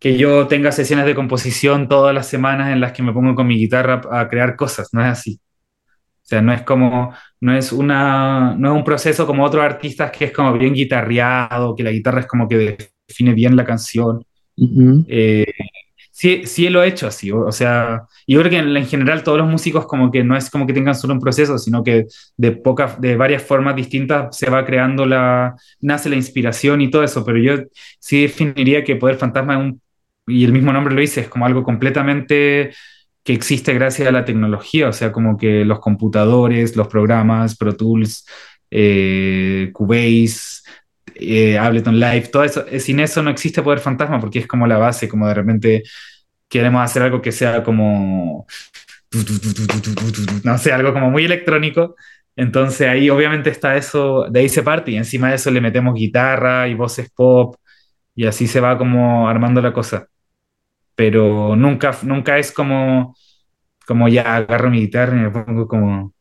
que 0.05 0.19
yo 0.19 0.45
tenga 0.45 0.71
sesiones 0.71 1.07
de 1.07 1.15
composición 1.15 1.89
todas 1.89 2.13
las 2.13 2.27
semanas 2.27 2.71
en 2.71 2.79
las 2.79 2.91
que 2.91 3.01
me 3.01 3.11
pongo 3.11 3.33
con 3.33 3.47
mi 3.47 3.57
guitarra 3.57 4.01
a 4.11 4.27
crear 4.27 4.55
cosas, 4.55 4.89
no 4.93 5.01
es 5.01 5.07
así. 5.07 5.39
O 5.41 6.21
sea, 6.21 6.43
no 6.43 6.53
es 6.53 6.61
como, 6.61 7.11
no 7.41 7.57
es 7.57 7.71
una, 7.71 8.53
no 8.55 8.71
es 8.71 8.77
un 8.77 8.83
proceso 8.83 9.25
como 9.25 9.43
otros 9.43 9.63
artistas 9.63 10.11
que 10.11 10.25
es 10.25 10.31
como 10.31 10.53
bien 10.53 10.75
guitarreado, 10.75 11.75
que 11.75 11.81
la 11.81 11.89
guitarra 11.89 12.19
es 12.19 12.27
como 12.27 12.47
que 12.47 12.77
define 13.07 13.33
bien 13.33 13.55
la 13.55 13.65
canción. 13.65 14.23
Ujú. 14.55 15.05
Eh, 15.07 15.51
sí, 16.11 16.43
sí 16.45 16.69
lo 16.69 16.83
he 16.83 16.89
hecho 16.89 17.07
así, 17.07 17.31
o, 17.31 17.39
o 17.39 17.51
sea, 17.51 18.03
yo 18.27 18.39
creo 18.41 18.51
que 18.51 18.59
en, 18.59 18.77
en 18.77 18.85
general 18.85 19.23
todos 19.23 19.39
los 19.39 19.47
músicos 19.47 19.87
como 19.87 20.11
que 20.11 20.23
no 20.23 20.37
es 20.37 20.51
como 20.51 20.67
que 20.67 20.73
tengan 20.73 20.93
solo 20.93 21.15
un 21.15 21.19
proceso, 21.19 21.57
sino 21.57 21.83
que 21.83 22.05
de 22.37 22.51
pocas, 22.51 23.01
de 23.01 23.15
varias 23.15 23.41
formas 23.41 23.75
distintas 23.75 24.37
se 24.37 24.51
va 24.51 24.65
creando 24.65 25.03
la, 25.07 25.55
nace 25.81 26.09
la 26.09 26.15
inspiración 26.15 26.81
y 26.81 26.91
todo 26.91 27.03
eso, 27.03 27.25
pero 27.25 27.39
yo 27.39 27.55
sí 27.97 28.21
definiría 28.21 28.83
que 28.83 28.97
Poder 28.97 29.15
Fantasma 29.15 29.55
es 29.55 29.59
un, 29.61 29.81
y 30.27 30.43
el 30.45 30.51
mismo 30.53 30.73
nombre 30.73 30.93
lo 30.93 31.01
dice, 31.01 31.21
es 31.21 31.29
como 31.29 31.45
algo 31.45 31.63
completamente 31.63 32.73
que 33.23 33.33
existe 33.33 33.73
gracias 33.73 34.07
a 34.07 34.11
la 34.11 34.25
tecnología, 34.25 34.87
o 34.87 34.93
sea, 34.93 35.11
como 35.11 35.37
que 35.37 35.65
los 35.65 35.79
computadores, 35.79 36.75
los 36.75 36.87
programas, 36.87 37.57
Pro 37.57 37.75
Tools, 37.75 38.25
eh, 38.69 39.71
Cubase, 39.73 40.61
eh, 41.15 41.57
Ableton 41.57 41.99
Live, 41.99 42.29
todo 42.31 42.43
eso, 42.43 42.65
eh, 42.67 42.79
sin 42.79 42.99
eso 42.99 43.23
no 43.23 43.31
existe 43.31 43.63
Poder 43.63 43.79
Fantasma 43.79 44.19
porque 44.19 44.39
es 44.39 44.47
como 44.47 44.67
la 44.67 44.77
base, 44.77 45.09
como 45.09 45.27
de 45.27 45.33
repente 45.33 45.83
queremos 46.47 46.83
hacer 46.83 47.01
algo 47.03 47.21
que 47.21 47.31
sea 47.31 47.63
como, 47.63 48.45
no 50.43 50.57
sé, 50.57 50.71
algo 50.71 50.93
como 50.93 51.09
muy 51.09 51.25
electrónico. 51.25 51.95
Entonces 52.35 52.87
ahí 52.87 53.09
obviamente 53.09 53.49
está 53.49 53.77
eso, 53.77 54.25
de 54.29 54.41
ahí 54.41 54.49
se 54.49 54.61
parte 54.63 54.91
y 54.91 54.97
encima 54.97 55.29
de 55.29 55.35
eso 55.35 55.51
le 55.51 55.61
metemos 55.61 55.95
guitarra 55.95 56.67
y 56.67 56.73
voces 56.75 57.09
pop 57.11 57.55
y 58.15 58.25
así 58.25 58.47
se 58.47 58.59
va 58.59 58.77
como 58.77 59.27
armando 59.29 59.61
la 59.61 59.73
cosa. 59.73 60.07
Pero 60.95 61.55
nunca, 61.55 61.97
nunca 62.03 62.37
es 62.37 62.51
como, 62.51 63.15
como 63.85 64.07
ya 64.07 64.35
agarro 64.37 64.69
mi 64.69 64.79
guitarra 64.79 65.15
y 65.17 65.19
me 65.19 65.29
pongo 65.31 65.67
como 65.67 66.13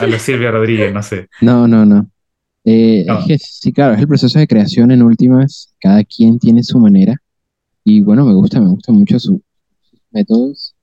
a, 0.00 0.06
los 0.06 0.22
Silvia 0.22 0.50
Rodríguez, 0.50 0.92
no 0.92 1.02
sé. 1.02 1.28
No, 1.40 1.66
no, 1.66 1.84
no. 1.84 2.06
Eh, 2.64 3.04
No. 3.06 3.18
Es 3.20 3.26
que 3.26 3.38
sí, 3.38 3.72
claro, 3.72 3.94
es 3.94 4.00
el 4.00 4.08
proceso 4.08 4.38
de 4.38 4.46
creación 4.46 4.90
en 4.90 5.02
últimas. 5.02 5.74
Cada 5.80 6.02
quien 6.04 6.38
tiene 6.38 6.62
su 6.62 6.78
manera. 6.78 7.16
Y 7.84 8.00
bueno, 8.00 8.24
me 8.24 8.34
gusta, 8.34 8.60
me 8.60 8.68
gustan 8.70 8.96
mucho 8.96 9.18
sus 9.18 9.40
métodos. 10.10 10.74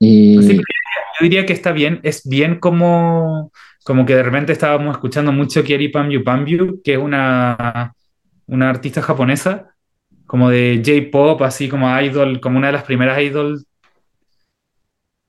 Eh, 0.00 0.38
Sí, 0.40 0.56
yo 0.56 1.24
diría 1.24 1.44
que 1.44 1.52
está 1.52 1.72
bien, 1.72 2.00
es 2.04 2.26
bien 2.26 2.58
como, 2.60 3.50
como 3.84 4.06
que 4.06 4.14
de 4.14 4.22
repente 4.22 4.52
estábamos 4.52 4.92
escuchando 4.96 5.32
mucho 5.32 5.64
Kieri 5.64 5.88
Pamyu 5.88 6.22
Pamyu, 6.24 6.80
que 6.82 6.92
es 6.94 6.98
una, 6.98 7.92
una 8.46 8.70
artista 8.70 9.02
japonesa, 9.02 9.74
como 10.28 10.50
de 10.50 10.82
J-pop, 10.84 11.42
así 11.42 11.68
como 11.70 11.88
idol, 12.00 12.40
como 12.40 12.58
una 12.58 12.68
de 12.68 12.74
las 12.74 12.84
primeras 12.84 13.20
idol 13.22 13.64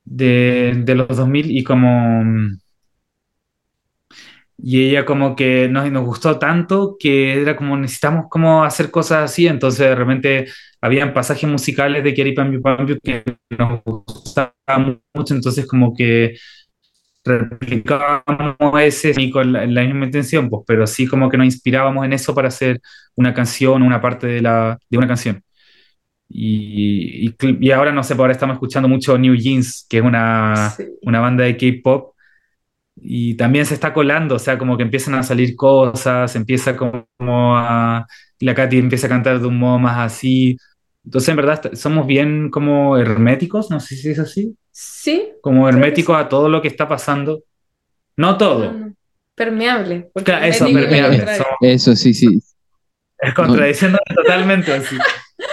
de, 0.04 0.74
de 0.86 0.96
los 0.96 1.08
2000 1.18 1.52
y 1.52 1.64
como... 1.64 2.24
Y 4.62 4.90
ella 4.90 5.06
como 5.06 5.38
que 5.38 5.70
nos, 5.70 5.90
gustó 6.04 6.38
tanto 6.38 6.98
que 7.00 7.42
era 7.42 7.56
como 7.56 7.78
necesitamos 7.78 8.26
como 8.30 8.66
hacer 8.66 8.92
cosas 8.92 9.32
así, 9.32 9.48
entonces 9.48 9.80
de 9.80 9.96
repente 9.96 10.48
habían 10.82 11.14
pasajes 11.14 11.50
musicales 11.50 12.04
de 12.04 12.14
Kieri 12.14 12.34
Pamyu 12.34 12.62
Pamyu 12.62 12.98
que 13.02 13.24
nos 13.58 13.82
gustaban 13.86 15.02
mucho, 15.14 15.34
entonces 15.34 15.66
como 15.66 15.96
que 15.96 16.36
replicábamos 17.26 18.82
ese 18.82 19.14
y 19.18 19.30
con 19.32 19.52
la, 19.54 19.66
la 19.66 19.84
misma 19.84 20.06
intención, 20.06 20.50
pues, 20.50 20.64
pero 20.68 20.88
sí 20.88 21.08
como 21.08 21.30
que 21.30 21.38
nos 21.38 21.46
inspirábamos 21.46 22.06
en 22.06 22.14
eso 22.14 22.34
para 22.36 22.48
hacer 22.50 22.82
una 23.16 23.34
canción, 23.34 23.84
una 23.84 24.02
parte 24.02 24.28
de, 24.28 24.42
la, 24.42 24.78
de 24.90 24.98
una 24.98 25.08
canción. 25.08 25.44
Y, 26.30 27.30
y, 27.30 27.36
y 27.68 27.72
ahora 27.72 27.92
no 27.92 28.04
sé, 28.04 28.16
pues 28.16 28.22
ahora 28.22 28.34
estamos 28.34 28.56
escuchando 28.56 28.88
mucho 28.90 29.18
New 29.18 29.36
Jeans, 29.36 29.86
que 29.90 29.98
es 30.00 30.04
una, 30.04 30.78
Sí. 30.78 30.84
una 31.04 31.20
banda 31.20 31.44
de 31.46 31.58
K-pop, 31.58 32.14
y 33.02 33.36
también 33.36 33.66
se 33.66 33.74
está 33.76 33.94
colando, 33.94 34.36
o 34.36 34.40
sea, 34.40 34.58
como 34.58 34.76
que 34.78 34.84
empiezan 34.84 35.16
a 35.16 35.24
salir 35.24 35.56
cosas, 35.56 36.36
empieza 36.36 36.76
como 36.76 37.06
a... 37.58 38.06
La 38.42 38.56
Katy 38.56 38.78
empieza 38.78 39.08
a 39.08 39.10
cantar 39.10 39.40
de 39.42 39.48
un 39.48 39.58
modo 39.58 39.80
más 39.80 39.98
así. 40.00 40.58
Entonces, 41.04 41.30
en 41.30 41.36
verdad, 41.38 41.72
somos 41.74 42.08
bien 42.08 42.50
como 42.50 42.98
herméticos, 42.98 43.70
no 43.72 43.80
sé 43.82 43.96
si 43.98 44.10
es 44.12 44.20
así, 44.20 44.56
Sí, 44.82 45.34
como 45.42 45.68
herméticos 45.68 46.18
a 46.18 46.30
todo 46.30 46.48
lo 46.48 46.62
que 46.62 46.70
está 46.70 46.88
pasando. 46.88 47.44
No 48.16 48.38
todo, 48.38 48.72
no, 48.72 48.78
no. 48.88 48.94
permeable. 49.36 50.10
porque 50.14 50.32
Claro, 50.32 50.46
eso, 50.46 50.66
permeable. 50.72 51.20
Somos- 51.20 51.58
eso 51.60 51.96
sí, 51.98 52.14
sí. 52.14 52.40
es 53.20 53.34
contradiciendo 53.34 53.98
totalmente 54.16 54.72
así. 54.72 54.96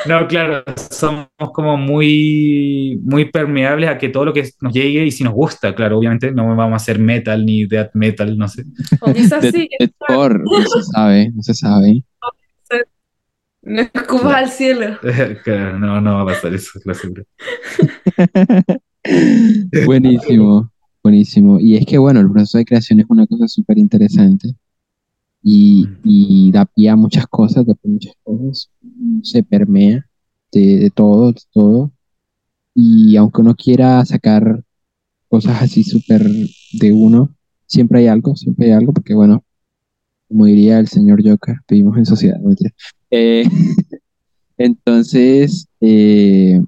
No, 0.07 0.29
claro, 0.29 0.63
somos 0.91 1.27
como 1.53 1.77
muy, 1.77 3.01
muy 3.03 3.25
permeables 3.25 3.91
a 3.91 3.99
que 3.99 4.11
todo 4.11 4.27
lo 4.27 4.33
que 4.33 4.49
nos 4.61 4.73
llegue 4.73 5.05
y 5.05 5.11
si 5.11 5.25
nos 5.25 5.33
gusta, 5.35 5.75
claro, 5.75 5.99
obviamente 5.99 6.31
no 6.31 6.47
vamos 6.55 6.75
a 6.75 6.77
hacer 6.77 7.01
metal 7.01 7.45
ni 7.45 7.67
death 7.67 7.91
metal, 7.95 8.39
no 8.39 8.47
sé. 8.47 8.63
O 9.01 9.13
quizás 9.13 9.43
De- 9.43 9.51
sí, 9.51 9.69
Deathcore, 9.77 10.39
no 10.45 10.61
se 10.69 10.83
sabe, 10.85 11.33
no 11.35 11.43
se 11.43 11.55
sabe. 11.55 12.05
no 13.63 13.83
escupas 13.83 14.35
al 14.37 14.51
cielo. 14.51 14.99
Claro, 15.43 15.79
no, 15.81 16.01
no 16.01 16.15
va 16.15 16.23
a 16.23 16.35
pasar 16.35 16.55
eso, 16.55 16.79
lo 16.85 16.93
aseguro. 16.93 17.25
Buenísimo, 19.87 20.71
buenísimo. 21.03 21.61
Y 21.61 21.77
es 21.77 21.87
que, 21.87 21.99
bueno, 21.99 22.21
el 22.21 22.31
proceso 22.31 22.59
de 22.59 22.65
creación 22.65 23.01
es 23.01 23.07
una 23.09 23.27
cosa 23.27 23.49
súper 23.49 23.79
interesante 23.79 24.55
y, 25.43 25.87
y 26.05 26.51
da 26.51 26.65
pie 26.65 26.89
a 26.89 26.97
muchas 26.97 27.27
cosas, 27.27 27.67
da 27.67 27.75
pie 27.75 27.91
a 27.91 27.93
muchas 27.93 28.15
cosas, 28.23 28.71
se 29.23 29.43
permea 29.43 30.07
de, 30.53 30.91
todo, 30.95 31.33
de 31.33 31.41
todo. 31.53 31.93
Y 32.75 33.17
aunque 33.17 33.41
uno 33.41 33.55
quiera 33.55 34.05
sacar 34.05 34.63
cosas 35.29 35.63
así 35.63 35.83
súper 35.85 36.23
de 36.73 36.93
uno, 36.93 37.35
siempre 37.67 38.01
hay 38.01 38.07
algo, 38.09 38.37
siempre 38.37 38.67
hay 38.67 38.73
algo, 38.73 38.93
porque 38.93 39.15
bueno, 39.15 39.45
como 40.29 40.47
diría 40.47 40.79
el 40.79 40.89
señor 40.89 41.27
Joker, 41.27 41.57
vivimos 41.69 41.97
en 41.97 42.07
sociedad, 42.07 42.39
no. 42.41 42.55
Eh, 43.11 43.45
entonces, 44.59 45.69
eh, 45.81 46.61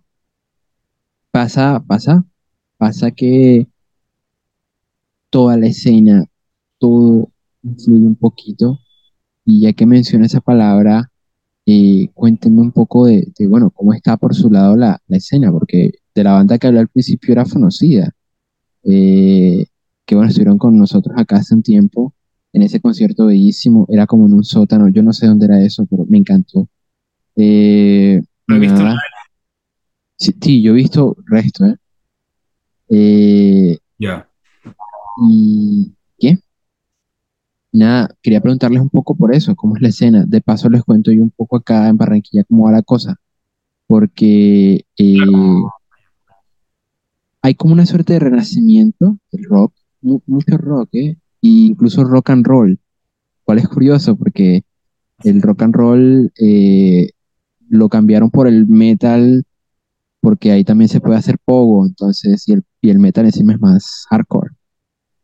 pasa, 1.31 1.83
pasa, 1.87 2.25
pasa 2.77 3.11
que 3.11 3.67
toda 5.31 5.57
la 5.57 5.67
escena, 5.67 6.25
todo 6.79 7.31
influye 7.63 8.07
un 8.07 8.17
poquito. 8.17 8.81
Y 9.45 9.63
ya 9.63 9.73
que 9.73 9.87
menciona 9.87 10.27
esa 10.27 10.41
palabra, 10.41 11.11
eh, 11.67 12.09
cuéntenme 12.15 12.61
un 12.63 12.73
poco 12.73 13.07
de, 13.07 13.33
de, 13.39 13.47
bueno, 13.47 13.71
cómo 13.71 13.95
está 13.95 14.17
por 14.17 14.35
su 14.35 14.51
lado 14.51 14.77
la, 14.77 15.01
la 15.07 15.17
escena, 15.17 15.51
porque 15.53 15.93
de 16.15 16.25
la 16.25 16.33
banda 16.33 16.59
que 16.59 16.67
hablé 16.67 16.81
al 16.81 16.89
principio 16.89 17.33
era 17.33 17.45
conocida, 17.45 18.11
eh, 18.85 19.67
que 20.07 20.15
bueno, 20.15 20.29
estuvieron 20.29 20.59
con 20.59 20.77
nosotros 20.79 21.15
acá 21.19 21.37
hace 21.37 21.55
un 21.55 21.63
tiempo, 21.63 22.15
en 22.53 22.63
ese 22.63 22.81
concierto 22.81 23.27
bellísimo, 23.27 23.87
era 23.91 24.07
como 24.07 24.27
en 24.27 24.35
un 24.35 24.45
sótano, 24.45 24.89
yo 24.89 25.03
no 25.03 25.13
sé 25.13 25.27
dónde 25.27 25.47
era 25.47 25.63
eso, 25.63 25.87
pero 25.87 26.05
me 26.07 26.19
encantó. 26.19 26.69
Eh, 27.37 28.21
¿Lo 28.47 28.57
he 28.57 28.59
visto? 28.59 28.83
nada. 28.83 28.99
Sí, 30.19 30.35
sí, 30.41 30.63
yo 30.63 30.73
he 30.73 30.75
visto 30.75 31.17
resto, 31.27 31.65
¿eh? 31.67 31.77
Eh, 32.91 33.79
Ya. 33.99 34.29
¿Y 35.29 35.93
qué? 36.19 36.39
Nada, 37.73 38.09
quería 38.23 38.41
preguntarles 38.41 38.81
un 38.81 38.89
poco 38.89 39.15
por 39.15 39.35
eso, 39.35 39.55
cómo 39.55 39.77
es 39.77 39.83
la 39.83 39.89
escena. 39.89 40.25
De 40.27 40.41
paso 40.41 40.69
les 40.71 40.83
cuento 40.85 41.13
yo 41.13 41.23
un 41.23 41.31
poco 41.31 41.57
acá 41.57 41.89
en 41.89 41.97
Barranquilla 41.99 42.45
cómo 42.45 42.65
va 42.65 42.73
la 42.73 42.83
cosa, 42.83 43.17
porque 43.87 44.85
eh, 44.97 45.17
hay 47.43 47.55
como 47.55 47.73
una 47.75 47.87
suerte 47.87 48.15
de 48.15 48.19
renacimiento 48.21 49.19
del 49.31 49.45
rock, 49.45 49.73
mu- 50.01 50.21
mucho 50.27 50.57
rock, 50.57 50.89
¿eh? 50.93 51.17
Y 51.41 51.67
incluso 51.67 52.05
rock 52.05 52.31
and 52.31 52.47
roll, 52.47 52.79
cual 53.45 53.59
es 53.59 53.69
curioso 53.69 54.17
porque 54.17 54.63
el 55.25 55.43
rock 55.43 55.63
and 55.63 55.75
roll 55.75 56.33
eh, 56.41 57.11
lo 57.69 57.89
cambiaron 57.89 58.31
por 58.31 58.49
el 58.49 58.67
metal 58.67 59.45
porque 60.29 60.53
ahí 60.53 60.63
también 60.63 60.91
se 60.91 61.01
puede 61.01 61.17
hacer 61.17 61.39
pogo, 61.43 61.87
entonces, 61.87 62.47
y 62.47 62.53
el, 62.53 62.63
y 62.83 62.91
el 62.91 62.99
metal 62.99 63.25
encima 63.25 63.55
es 63.55 63.61
más 63.63 64.05
hardcore. 64.11 64.51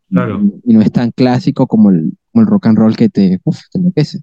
Claro. 0.09 0.41
Y, 0.65 0.71
y 0.71 0.75
no 0.75 0.81
es 0.81 0.91
tan 0.91 1.11
clásico 1.11 1.67
como 1.67 1.91
el, 1.91 2.17
como 2.33 2.41
el 2.41 2.47
rock 2.49 2.69
and 2.69 2.79
roll 2.79 2.97
que 2.97 3.11
te, 3.11 3.39
uf, 3.45 3.59
te 3.71 3.81
enloquece. 3.81 4.21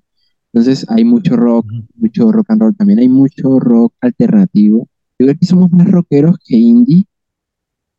Entonces 0.51 0.83
hay 0.89 1.03
mucho 1.03 1.35
rock, 1.35 1.67
mucho 1.93 2.31
rock 2.31 2.49
and 2.49 2.61
roll, 2.61 2.75
también 2.75 2.97
hay 2.97 3.09
mucho 3.09 3.59
rock 3.59 3.93
alternativo. 4.01 4.89
Yo 5.19 5.27
creo 5.27 5.37
que 5.37 5.45
somos 5.45 5.71
más 5.71 5.87
rockeros 5.87 6.37
que 6.43 6.57
indie, 6.57 7.05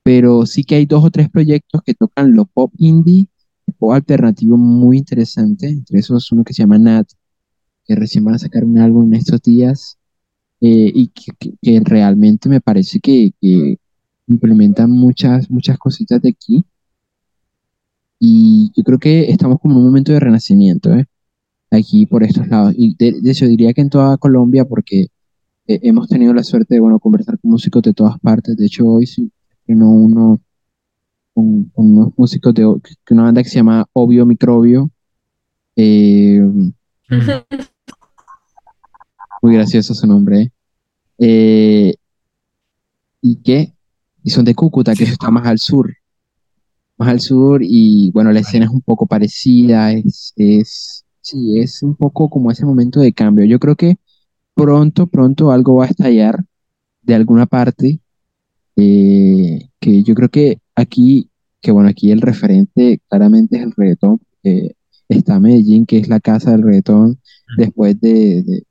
pero 0.03 0.45
sí 0.45 0.65
que 0.65 0.75
hay 0.75 0.85
dos 0.85 1.05
o 1.05 1.11
tres 1.13 1.31
proyectos 1.31 1.83
que 1.87 1.95
tocan 1.95 2.35
lo 2.35 2.47
pop 2.47 2.73
indie, 2.79 3.29
pop 3.79 3.93
alternativo 3.93 4.57
muy 4.57 4.99
interesante. 4.99 5.69
Entre 5.69 6.01
esos 6.01 6.33
uno 6.33 6.43
que 6.43 6.53
se 6.53 6.65
llama 6.65 6.81
Nat, 6.81 7.07
que 7.85 7.95
recién 7.95 8.25
van 8.25 8.35
a 8.35 8.41
sacar 8.41 8.65
un 8.65 8.77
álbum 8.81 9.07
en 9.07 9.21
estos 9.21 9.41
días, 9.41 9.99
eh, 10.63 10.93
y 10.95 11.09
que, 11.09 11.33
que- 11.39 11.55
que 11.63 11.81
realmente 11.85 12.49
me 12.49 12.63
parece 12.63 13.01
que, 13.01 13.33
que 13.41 13.79
implementan 14.29 14.91
muchas, 14.91 15.51
muchas 15.51 15.79
cositas 15.79 16.23
de 16.23 16.31
aquí. 16.31 16.65
Y 18.21 18.71
yo 18.77 18.85
creo 18.85 18.99
que 18.99 19.31
estamos 19.31 19.59
como 19.61 19.75
en 19.75 19.81
un 19.81 19.87
momento 19.87 20.13
de 20.13 20.21
renacimiento, 20.21 20.95
¿eh? 20.95 21.07
Aquí 21.71 22.07
por 22.07 22.23
estos 22.23 22.47
lados. 22.49 22.75
Y 22.79 22.95
de, 22.97 23.21
de 23.21 23.31
hecho 23.33 23.47
diría 23.47 23.73
que 23.75 23.81
en 23.83 23.91
toda 23.91 24.17
Colombia, 24.19 24.65
porque 24.65 25.09
eh, 25.67 25.81
hemos 25.83 26.09
tenido 26.09 26.33
la 26.35 26.45
suerte 26.45 26.75
de, 26.75 26.81
bueno, 26.81 27.01
conversar 27.01 27.39
con 27.41 27.51
músicos 27.51 27.83
de 27.83 27.95
todas 27.95 28.19
partes. 28.21 28.57
De 28.57 28.67
hecho, 28.67 28.87
hoy 28.87 29.07
sí, 29.07 29.31
no 29.67 29.91
uno 29.91 30.41
con, 31.35 31.65
con 31.75 31.91
unos 31.99 32.13
músicos 32.17 32.55
de 32.55 32.67
una 33.11 33.23
banda 33.25 33.43
que 33.43 33.49
se 33.49 33.57
llama 33.57 33.87
Obvio 33.93 34.25
Microbio. 34.27 34.91
Eh, 35.77 36.41
muy 39.43 39.55
gracioso 39.55 39.95
su 39.95 40.07
nombre. 40.07 40.41
¿eh? 40.43 40.52
Eh, 41.25 41.95
¿y 43.21 43.37
qué? 43.37 43.73
Y 44.25 44.31
son 44.31 44.45
de 44.45 44.57
Cúcuta, 44.57 44.93
que 44.95 45.05
eso 45.05 45.13
está 45.13 45.31
más 45.31 45.47
al 45.47 45.59
sur. 45.59 45.95
Más 46.99 47.09
al 47.09 47.21
sur, 47.21 47.61
y 47.63 48.11
bueno, 48.11 48.33
la 48.33 48.41
escena 48.41 48.65
es 48.65 48.73
un 48.73 48.81
poco 48.81 49.07
parecida, 49.07 49.93
es, 49.93 50.33
es, 50.35 51.05
sí, 51.21 51.61
es 51.61 51.81
un 51.85 51.95
poco 51.95 52.29
como 52.29 52.51
ese 52.51 52.67
momento 52.67 52.99
de 52.99 53.13
cambio. 53.13 53.45
Yo 53.45 53.61
creo 53.61 53.77
que 53.77 53.99
pronto, 54.55 55.07
pronto 55.07 55.53
algo 55.53 55.77
va 55.77 55.85
a 55.85 55.89
estallar 55.89 56.45
de 57.03 57.15
alguna 57.15 57.47
parte, 57.47 58.01
eh, 58.75 59.69
que 59.79 60.03
yo 60.03 60.17
creo 60.17 60.29
que 60.29 60.59
aquí, 60.75 61.31
que 61.61 61.71
bueno, 61.71 61.89
aquí 61.89 62.11
el 62.11 62.21
referente 62.21 63.01
claramente 63.09 63.59
es 63.59 63.63
el 63.63 63.75
reggaetón, 63.77 64.21
está 65.09 65.39
Medellín, 65.39 65.87
que 65.87 65.99
es 65.99 66.09
la 66.09 66.19
casa 66.19 66.51
del 66.51 66.63
reggaetón, 66.63 67.21
después 67.57 68.01
de, 68.01 68.43
de, 68.43 68.65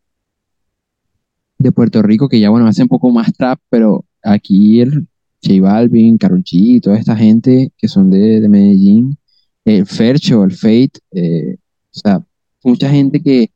de 1.61 1.71
Puerto 1.71 2.01
Rico, 2.01 2.27
que 2.29 2.39
ya 2.39 2.49
bueno, 2.49 2.67
hace 2.67 2.83
un 2.83 2.87
poco 2.87 3.09
más 3.11 3.33
trap, 3.33 3.59
pero 3.69 4.05
aquí 4.23 4.81
el 4.81 5.07
J 5.43 5.61
Balvin, 5.61 6.17
Karol 6.17 6.43
G, 6.43 6.81
toda 6.81 6.97
esta 6.97 7.15
gente 7.15 7.71
que 7.77 7.87
son 7.87 8.09
de, 8.09 8.41
de 8.41 8.49
Medellín, 8.49 9.17
el 9.65 9.85
Fercho, 9.85 10.43
el 10.43 10.51
Fate, 10.51 10.99
eh, 11.11 11.55
o 11.55 11.99
sea, 11.99 12.23
mucha 12.63 12.89
gente 12.89 13.21
que, 13.21 13.49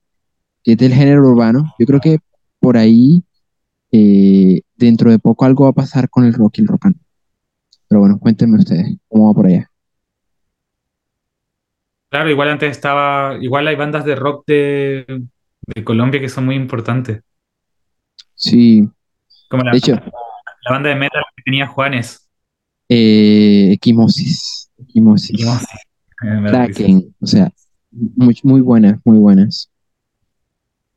que 0.63 0.71
es 0.73 0.77
del 0.77 0.93
género 0.93 1.27
urbano, 1.27 1.73
yo 1.79 1.85
creo 1.85 1.99
que 1.99 2.19
por 2.59 2.77
ahí 2.77 3.23
eh, 3.91 4.61
dentro 4.75 5.11
de 5.11 5.19
poco 5.19 5.45
algo 5.45 5.65
va 5.65 5.69
a 5.69 5.73
pasar 5.73 6.09
con 6.09 6.25
el 6.25 6.33
rock 6.33 6.57
y 6.57 6.61
el 6.61 6.67
rock 6.67 6.87
and. 6.87 6.95
Pero 7.87 8.01
bueno, 8.01 8.19
cuéntenme 8.19 8.57
ustedes, 8.57 8.97
¿cómo 9.07 9.27
va 9.27 9.33
por 9.33 9.45
allá? 9.45 9.69
Claro, 12.09 12.29
igual 12.29 12.49
antes 12.49 12.71
estaba, 12.71 13.37
igual 13.41 13.67
hay 13.67 13.75
bandas 13.75 14.05
de 14.05 14.15
rock 14.15 14.43
de, 14.47 15.23
de 15.67 15.83
Colombia 15.83 16.19
que 16.19 16.29
son 16.29 16.45
muy 16.45 16.55
importantes. 16.55 17.21
Sí, 18.35 18.87
Como 19.49 19.63
la, 19.63 19.71
de 19.71 19.77
hecho, 19.77 19.93
la 19.93 20.71
banda 20.71 20.89
de 20.89 20.95
metal 20.95 21.23
que 21.35 21.43
tenía 21.43 21.67
Juanes. 21.67 22.27
eh, 22.89 23.69
Equimosis, 23.73 24.69
Equimosis, 24.77 25.29
Dijimos, 25.31 25.63
eh. 25.63 26.47
Kraken, 26.47 27.15
o 27.19 27.25
sea, 27.27 27.51
muy, 27.91 28.37
muy 28.43 28.61
buenas, 28.61 28.99
muy 29.05 29.17
buenas. 29.17 29.69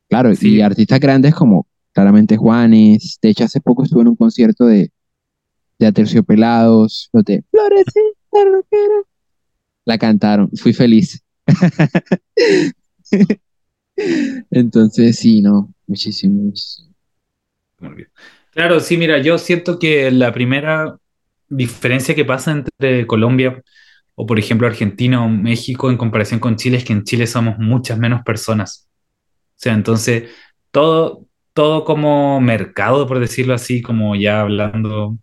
Claro, 0.09 0.31
y 0.39 0.61
artistas 0.61 0.99
grandes 0.99 1.35
como 1.35 1.67
claramente 1.93 2.35
Juanes. 2.35 3.19
De 3.21 3.29
hecho, 3.29 3.43
hace 3.43 3.61
poco 3.61 3.83
estuve 3.83 4.01
en 4.01 4.07
un 4.09 4.15
concierto 4.15 4.65
de, 4.65 4.91
de 5.77 5.87
Aterciopelados, 5.87 7.09
los 7.13 7.23
de 7.25 7.43
Florecita. 7.51 7.99
La 9.85 9.97
cantaron, 9.97 10.49
fui 10.55 10.73
feliz. 10.73 11.23
Entonces, 14.51 15.17
sí, 15.17 15.41
no, 15.41 15.73
muchísimo, 15.87 16.43
muchísimo. 16.43 16.88
Claro, 18.51 18.79
sí, 18.79 18.97
mira, 18.97 19.19
yo 19.19 19.37
siento 19.37 19.79
que 19.79 20.11
la 20.11 20.33
primera 20.33 20.97
diferencia 21.47 22.15
que 22.15 22.25
pasa 22.25 22.51
entre 22.51 23.07
Colombia 23.07 23.61
o, 24.15 24.25
por 24.25 24.39
ejemplo, 24.39 24.67
Argentina 24.67 25.23
o 25.23 25.29
México 25.29 25.89
en 25.89 25.97
comparación 25.97 26.39
con 26.39 26.55
Chile 26.57 26.77
es 26.77 26.83
que 26.85 26.93
en 26.93 27.03
Chile 27.03 27.27
somos 27.27 27.57
muchas 27.57 27.97
menos 27.97 28.21
personas. 28.23 28.89
O 29.33 29.53
sea, 29.57 29.73
entonces, 29.73 30.29
todo, 30.71 31.25
todo 31.53 31.85
como 31.85 32.41
mercado, 32.41 33.07
por 33.07 33.19
decirlo 33.19 33.53
así, 33.53 33.81
como 33.81 34.15
ya 34.15 34.41
hablando 34.41 35.17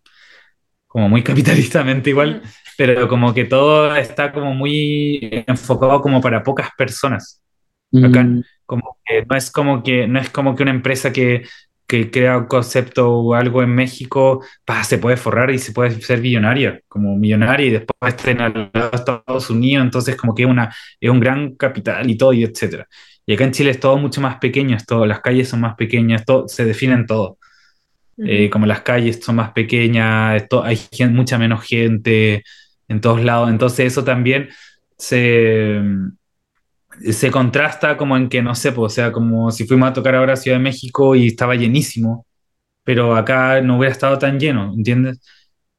como 0.87 1.09
muy 1.09 1.23
capitalistamente 1.25 2.11
igual, 2.11 2.43
pero 2.77 3.09
como 3.09 3.35
que 3.35 3.45
todo 3.45 3.95
está 3.97 4.33
como 4.33 4.55
muy 4.55 5.21
enfocado 5.47 6.01
como 6.01 6.21
para 6.21 6.43
pocas 6.43 6.71
personas. 6.77 7.43
Mm, 7.91 8.05
Acá, 8.05 8.29
como 8.67 8.99
que 9.05 9.25
no 9.27 9.37
es 9.37 9.51
como 9.51 9.83
que, 9.83 10.09
no 10.09 10.19
es 10.19 10.31
como 10.31 10.55
que 10.57 10.63
una 10.63 10.73
empresa 10.73 11.13
que, 11.13 11.45
que 11.87 12.11
crea 12.11 12.39
un 12.39 12.47
concepto 12.47 13.11
o 13.11 13.35
algo 13.35 13.63
en 13.63 13.75
México, 13.75 14.45
pa, 14.65 14.83
se 14.85 14.99
puede 14.99 15.17
forrar 15.17 15.51
y 15.51 15.59
se 15.59 15.73
puede 15.73 16.01
ser 16.01 16.21
millonaria, 16.21 16.81
como 16.89 17.17
millonaria 17.17 17.67
y 17.67 17.71
después 17.71 17.97
lado 18.73 18.91
de 18.93 18.97
Estados 18.97 19.51
Unidos, 19.51 19.85
entonces 19.85 20.17
como 20.17 20.35
que 20.35 20.43
es 20.43 20.49
una, 20.49 20.75
es 21.01 21.11
un 21.11 21.21
gran 21.21 21.55
capital 21.55 22.11
y 22.11 22.17
todo, 22.17 22.33
y 22.33 22.45
etcétera. 22.45 22.87
Y 23.25 23.35
acá 23.35 23.45
en 23.45 23.53
Chile 23.53 23.71
es 23.71 23.81
todo 23.81 23.97
mucho 23.99 24.21
más 24.21 24.39
pequeño, 24.39 24.77
es 24.77 24.85
todo, 24.87 25.07
las 25.07 25.21
calles 25.21 25.49
son 25.49 25.61
más 25.61 25.75
pequeñas, 25.77 26.25
todo, 26.25 26.49
se 26.49 26.65
definen 26.65 27.07
todo. 27.07 27.39
Eh, 28.19 28.49
como 28.51 28.67
las 28.67 28.81
calles 28.81 29.21
son 29.23 29.37
más 29.37 29.53
pequeñas, 29.53 30.43
esto, 30.43 30.65
hay 30.65 30.79
mucha 31.11 31.39
menos 31.39 31.63
gente 31.65 32.43
en 32.89 33.01
todos 33.01 33.23
lados, 33.23 33.51
entonces 33.51 33.87
eso 33.93 34.05
también 34.05 34.49
se, 34.97 35.81
se 37.13 37.31
contrasta 37.31 37.97
como 37.97 38.17
en 38.17 38.29
que, 38.29 38.43
no 38.43 38.55
sé, 38.55 38.73
pues, 38.73 38.93
o 38.93 38.95
sea, 38.95 39.13
como 39.13 39.51
si 39.51 39.67
fuimos 39.67 39.91
a 39.91 39.93
tocar 39.93 40.15
ahora 40.15 40.35
a 40.35 40.37
Ciudad 40.37 40.57
de 40.59 40.63
México 40.65 41.15
y 41.15 41.29
estaba 41.29 41.55
llenísimo, 41.57 42.27
pero 42.85 43.17
acá 43.17 43.61
no 43.63 43.79
hubiera 43.79 43.93
estado 43.93 44.19
tan 44.19 44.41
lleno, 44.41 44.73
¿entiendes? 44.75 45.21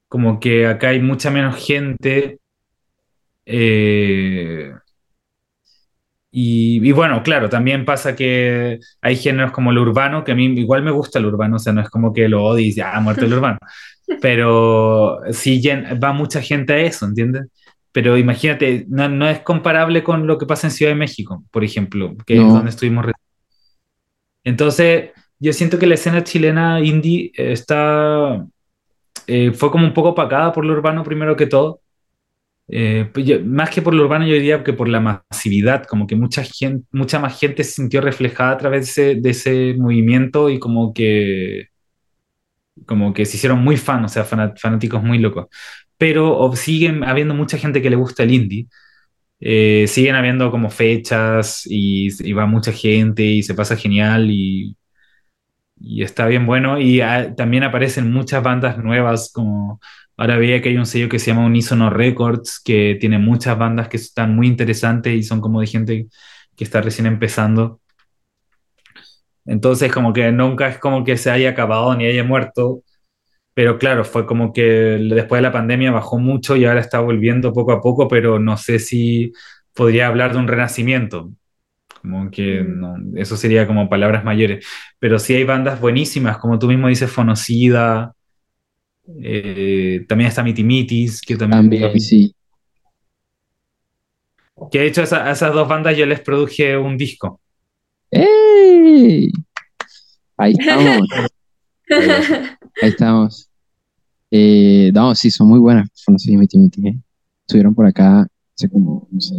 Como 0.09 0.39
que 0.39 0.67
acá 0.67 0.89
hay 0.89 1.01
mucha 1.01 1.31
menos 1.31 1.57
gente. 1.57 2.39
eh, 3.45 4.71
y, 6.31 6.87
y 6.87 6.91
bueno, 6.91 7.23
claro, 7.23 7.49
también 7.49 7.85
pasa 7.85 8.15
que 8.15 8.79
hay 9.01 9.15
géneros 9.15 9.51
como 9.51 9.71
el 9.71 9.77
urbano, 9.79 10.23
que 10.23 10.33
a 10.33 10.35
mí 10.35 10.45
igual 10.59 10.83
me 10.83 10.91
gusta 10.91 11.19
el 11.19 11.25
urbano, 11.25 11.55
o 11.55 11.59
sea, 11.59 11.73
no 11.73 11.81
es 11.81 11.89
como 11.89 12.13
que 12.13 12.27
lo 12.29 12.43
odie 12.45 12.67
y 12.67 12.73
ya 12.75 12.91
ha 12.95 12.99
muerto 12.99 13.25
el 13.25 13.33
urbano, 13.33 13.57
pero 14.21 15.19
sí 15.31 15.61
va 16.03 16.13
mucha 16.13 16.41
gente 16.41 16.73
a 16.73 16.79
eso, 16.79 17.05
¿entiendes? 17.05 17.47
Pero 17.97 18.15
imagínate, 18.15 18.85
no, 18.89 19.09
no 19.09 19.27
es 19.27 19.39
comparable 19.39 20.03
con 20.03 20.27
lo 20.27 20.37
que 20.37 20.45
pasa 20.45 20.67
en 20.67 20.71
Ciudad 20.71 20.91
de 20.91 20.99
México, 20.99 21.43
por 21.49 21.63
ejemplo, 21.63 22.15
que 22.27 22.35
es 22.35 22.39
donde 22.41 22.65
no, 22.65 22.69
estuvimos. 22.69 23.07
Entonces, 24.43 25.09
yo 25.39 25.51
siento 25.51 25.79
que 25.79 25.87
la 25.87 25.95
escena 25.95 26.23
chilena 26.23 26.79
indie 26.79 27.31
eh, 27.35 27.53
está, 27.53 28.45
eh, 29.27 29.51
fue 29.51 29.71
como 29.71 29.87
un 29.87 29.95
poco 29.95 30.09
opacada 30.09 30.53
por 30.53 30.63
lo 30.63 30.73
urbano 30.73 31.03
primero 31.03 31.35
que 31.35 31.47
todo. 31.47 31.81
Eh, 32.67 33.09
pues 33.11 33.25
yo- 33.25 33.43
más 33.43 33.71
que 33.71 33.81
por 33.81 33.95
lo 33.95 34.03
urbano, 34.03 34.27
yo 34.27 34.35
diría 34.35 34.63
que 34.63 34.73
por 34.73 34.89
la 34.89 34.99
masividad, 35.31 35.85
como 35.85 36.05
que 36.05 36.15
mucha 36.15 36.43
gente, 36.43 36.85
mucha 36.91 37.17
más 37.19 37.39
gente 37.39 37.63
se 37.63 37.71
sintió 37.73 37.99
reflejada 38.01 38.51
a 38.51 38.57
través 38.59 38.95
de 38.95 39.11
ese, 39.13 39.21
de 39.21 39.29
ese 39.31 39.75
movimiento 39.79 40.51
y 40.51 40.59
como 40.59 40.93
que, 40.93 41.69
como 42.85 43.13
que 43.13 43.25
se 43.25 43.37
hicieron 43.37 43.63
muy 43.63 43.77
fan, 43.77 44.05
o 44.05 44.09
sea, 44.09 44.23
fanáticos 44.23 45.03
muy 45.03 45.17
locos. 45.19 45.47
Pero 45.97 46.51
siguen 46.55 47.03
habiendo 47.03 47.33
mucha 47.33 47.57
gente 47.57 47.81
que 47.81 47.89
le 47.89 47.95
gusta 47.95 48.23
el 48.23 48.31
indie. 48.33 48.67
Eh, 49.39 49.85
siguen 49.87 50.15
habiendo 50.15 50.51
como 50.51 50.69
fechas 50.71 51.63
y, 51.67 52.09
y 52.27 52.33
va 52.33 52.45
mucha 52.47 52.71
gente 52.73 53.23
y 53.23 53.43
se 53.43 53.55
pasa 53.55 53.77
genial 53.77 54.29
y, 54.31 54.77
y 55.79 56.03
está 56.03 56.27
bien 56.27 56.45
bueno. 56.45 56.79
Y 56.79 57.01
ah, 57.01 57.33
también 57.35 57.63
aparecen 57.63 58.11
muchas 58.11 58.43
bandas 58.43 58.77
nuevas, 58.77 59.31
como 59.33 59.79
ahora 60.17 60.37
veía 60.37 60.61
que 60.61 60.69
hay 60.69 60.77
un 60.77 60.85
sello 60.85 61.09
que 61.09 61.19
se 61.19 61.27
llama 61.31 61.45
Unisono 61.45 61.89
Records, 61.89 62.59
que 62.63 62.97
tiene 62.99 63.19
muchas 63.19 63.57
bandas 63.57 63.87
que 63.89 63.97
están 63.97 64.35
muy 64.35 64.47
interesantes 64.47 65.13
y 65.15 65.23
son 65.23 65.41
como 65.41 65.61
de 65.61 65.67
gente 65.67 66.07
que 66.55 66.63
está 66.63 66.81
recién 66.81 67.07
empezando. 67.07 67.79
Entonces, 69.45 69.91
como 69.93 70.13
que 70.13 70.31
nunca 70.31 70.67
es 70.67 70.77
como 70.79 71.03
que 71.03 71.17
se 71.17 71.31
haya 71.31 71.49
acabado 71.51 71.95
ni 71.95 72.05
haya 72.05 72.23
muerto, 72.23 72.83
pero 73.57 73.79
claro, 73.79 74.05
fue 74.05 74.27
como 74.27 74.53
que 74.53 74.61
después 74.61 75.39
de 75.39 75.41
la 75.41 75.51
pandemia 75.51 75.89
bajó 75.89 76.19
mucho 76.19 76.55
y 76.55 76.65
ahora 76.65 76.79
está 76.79 76.99
volviendo 76.99 77.53
poco 77.53 77.71
a 77.71 77.81
poco, 77.81 78.07
pero 78.07 78.37
no 78.37 78.55
sé 78.55 78.77
si 78.77 79.33
podría 79.73 80.05
hablar 80.05 80.33
de 80.33 80.37
un 80.37 80.47
renacimiento. 80.47 81.31
Como 82.03 82.29
que 82.29 82.61
Mm. 82.61 82.79
no, 82.79 82.95
eso 83.15 83.35
sería 83.35 83.65
como 83.65 83.89
palabras 83.89 84.23
mayores. 84.23 84.63
Pero 84.99 85.17
sí 85.17 85.33
hay 85.33 85.43
bandas 85.43 85.81
buenísimas, 85.81 86.37
como 86.37 86.59
tú 86.59 86.67
mismo 86.67 86.87
dices, 86.87 87.09
Fonocida, 87.09 88.13
eh, 89.23 90.05
también 90.07 90.27
está 90.27 90.43
Mitimitis, 90.43 91.19
que 91.23 91.35
también 91.35 91.81
también, 91.81 91.99
sí. 91.99 92.35
Que 94.71 94.81
de 94.81 94.85
hecho 94.85 95.01
a 95.01 95.31
esas 95.31 95.51
dos 95.51 95.67
bandas 95.67 95.97
yo 95.97 96.05
les 96.05 96.19
produje 96.19 96.77
un 96.77 96.95
disco. 96.95 97.41
¡Ey! 98.11 99.31
Ahí 100.37 100.53
estamos, 100.59 101.07
ahí 102.81 102.89
estamos. 102.89 103.49
Eh, 104.31 104.91
no, 104.93 105.15
sí, 105.15 105.31
son 105.31 105.47
muy 105.47 105.59
buenas. 105.59 105.89
No 106.07 106.19
sé, 106.19 106.35
Miti 106.35 106.57
Miti, 106.57 106.87
¿eh? 106.87 106.97
Estuvieron 107.45 107.73
por 107.73 107.85
acá 107.85 108.27
hace 108.55 108.69
como, 108.69 109.07
no 109.11 109.21
sé. 109.21 109.35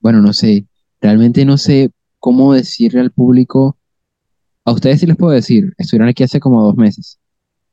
Bueno, 0.00 0.20
no 0.22 0.32
sé. 0.32 0.66
Realmente 1.00 1.44
no 1.44 1.58
sé 1.58 1.90
cómo 2.20 2.54
decirle 2.54 3.00
al 3.00 3.10
público. 3.10 3.76
A 4.64 4.72
ustedes 4.72 5.00
sí 5.00 5.06
les 5.06 5.16
puedo 5.16 5.32
decir. 5.32 5.72
Estuvieron 5.78 6.08
aquí 6.08 6.22
hace 6.22 6.40
como 6.40 6.62
dos 6.62 6.76
meses. 6.76 7.18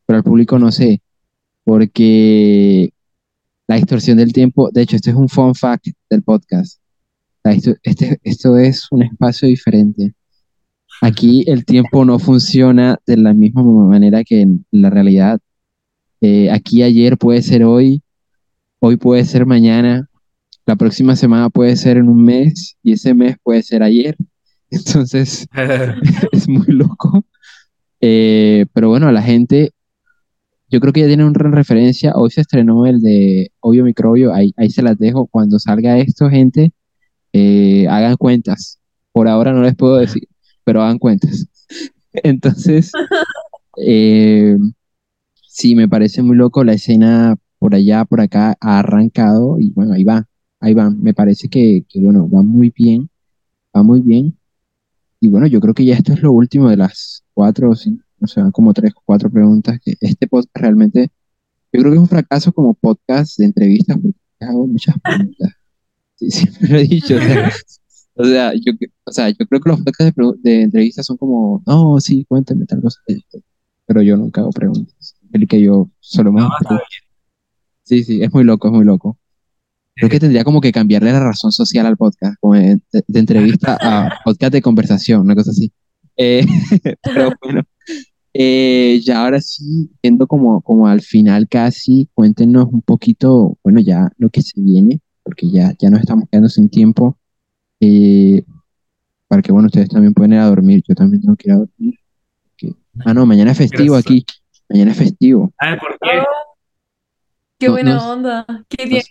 Pero 0.06 0.18
al 0.18 0.24
público 0.24 0.58
no 0.60 0.72
sé. 0.72 1.02
Porque 1.64 2.92
la 3.68 3.76
distorsión 3.76 4.18
del 4.18 4.34
tiempo. 4.34 4.70
De 4.72 4.82
hecho, 4.82 4.96
este 4.96 5.12
es 5.12 5.16
un 5.16 5.30
fun 5.30 5.54
fact 5.56 5.88
del 6.10 6.24
podcast. 6.24 6.80
Histo- 7.44 7.78
este, 7.84 8.20
esto 8.24 8.58
es 8.58 8.88
un 8.92 9.04
espacio 9.04 9.48
diferente. 9.48 10.14
Aquí 11.02 11.44
el 11.48 11.66
tiempo 11.66 12.06
no 12.06 12.20
funciona 12.20 13.00
de 13.08 13.18
la 13.18 13.34
misma 13.34 13.64
manera 13.64 14.24
que 14.24 14.42
en 14.42 14.66
la 14.70 14.92
realidad. 14.92 15.40
Eh, 16.22 16.52
aquí 16.52 16.84
ayer 16.84 17.18
puede 17.18 17.42
ser 17.42 17.64
hoy, 17.64 18.04
hoy 18.80 18.98
puede 18.98 19.26
ser 19.26 19.48
mañana, 19.48 20.08
la 20.68 20.76
próxima 20.76 21.16
semana 21.16 21.50
puede 21.50 21.76
ser 21.76 21.98
en 21.98 22.08
un 22.08 22.24
mes 22.24 22.78
y 22.84 22.94
ese 22.94 23.16
mes 23.16 23.36
puede 23.42 23.64
ser 23.64 23.82
ayer. 23.82 24.16
Entonces 24.70 25.48
es 26.32 26.48
muy 26.48 26.68
loco. 26.68 27.26
Eh, 28.00 28.68
pero 28.72 28.90
bueno, 28.90 29.12
la 29.12 29.24
gente, 29.24 29.72
yo 30.70 30.80
creo 30.80 30.94
que 30.94 31.02
ya 31.02 31.08
tiene 31.08 31.26
una 31.26 31.50
referencia. 31.50 32.14
Hoy 32.16 32.30
se 32.30 32.42
estrenó 32.42 32.86
el 32.86 33.02
de 33.02 33.52
Obvio 33.60 33.84
Microbio, 33.84 34.34
ahí, 34.34 34.54
ahí 34.56 34.70
se 34.70 34.84
las 34.84 35.00
dejo. 35.00 35.26
Cuando 35.26 35.58
salga 35.58 35.98
esto, 35.98 36.30
gente, 36.30 36.72
eh, 37.34 37.88
hagan 37.90 38.18
cuentas. 38.18 38.80
Por 39.12 39.28
ahora 39.28 39.52
no 39.52 39.64
les 39.64 39.76
puedo 39.76 39.98
decir, 39.98 40.28
pero 40.64 40.82
hagan 40.82 41.00
cuentas. 41.00 41.48
Entonces, 42.14 42.92
eh, 43.78 44.58
Sí, 45.54 45.76
me 45.76 45.90
parece 45.90 46.24
muy 46.24 46.38
loco 46.38 46.64
la 46.64 46.74
escena 46.74 47.36
por 47.60 47.76
allá, 47.76 48.06
por 48.06 48.22
acá 48.22 48.58
ha 48.62 48.80
arrancado 48.80 49.60
y 49.60 49.70
bueno, 49.72 49.94
ahí 49.94 50.04
va, 50.06 50.26
ahí 50.62 50.74
va. 50.74 50.90
Me 50.90 51.14
parece 51.14 51.50
que, 51.50 51.86
bueno, 51.96 52.30
va 52.30 52.42
muy 52.42 52.74
bien, 52.76 53.10
va 53.76 53.84
muy 53.84 54.00
bien. 54.00 54.36
Y 55.20 55.28
bueno, 55.28 55.48
yo 55.48 55.60
creo 55.60 55.74
que 55.74 55.84
ya 55.86 55.96
esto 55.96 56.14
es 56.14 56.22
lo 56.22 56.32
último 56.32 56.70
de 56.70 56.78
las 56.78 57.26
cuatro 57.34 57.70
o 57.72 57.76
cinco, 57.76 58.02
sea, 58.28 58.50
como 58.52 58.74
tres 58.74 58.94
o 58.96 59.02
cuatro 59.06 59.30
preguntas 59.30 59.78
que 59.84 59.96
este 60.00 60.26
podcast 60.26 60.56
realmente, 60.56 61.10
yo 61.74 61.82
creo 61.82 61.92
que 61.92 61.96
es 61.98 62.02
un 62.02 62.08
fracaso 62.08 62.54
como 62.54 62.74
podcast 62.74 63.38
de 63.38 63.46
entrevistas 63.46 63.98
porque 64.02 64.18
hago 64.40 64.66
muchas 64.68 64.96
preguntas. 65.02 65.52
Sí, 66.16 66.32
siempre 66.32 66.68
lo 66.70 66.78
he 66.78 66.84
dicho, 66.88 67.16
o 67.18 67.20
sea, 67.20 67.52
o 68.22 68.26
sea, 68.26 68.54
yo, 68.54 68.74
o 69.06 69.12
sea, 69.12 69.30
yo 69.30 69.46
creo 69.48 69.62
que 69.62 69.70
los 69.70 69.82
podcasts 69.82 70.16
de, 70.16 70.34
de 70.52 70.62
entrevistas 70.64 71.06
son 71.06 71.18
como, 71.18 71.64
no, 71.66 72.00
sí, 72.00 72.26
cuéntame 72.26 72.66
tal 72.66 72.82
cosa, 72.82 73.00
pero 73.86 74.02
yo 74.02 74.18
nunca 74.18 74.42
hago 74.42 74.52
preguntas. 74.52 75.16
El 75.32 75.48
que 75.48 75.62
yo 75.62 75.90
solo 76.00 76.32
me 76.32 76.42
está 76.42 76.82
Sí, 77.84 78.04
sí, 78.04 78.22
es 78.24 78.34
muy 78.34 78.44
loco, 78.44 78.68
es 78.68 78.74
muy 78.74 78.86
loco. 78.86 79.18
Creo 79.96 80.10
que 80.10 80.20
tendría 80.20 80.44
como 80.44 80.62
que 80.62 80.72
cambiarle 80.72 81.12
la 81.12 81.20
razón 81.20 81.52
social 81.52 81.86
al 81.86 81.98
podcast, 81.98 82.36
como 82.40 82.56
de, 82.56 82.80
de 82.92 83.20
entrevista 83.20 83.78
a 83.82 84.20
podcast 84.24 84.54
de 84.54 84.62
conversación, 84.62 85.22
una 85.22 85.36
cosa 85.36 85.52
así. 85.52 85.72
Eh, 86.16 86.46
pero 87.04 87.34
bueno, 87.42 87.64
eh, 88.34 89.02
ya 89.04 89.24
ahora 89.24 89.42
sí, 89.42 89.92
yendo 90.02 90.28
como, 90.28 90.62
como 90.62 90.88
al 90.88 91.02
final 91.02 91.48
casi, 91.50 92.10
cuéntenos 92.14 92.68
un 92.72 92.82
poquito, 92.82 93.58
bueno, 93.64 93.82
ya 93.82 94.10
lo 94.18 94.30
que 94.30 94.42
se 94.42 94.62
viene, 94.62 95.02
porque 95.24 95.50
ya, 95.50 95.76
ya 95.78 95.90
nos 95.90 96.00
estamos 96.00 96.30
quedando 96.32 96.50
sin 96.50 96.70
tiempo, 96.70 97.18
para 99.28 99.42
que, 99.42 99.52
bueno, 99.52 99.68
ustedes 99.68 99.90
también 99.90 100.14
pueden 100.14 100.34
ir 100.34 100.40
a 100.40 100.46
dormir, 100.48 100.84
yo 100.88 100.94
también 100.96 101.22
tengo 101.22 101.36
que 101.36 101.50
ir 101.50 101.54
a 101.54 101.58
dormir. 101.58 102.00
porque- 102.52 102.76
ah, 103.06 103.14
no, 103.14 103.26
mañana 103.26 103.52
es 103.52 103.58
festivo 103.58 103.94
Gracias. 103.96 104.06
aquí, 104.06 104.26
mañana 104.70 104.92
es 104.92 104.98
festivo. 104.98 105.52
Ah, 105.60 105.78
¿por 105.80 105.98
qué? 106.00 106.24
Qué 107.58 107.66
No, 107.68 107.72
buena 107.74 107.96
no- 107.96 108.12
onda. 108.12 108.46
¿Qué 108.70 108.84
No 108.84 108.90
tiene? 108.90 109.02
sé, 109.02 109.10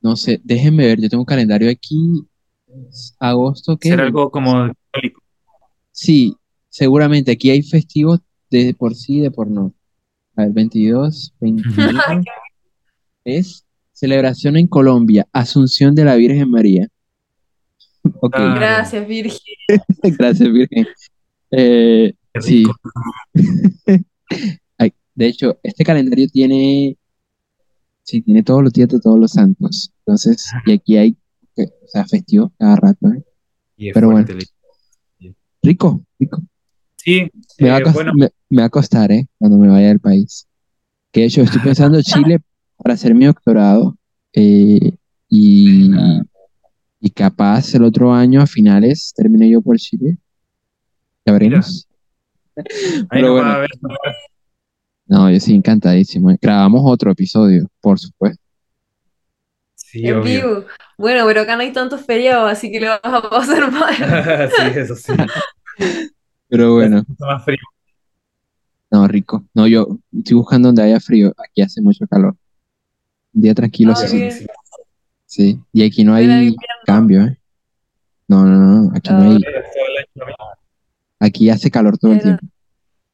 no 0.00 0.16
sé, 0.16 0.40
déjenme 0.44 0.86
ver, 0.86 1.00
yo 1.00 1.08
tengo 1.08 1.22
un 1.22 1.26
calendario 1.26 1.70
aquí, 1.70 2.24
es 2.90 3.14
agosto, 3.18 3.76
¿qué? 3.76 3.90
Ser 3.90 4.00
algo 4.00 4.30
como 4.30 4.70
católico. 4.92 5.22
Sí, 5.92 6.36
seguramente 6.68 7.32
aquí 7.32 7.50
hay 7.50 7.62
festivos 7.62 8.20
de 8.50 8.74
por 8.74 8.94
sí 8.94 9.18
y 9.18 9.20
de 9.20 9.30
por 9.30 9.50
no. 9.50 9.72
A 10.36 10.42
ver, 10.42 10.52
22, 10.52 11.32
21 11.40 12.00
es 13.24 13.64
celebración 13.92 14.56
en 14.56 14.66
Colombia, 14.66 15.26
Asunción 15.32 15.94
de 15.94 16.04
la 16.04 16.16
Virgen 16.16 16.50
María. 16.50 16.88
Ok, 18.26 18.34
Ah. 18.36 18.54
Gracias, 18.56 19.06
Virgen. 19.06 19.38
gracias 20.18 20.50
Virgen. 20.52 20.86
Eh, 21.50 22.14
sí, 22.40 22.64
de 25.16 25.26
hecho, 25.26 25.58
este 25.62 25.84
calendario 25.84 26.26
tiene, 26.28 26.96
sí, 28.02 28.20
tiene 28.22 28.42
todos 28.42 28.62
los 28.64 28.72
días 28.72 28.88
de 28.88 28.98
todos 28.98 29.18
los 29.18 29.30
santos. 29.32 29.92
Entonces, 30.04 30.44
y 30.66 30.72
aquí 30.72 30.96
hay, 30.96 31.16
o 31.56 31.62
sea, 31.86 32.04
festivos 32.06 32.50
cada 32.58 32.74
rato. 32.76 33.08
¿eh? 33.12 33.22
Y 33.76 33.92
Pero 33.92 34.10
fuerte 34.10 34.34
la- 34.34 35.32
Rico, 35.62 36.04
rico. 36.18 36.42
Sí, 36.96 37.30
Me 37.58 37.68
va, 37.68 37.76
a 37.76 37.78
eh, 37.78 37.82
cost- 37.84 37.94
bueno, 37.94 38.12
me, 38.16 38.28
me 38.50 38.62
va 38.62 38.66
a 38.66 38.70
costar, 38.70 39.12
¿eh? 39.12 39.26
Cuando 39.38 39.56
me 39.58 39.68
vaya 39.68 39.88
del 39.88 40.00
país. 40.00 40.46
Que 41.12 41.20
de 41.20 41.26
hecho 41.26 41.42
estoy 41.42 41.60
pensando 41.60 42.00
Chile 42.02 42.40
para 42.76 42.94
hacer 42.94 43.14
mi 43.14 43.26
doctorado 43.26 43.96
eh, 44.32 44.92
y, 45.28 45.90
y 47.06 47.10
capaz 47.10 47.74
el 47.74 47.84
otro 47.84 48.14
año 48.14 48.40
a 48.40 48.46
finales 48.46 49.12
termine 49.14 49.50
yo 49.50 49.60
por 49.60 49.76
Chile. 49.76 50.16
Ya 51.26 51.34
veremos. 51.34 51.86
ahí 52.56 52.64
pero 53.10 53.32
bueno. 53.34 53.48
va 53.48 53.54
a 53.56 53.58
ver. 53.58 53.70
No, 55.06 55.30
yo 55.30 55.38
sí, 55.38 55.54
encantadísimo. 55.54 56.34
Grabamos 56.40 56.80
otro 56.84 57.10
episodio, 57.12 57.68
por 57.82 57.98
supuesto. 57.98 58.42
Sí, 59.74 60.06
En 60.06 60.16
obvio. 60.16 60.22
vivo. 60.60 60.64
Bueno, 60.96 61.26
pero 61.26 61.42
acá 61.42 61.56
no 61.56 61.62
hay 61.62 61.72
tantos 61.74 62.00
feriados, 62.06 62.50
así 62.50 62.70
que 62.72 62.80
lo 62.80 62.88
vas 62.88 63.00
a 63.04 63.28
pasar 63.28 63.70
mal. 63.72 63.94
sí, 63.94 64.78
eso 64.78 64.94
sí. 64.96 65.12
Pero 66.48 66.72
bueno, 66.74 67.04
Mucho 67.06 67.26
más 67.26 67.44
frío. 67.44 67.58
no, 68.90 69.06
rico. 69.08 69.44
No, 69.52 69.66
yo 69.66 69.98
estoy 70.16 70.36
buscando 70.38 70.68
donde 70.68 70.82
haya 70.84 71.00
frío. 71.00 71.34
Aquí 71.36 71.60
hace 71.60 71.82
mucho 71.82 72.06
calor. 72.06 72.34
Un 73.34 73.42
día 73.42 73.54
tranquilo, 73.54 73.92
Ah, 73.92 73.96
sí. 73.96 74.46
Sí. 75.34 75.60
Y 75.72 75.84
aquí 75.84 76.04
no 76.04 76.14
hay 76.14 76.54
cambio, 76.84 77.24
¿eh? 77.24 77.38
No, 78.28 78.44
no, 78.46 78.58
no, 78.58 78.92
aquí 78.94 79.10
no 79.10 79.32
hay. 79.32 79.40
Aquí 81.18 81.50
hace 81.50 81.70
calor 81.70 81.98
todo 81.98 82.12
el 82.12 82.22
tiempo. 82.22 82.46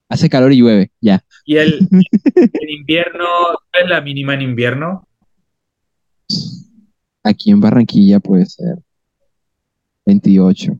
Hace 0.08 0.28
calor 0.28 0.52
y 0.52 0.58
llueve, 0.58 0.90
ya. 1.00 1.24
Y 1.44 1.56
el, 1.56 1.88
invierno, 2.68 3.24
¿cuál 3.72 3.84
es 3.84 3.90
la 3.90 4.00
mínima 4.00 4.34
en 4.34 4.42
invierno? 4.42 5.06
Aquí 7.22 7.50
en 7.50 7.60
Barranquilla 7.60 8.18
puede 8.20 8.46
ser 8.46 8.78
28, 10.06 10.78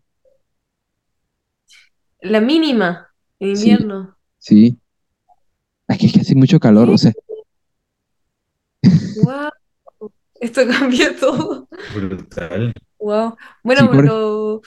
La 2.22 2.40
mínima 2.40 3.08
en 3.38 3.50
invierno. 3.50 4.16
¿sí? 4.38 4.78
Aquí 5.86 6.06
es 6.06 6.12
que 6.12 6.20
hace 6.20 6.34
mucho 6.34 6.58
calor, 6.58 6.90
o 6.90 6.98
sea, 6.98 7.12
Wow. 9.22 9.50
Esto 10.40 10.62
cambió 10.66 11.14
todo. 11.20 11.68
Brutal. 11.94 12.72
Wow. 12.98 13.36
Bueno, 13.62 13.80
Sí, 13.82 13.86
por- 13.88 13.96
pero 13.96 14.60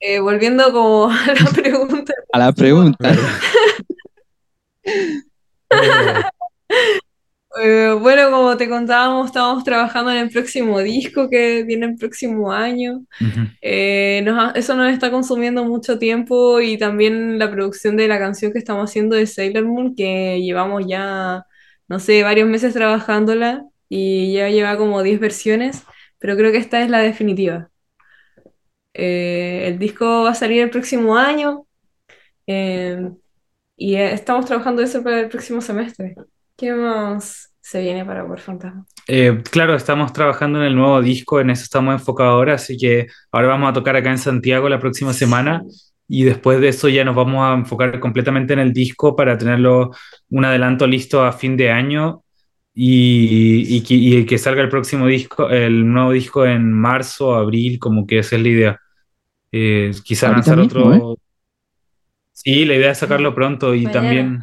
eh, 0.00 0.20
volviendo 0.20 0.72
como 0.72 1.10
a 1.10 1.26
la 1.34 1.50
pregunta. 1.50 2.14
a 2.32 2.38
la 2.38 2.52
pregunta, 2.52 3.12
Eh, 7.62 7.94
bueno, 8.00 8.30
como 8.30 8.56
te 8.56 8.66
contábamos, 8.66 9.26
estamos 9.26 9.62
trabajando 9.62 10.10
en 10.10 10.16
el 10.16 10.30
próximo 10.30 10.80
disco 10.80 11.28
que 11.28 11.62
viene 11.64 11.84
el 11.84 11.96
próximo 11.96 12.50
año. 12.50 13.04
Eh, 13.60 14.22
nos 14.24 14.38
ha- 14.38 14.52
eso 14.58 14.74
nos 14.74 14.90
está 14.90 15.10
consumiendo 15.10 15.62
mucho 15.62 15.98
tiempo 15.98 16.62
y 16.62 16.78
también 16.78 17.38
la 17.38 17.50
producción 17.50 17.98
de 17.98 18.08
la 18.08 18.18
canción 18.18 18.52
que 18.52 18.58
estamos 18.58 18.88
haciendo 18.90 19.16
de 19.16 19.26
Sailor 19.26 19.66
Moon, 19.66 19.94
que 19.94 20.40
llevamos 20.40 20.84
ya, 20.88 21.44
no 21.88 21.98
sé, 22.00 22.22
varios 22.22 22.48
meses 22.48 22.72
trabajándola 22.72 23.66
y 23.94 24.32
ya 24.32 24.48
lleva 24.48 24.78
como 24.78 25.02
10 25.02 25.20
versiones, 25.20 25.84
pero 26.18 26.34
creo 26.34 26.50
que 26.50 26.56
esta 26.56 26.80
es 26.80 26.88
la 26.88 27.00
definitiva. 27.00 27.68
Eh, 28.94 29.64
el 29.66 29.78
disco 29.78 30.22
va 30.22 30.30
a 30.30 30.34
salir 30.34 30.62
el 30.62 30.70
próximo 30.70 31.18
año 31.18 31.66
eh, 32.46 33.10
y 33.76 33.96
eh, 33.96 34.14
estamos 34.14 34.46
trabajando 34.46 34.80
eso 34.80 35.02
para 35.02 35.20
el 35.20 35.28
próximo 35.28 35.60
semestre. 35.60 36.14
¿Qué 36.56 36.72
más 36.72 37.52
se 37.60 37.82
viene 37.82 38.02
para 38.02 38.26
Por 38.26 38.40
Fantasma? 38.40 38.86
Eh, 39.08 39.42
claro, 39.50 39.74
estamos 39.74 40.10
trabajando 40.14 40.58
en 40.60 40.64
el 40.64 40.74
nuevo 40.74 41.02
disco, 41.02 41.38
en 41.38 41.50
eso 41.50 41.64
estamos 41.64 41.92
enfocados 41.92 42.32
ahora, 42.32 42.54
así 42.54 42.78
que 42.78 43.08
ahora 43.30 43.48
vamos 43.48 43.68
a 43.68 43.74
tocar 43.74 43.94
acá 43.96 44.10
en 44.10 44.16
Santiago 44.16 44.70
la 44.70 44.80
próxima 44.80 45.12
semana 45.12 45.64
y 46.08 46.24
después 46.24 46.62
de 46.62 46.68
eso 46.68 46.88
ya 46.88 47.04
nos 47.04 47.14
vamos 47.14 47.44
a 47.44 47.52
enfocar 47.52 48.00
completamente 48.00 48.54
en 48.54 48.60
el 48.60 48.72
disco 48.72 49.14
para 49.14 49.36
tenerlo 49.36 49.90
un 50.30 50.46
adelanto 50.46 50.86
listo 50.86 51.22
a 51.22 51.32
fin 51.32 51.58
de 51.58 51.70
año 51.70 52.21
y, 52.74 53.76
y 53.76 53.82
que, 53.82 53.94
y 53.94 54.26
que 54.26 54.38
salga 54.38 54.62
el 54.62 54.68
próximo 54.68 55.06
disco, 55.06 55.48
el 55.50 55.90
nuevo 55.92 56.12
disco 56.12 56.46
en 56.46 56.72
marzo 56.72 57.34
abril, 57.34 57.78
como 57.78 58.06
que 58.06 58.18
esa 58.20 58.36
es 58.36 58.42
la 58.42 58.48
idea. 58.48 58.80
Eh, 59.52 59.90
quizá 60.04 60.28
Ahorita 60.28 60.56
lanzar 60.56 60.58
mismo, 60.58 60.90
otro... 60.90 61.18
Sí, 62.32 62.64
la 62.64 62.74
idea 62.74 62.92
es 62.92 62.98
sacarlo 62.98 63.34
pronto 63.34 63.74
y 63.74 63.84
también... 63.86 64.42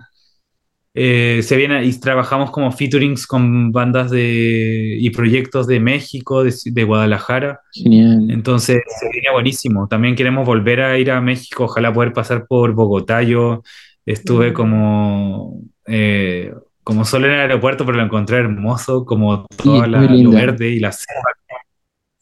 Eh, 0.96 1.42
se 1.44 1.56
viene 1.56 1.86
y 1.86 1.98
trabajamos 2.00 2.50
como 2.50 2.72
featurings 2.72 3.28
con 3.28 3.72
bandas 3.72 4.10
de, 4.10 4.98
y 5.00 5.10
proyectos 5.12 5.68
de 5.68 5.80
México, 5.80 6.44
de, 6.44 6.54
de 6.66 6.84
Guadalajara. 6.84 7.62
genial. 7.72 8.30
Entonces, 8.32 8.82
se 9.00 9.10
viene 9.12 9.32
buenísimo. 9.32 9.88
También 9.88 10.16
queremos 10.16 10.46
volver 10.48 10.82
a 10.82 10.98
ir 10.98 11.12
a 11.12 11.22
México, 11.22 11.66
ojalá 11.66 11.94
poder 11.94 12.12
pasar 12.12 12.48
por 12.48 12.74
Bogotá. 12.74 13.22
Yo 13.22 13.62
estuve 14.06 14.50
Mm. 14.50 14.54
como, 14.54 15.62
eh, 15.86 16.54
como 16.90 17.06
solo 17.06 17.28
en 17.28 17.34
el 17.34 17.40
aeropuerto, 17.42 17.86
pero 17.86 18.00
lo 18.00 18.04
encontré 18.04 18.38
hermoso, 18.38 19.06
como 19.06 19.46
la, 19.64 20.00
muy 20.00 20.24
lo 20.24 20.32
verde 20.32 20.70
y 20.70 20.80
la 20.80 20.92
selva. 20.92 21.22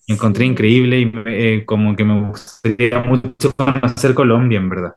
Lo 0.09 0.15
encontré 0.15 0.43
Sí. 0.43 0.51
increíble 0.51 0.99
y 0.99 1.11
eh, 1.26 1.63
como 1.65 1.95
que 1.95 2.03
me 2.03 2.28
gustaría 2.30 2.99
mucho 3.01 3.53
conocer 3.55 4.13
Colombia, 4.13 4.57
en 4.57 4.68
verdad. 4.70 4.93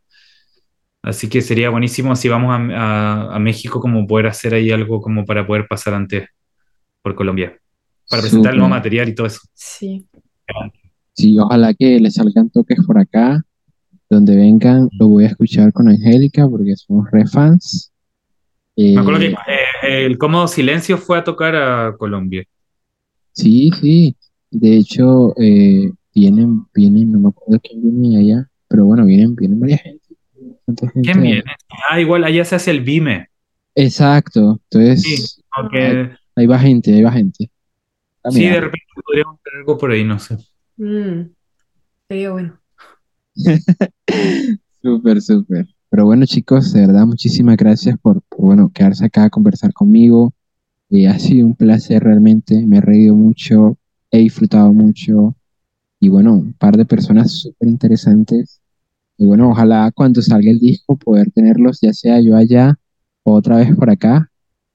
Así 1.02 1.28
que 1.28 1.40
sería 1.40 1.70
buenísimo 1.70 2.16
si 2.16 2.28
vamos 2.28 2.50
a, 2.52 2.56
a- 2.56 3.36
a 3.36 3.38
México 3.38 3.78
como 3.80 4.08
poder 4.08 4.26
hacer 4.26 4.54
ahí 4.54 4.72
algo 4.72 5.00
como 5.00 5.24
para 5.24 5.46
poder 5.46 5.68
pasar 5.68 5.94
antes 5.94 6.28
por 7.00 7.14
Colombia, 7.14 7.56
para 8.08 8.22
presentar 8.22 8.52
el 8.52 8.58
nuevo 8.58 8.70
material 8.70 9.08
y 9.08 9.14
todo 9.14 9.28
eso. 9.28 9.40
Sí. 9.54 10.04
Sí, 11.14 11.38
ojalá 11.38 11.74
que 11.74 12.00
les 12.00 12.14
salgan 12.14 12.50
toques 12.50 12.84
por 12.84 12.98
acá. 12.98 13.40
Donde 14.08 14.34
vengan, 14.34 14.88
lo 14.98 15.06
voy 15.06 15.24
a 15.24 15.28
escuchar 15.28 15.72
con 15.72 15.88
Angélica 15.88 16.48
porque 16.48 16.74
somos 16.74 17.08
re 17.12 17.24
fans. 17.28 17.89
Eh, 18.82 18.94
Me 18.94 19.00
acuerdo 19.02 19.20
que 19.20 19.26
eh, 19.26 20.06
el 20.06 20.16
Cómodo 20.16 20.48
Silencio 20.48 20.96
fue 20.96 21.18
a 21.18 21.24
tocar 21.24 21.54
a 21.54 21.94
Colombia. 21.98 22.44
Sí, 23.32 23.70
sí. 23.78 24.16
De 24.50 24.78
hecho, 24.78 25.34
eh, 25.36 25.92
vienen, 26.14 26.64
vienen, 26.74 27.12
no 27.12 27.20
me 27.20 27.28
acuerdo 27.28 27.60
quién 27.62 27.82
viene 27.82 28.18
allá, 28.18 28.48
pero 28.68 28.86
bueno, 28.86 29.04
vienen, 29.04 29.36
vienen 29.36 29.60
varias 29.60 29.82
gente. 29.82 30.16
¿Quién 31.02 31.20
viene? 31.20 31.44
Ah, 31.90 32.00
igual 32.00 32.24
allá 32.24 32.42
se 32.46 32.54
hace 32.54 32.70
el 32.70 32.80
Vime. 32.80 33.28
Exacto. 33.74 34.58
Entonces, 34.70 35.02
Sí, 35.02 35.42
ahí 36.34 36.46
va 36.46 36.58
gente, 36.58 36.94
ahí 36.94 37.02
va 37.02 37.12
gente. 37.12 37.50
Ah, 38.24 38.30
sí, 38.30 38.46
de 38.46 38.60
repente 38.62 38.86
podríamos 39.04 39.42
tener 39.42 39.58
algo 39.58 39.76
por 39.76 39.90
ahí, 39.90 40.04
no 40.04 40.18
sé. 40.18 40.38
Mm. 40.78 41.32
Sería 42.08 42.30
bueno. 42.30 42.58
Súper, 44.82 45.20
súper. 45.20 45.66
Pero 45.90 46.04
bueno, 46.06 46.24
chicos, 46.24 46.72
de 46.72 46.86
verdad, 46.86 47.06
muchísimas 47.06 47.56
gracias 47.56 47.96
por, 48.00 48.22
por, 48.22 48.40
bueno, 48.40 48.70
quedarse 48.72 49.04
acá 49.04 49.24
a 49.24 49.30
conversar 49.30 49.72
conmigo. 49.72 50.32
Eh, 50.90 51.08
ha 51.08 51.18
sido 51.18 51.46
un 51.46 51.54
placer 51.54 52.02
realmente, 52.02 52.64
me 52.66 52.78
he 52.78 52.80
reído 52.80 53.14
mucho, 53.14 53.76
he 54.10 54.18
disfrutado 54.20 54.72
mucho. 54.72 55.34
Y 56.00 56.08
bueno, 56.08 56.34
un 56.34 56.52
par 56.54 56.76
de 56.76 56.84
personas 56.84 57.32
súper 57.32 57.68
interesantes. 57.68 58.60
Y 59.18 59.26
bueno, 59.26 59.50
ojalá 59.50 59.90
cuando 59.94 60.22
salga 60.22 60.50
el 60.50 60.60
disco 60.60 60.96
poder 60.96 61.30
tenerlos, 61.32 61.80
ya 61.80 61.92
sea 61.92 62.20
yo 62.20 62.36
allá 62.36 62.78
o 63.24 63.34
otra 63.34 63.56
vez 63.56 63.74
por 63.76 63.90
acá, 63.90 64.30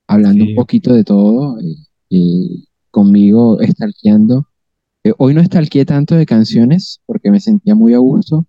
hablando 0.08 0.44
Sí. 0.46 0.52
un 0.52 0.56
poquito 0.56 0.94
de 0.94 1.04
todo, 1.04 1.60
eh, 1.60 1.76
eh, 2.12 2.64
conmigo 2.92 3.58
stalkeando. 3.62 4.48
Eh, 5.04 5.14
hoy 5.18 5.34
no 5.34 5.44
stalkeé 5.44 5.86
tanto 5.86 6.16
de 6.16 6.26
canciones 6.26 7.00
porque 7.06 7.32
me 7.32 7.40
sentía 7.40 7.74
muy 7.76 7.94
a 7.94 8.00
gusto, 8.00 8.46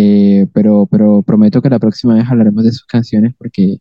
eh, 0.00 0.46
pero, 0.52 0.86
pero 0.86 1.22
prometo 1.22 1.60
que 1.60 1.68
la 1.70 1.80
próxima 1.80 2.14
vez 2.14 2.24
hablaremos 2.28 2.62
de 2.64 2.70
sus 2.72 2.86
canciones 2.86 3.34
porque 3.36 3.78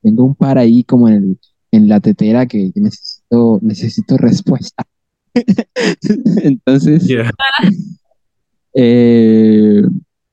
tengo 0.00 0.22
un 0.24 0.34
par 0.36 0.58
ahí 0.58 0.84
como 0.84 1.08
en, 1.08 1.14
el- 1.14 1.38
en 1.72 1.88
la 1.88 1.98
tetera 2.00 2.46
que, 2.46 2.70
que 2.72 2.80
necesito, 2.80 3.58
necesito 3.62 4.16
respuesta. 4.16 4.84
Entonces, 6.42 7.06
Ya. 7.08 7.30
eh, 8.74 9.82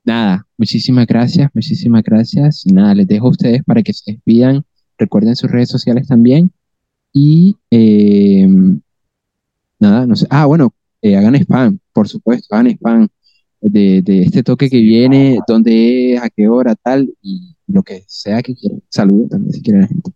nada, 0.04 0.46
muchísimas 0.58 1.08
gracias, 1.08 1.50
muchísimas 1.54 2.04
gracias. 2.04 2.64
Nada, 2.72 2.94
les 2.96 3.08
dejo 3.08 3.28
a 3.28 3.32
ustedes 3.32 3.64
para 3.64 3.82
que 3.82 3.94
se 3.94 4.14
despidan. 4.14 4.64
Recuerden 4.98 5.36
sus 5.36 5.50
redes 5.52 5.70
sociales 5.70 6.08
también. 6.08 6.52
Y 7.12 7.58
eh, 7.72 8.48
nada, 9.80 10.06
no 10.06 10.16
sé. 10.16 10.28
Ah, 10.30 10.46
bueno, 10.46 10.74
eh, 11.02 11.16
hagan 11.16 11.36
spam, 11.36 11.80
por 11.94 12.08
supuesto, 12.08 12.54
hagan 12.56 12.68
spam 12.72 13.08
de, 13.64 14.02
de 14.02 14.24
este 14.24 14.44
toque 14.44 14.70
que 14.70 14.80
viene, 14.80 15.40
dónde 15.48 16.14
es, 16.14 16.22
a 16.22 16.30
qué 16.30 16.48
hora, 16.48 16.76
tal, 16.76 17.14
y 17.22 17.56
lo 17.68 17.84
que 17.84 18.04
sea 18.08 18.42
que 18.42 18.56
quieran. 18.56 18.82
Saludos 18.90 19.30
también 19.30 19.54
si 19.54 19.62
quieren 19.62 19.82
la 19.82 19.88
gente. 19.88 20.12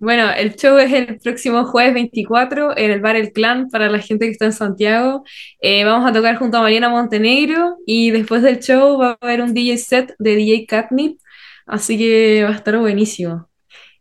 Bueno, 0.00 0.30
el 0.30 0.54
show 0.54 0.78
es 0.78 0.92
el 0.92 1.18
próximo 1.18 1.64
jueves 1.64 1.92
24 1.92 2.76
en 2.78 2.92
el 2.92 3.00
bar 3.00 3.16
El 3.16 3.32
Clan 3.32 3.68
para 3.68 3.90
la 3.90 3.98
gente 3.98 4.26
que 4.26 4.30
está 4.30 4.44
en 4.44 4.52
Santiago. 4.52 5.24
Eh, 5.60 5.84
vamos 5.84 6.08
a 6.08 6.12
tocar 6.12 6.36
junto 6.36 6.56
a 6.56 6.62
Mariana 6.62 6.88
Montenegro 6.88 7.78
y 7.84 8.12
después 8.12 8.42
del 8.42 8.60
show 8.60 8.96
va 8.96 9.10
a 9.10 9.18
haber 9.20 9.42
un 9.42 9.52
DJ 9.54 9.76
set 9.76 10.14
de 10.20 10.36
DJ 10.36 10.66
Catnip, 10.66 11.18
así 11.66 11.98
que 11.98 12.44
va 12.44 12.50
a 12.50 12.54
estar 12.54 12.78
buenísimo. 12.78 13.47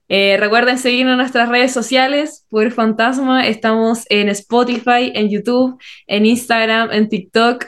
Eh, 0.10 0.38
recuerden 0.39 0.78
seguirnos 0.78 1.14
en 1.14 1.18
nuestras 1.18 1.49
redes 1.49 1.74
sociales, 1.74 2.45
Poder 2.49 2.72
Fantasma. 2.72 3.45
Estamos 3.47 4.05
en 4.10 4.30
Spotify, 4.30 5.12
en 5.14 5.30
YouTube, 5.30 5.78
en 6.08 6.26
Instagram, 6.26 6.91
en 6.91 7.10
TikTok. 7.10 7.66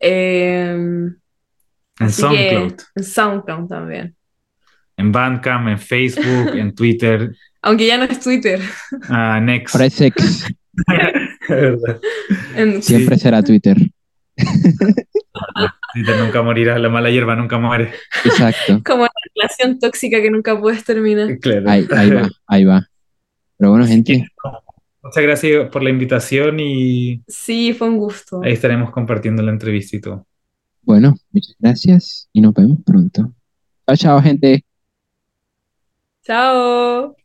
eh, 0.00 0.70
En 0.70 1.16
que- 1.98 2.08
SoundCloud, 2.08 2.74
en 2.96 3.04
SoundCloud 3.04 3.68
también. 3.68 4.14
en 4.96 5.12
Bandcamp, 5.12 5.68
en 5.68 5.78
Facebook, 5.78 6.54
en 6.54 6.74
Twitter, 6.74 7.30
Aunque 7.62 7.86
ya 7.86 7.98
no 7.98 8.04
es 8.04 8.20
Twitter. 8.20 8.60
ah, 9.08 9.38
Next. 9.42 9.74
Siempre 12.80 13.18
será 13.18 13.42
Twitter. 13.42 13.76
Nunca 16.24 16.42
morirá, 16.42 16.78
la 16.78 16.88
mala 16.88 17.10
hierba 17.10 17.34
nunca 17.36 17.58
muere. 17.58 17.92
Exacto. 18.24 18.80
como 18.84 19.02
una 19.02 19.10
relación 19.34 19.78
tóxica 19.78 20.20
que 20.22 20.30
nunca 20.30 20.58
puedes 20.58 20.84
terminar. 20.84 21.38
Claro. 21.40 21.68
Ahí, 21.68 21.86
ahí 21.90 22.10
va, 22.10 22.28
ahí 22.46 22.64
va. 22.64 22.86
Pero 23.58 23.70
bueno, 23.72 23.86
gente, 23.86 24.26
Muchas 25.02 25.22
gracias 25.22 25.68
por 25.70 25.82
la 25.82 25.90
invitación 25.90 26.60
y 26.60 27.22
Sí, 27.26 27.72
fue 27.72 27.88
un 27.88 27.96
gusto. 27.98 28.40
ahí 28.44 28.52
estaremos 28.52 28.90
compartiendo 28.90 29.42
la 29.42 29.50
entrevista 29.50 29.96
y 29.96 30.00
todo. 30.00 30.26
bueno, 30.82 31.14
muchas 31.32 31.56
gracias 31.58 32.28
y 32.32 32.40
nos 32.40 32.54
vemos 32.54 32.78
pronto. 32.84 33.32
Chao, 33.86 33.96
chao, 33.96 34.22
gente. 34.22 34.64
Chao. 36.22 37.19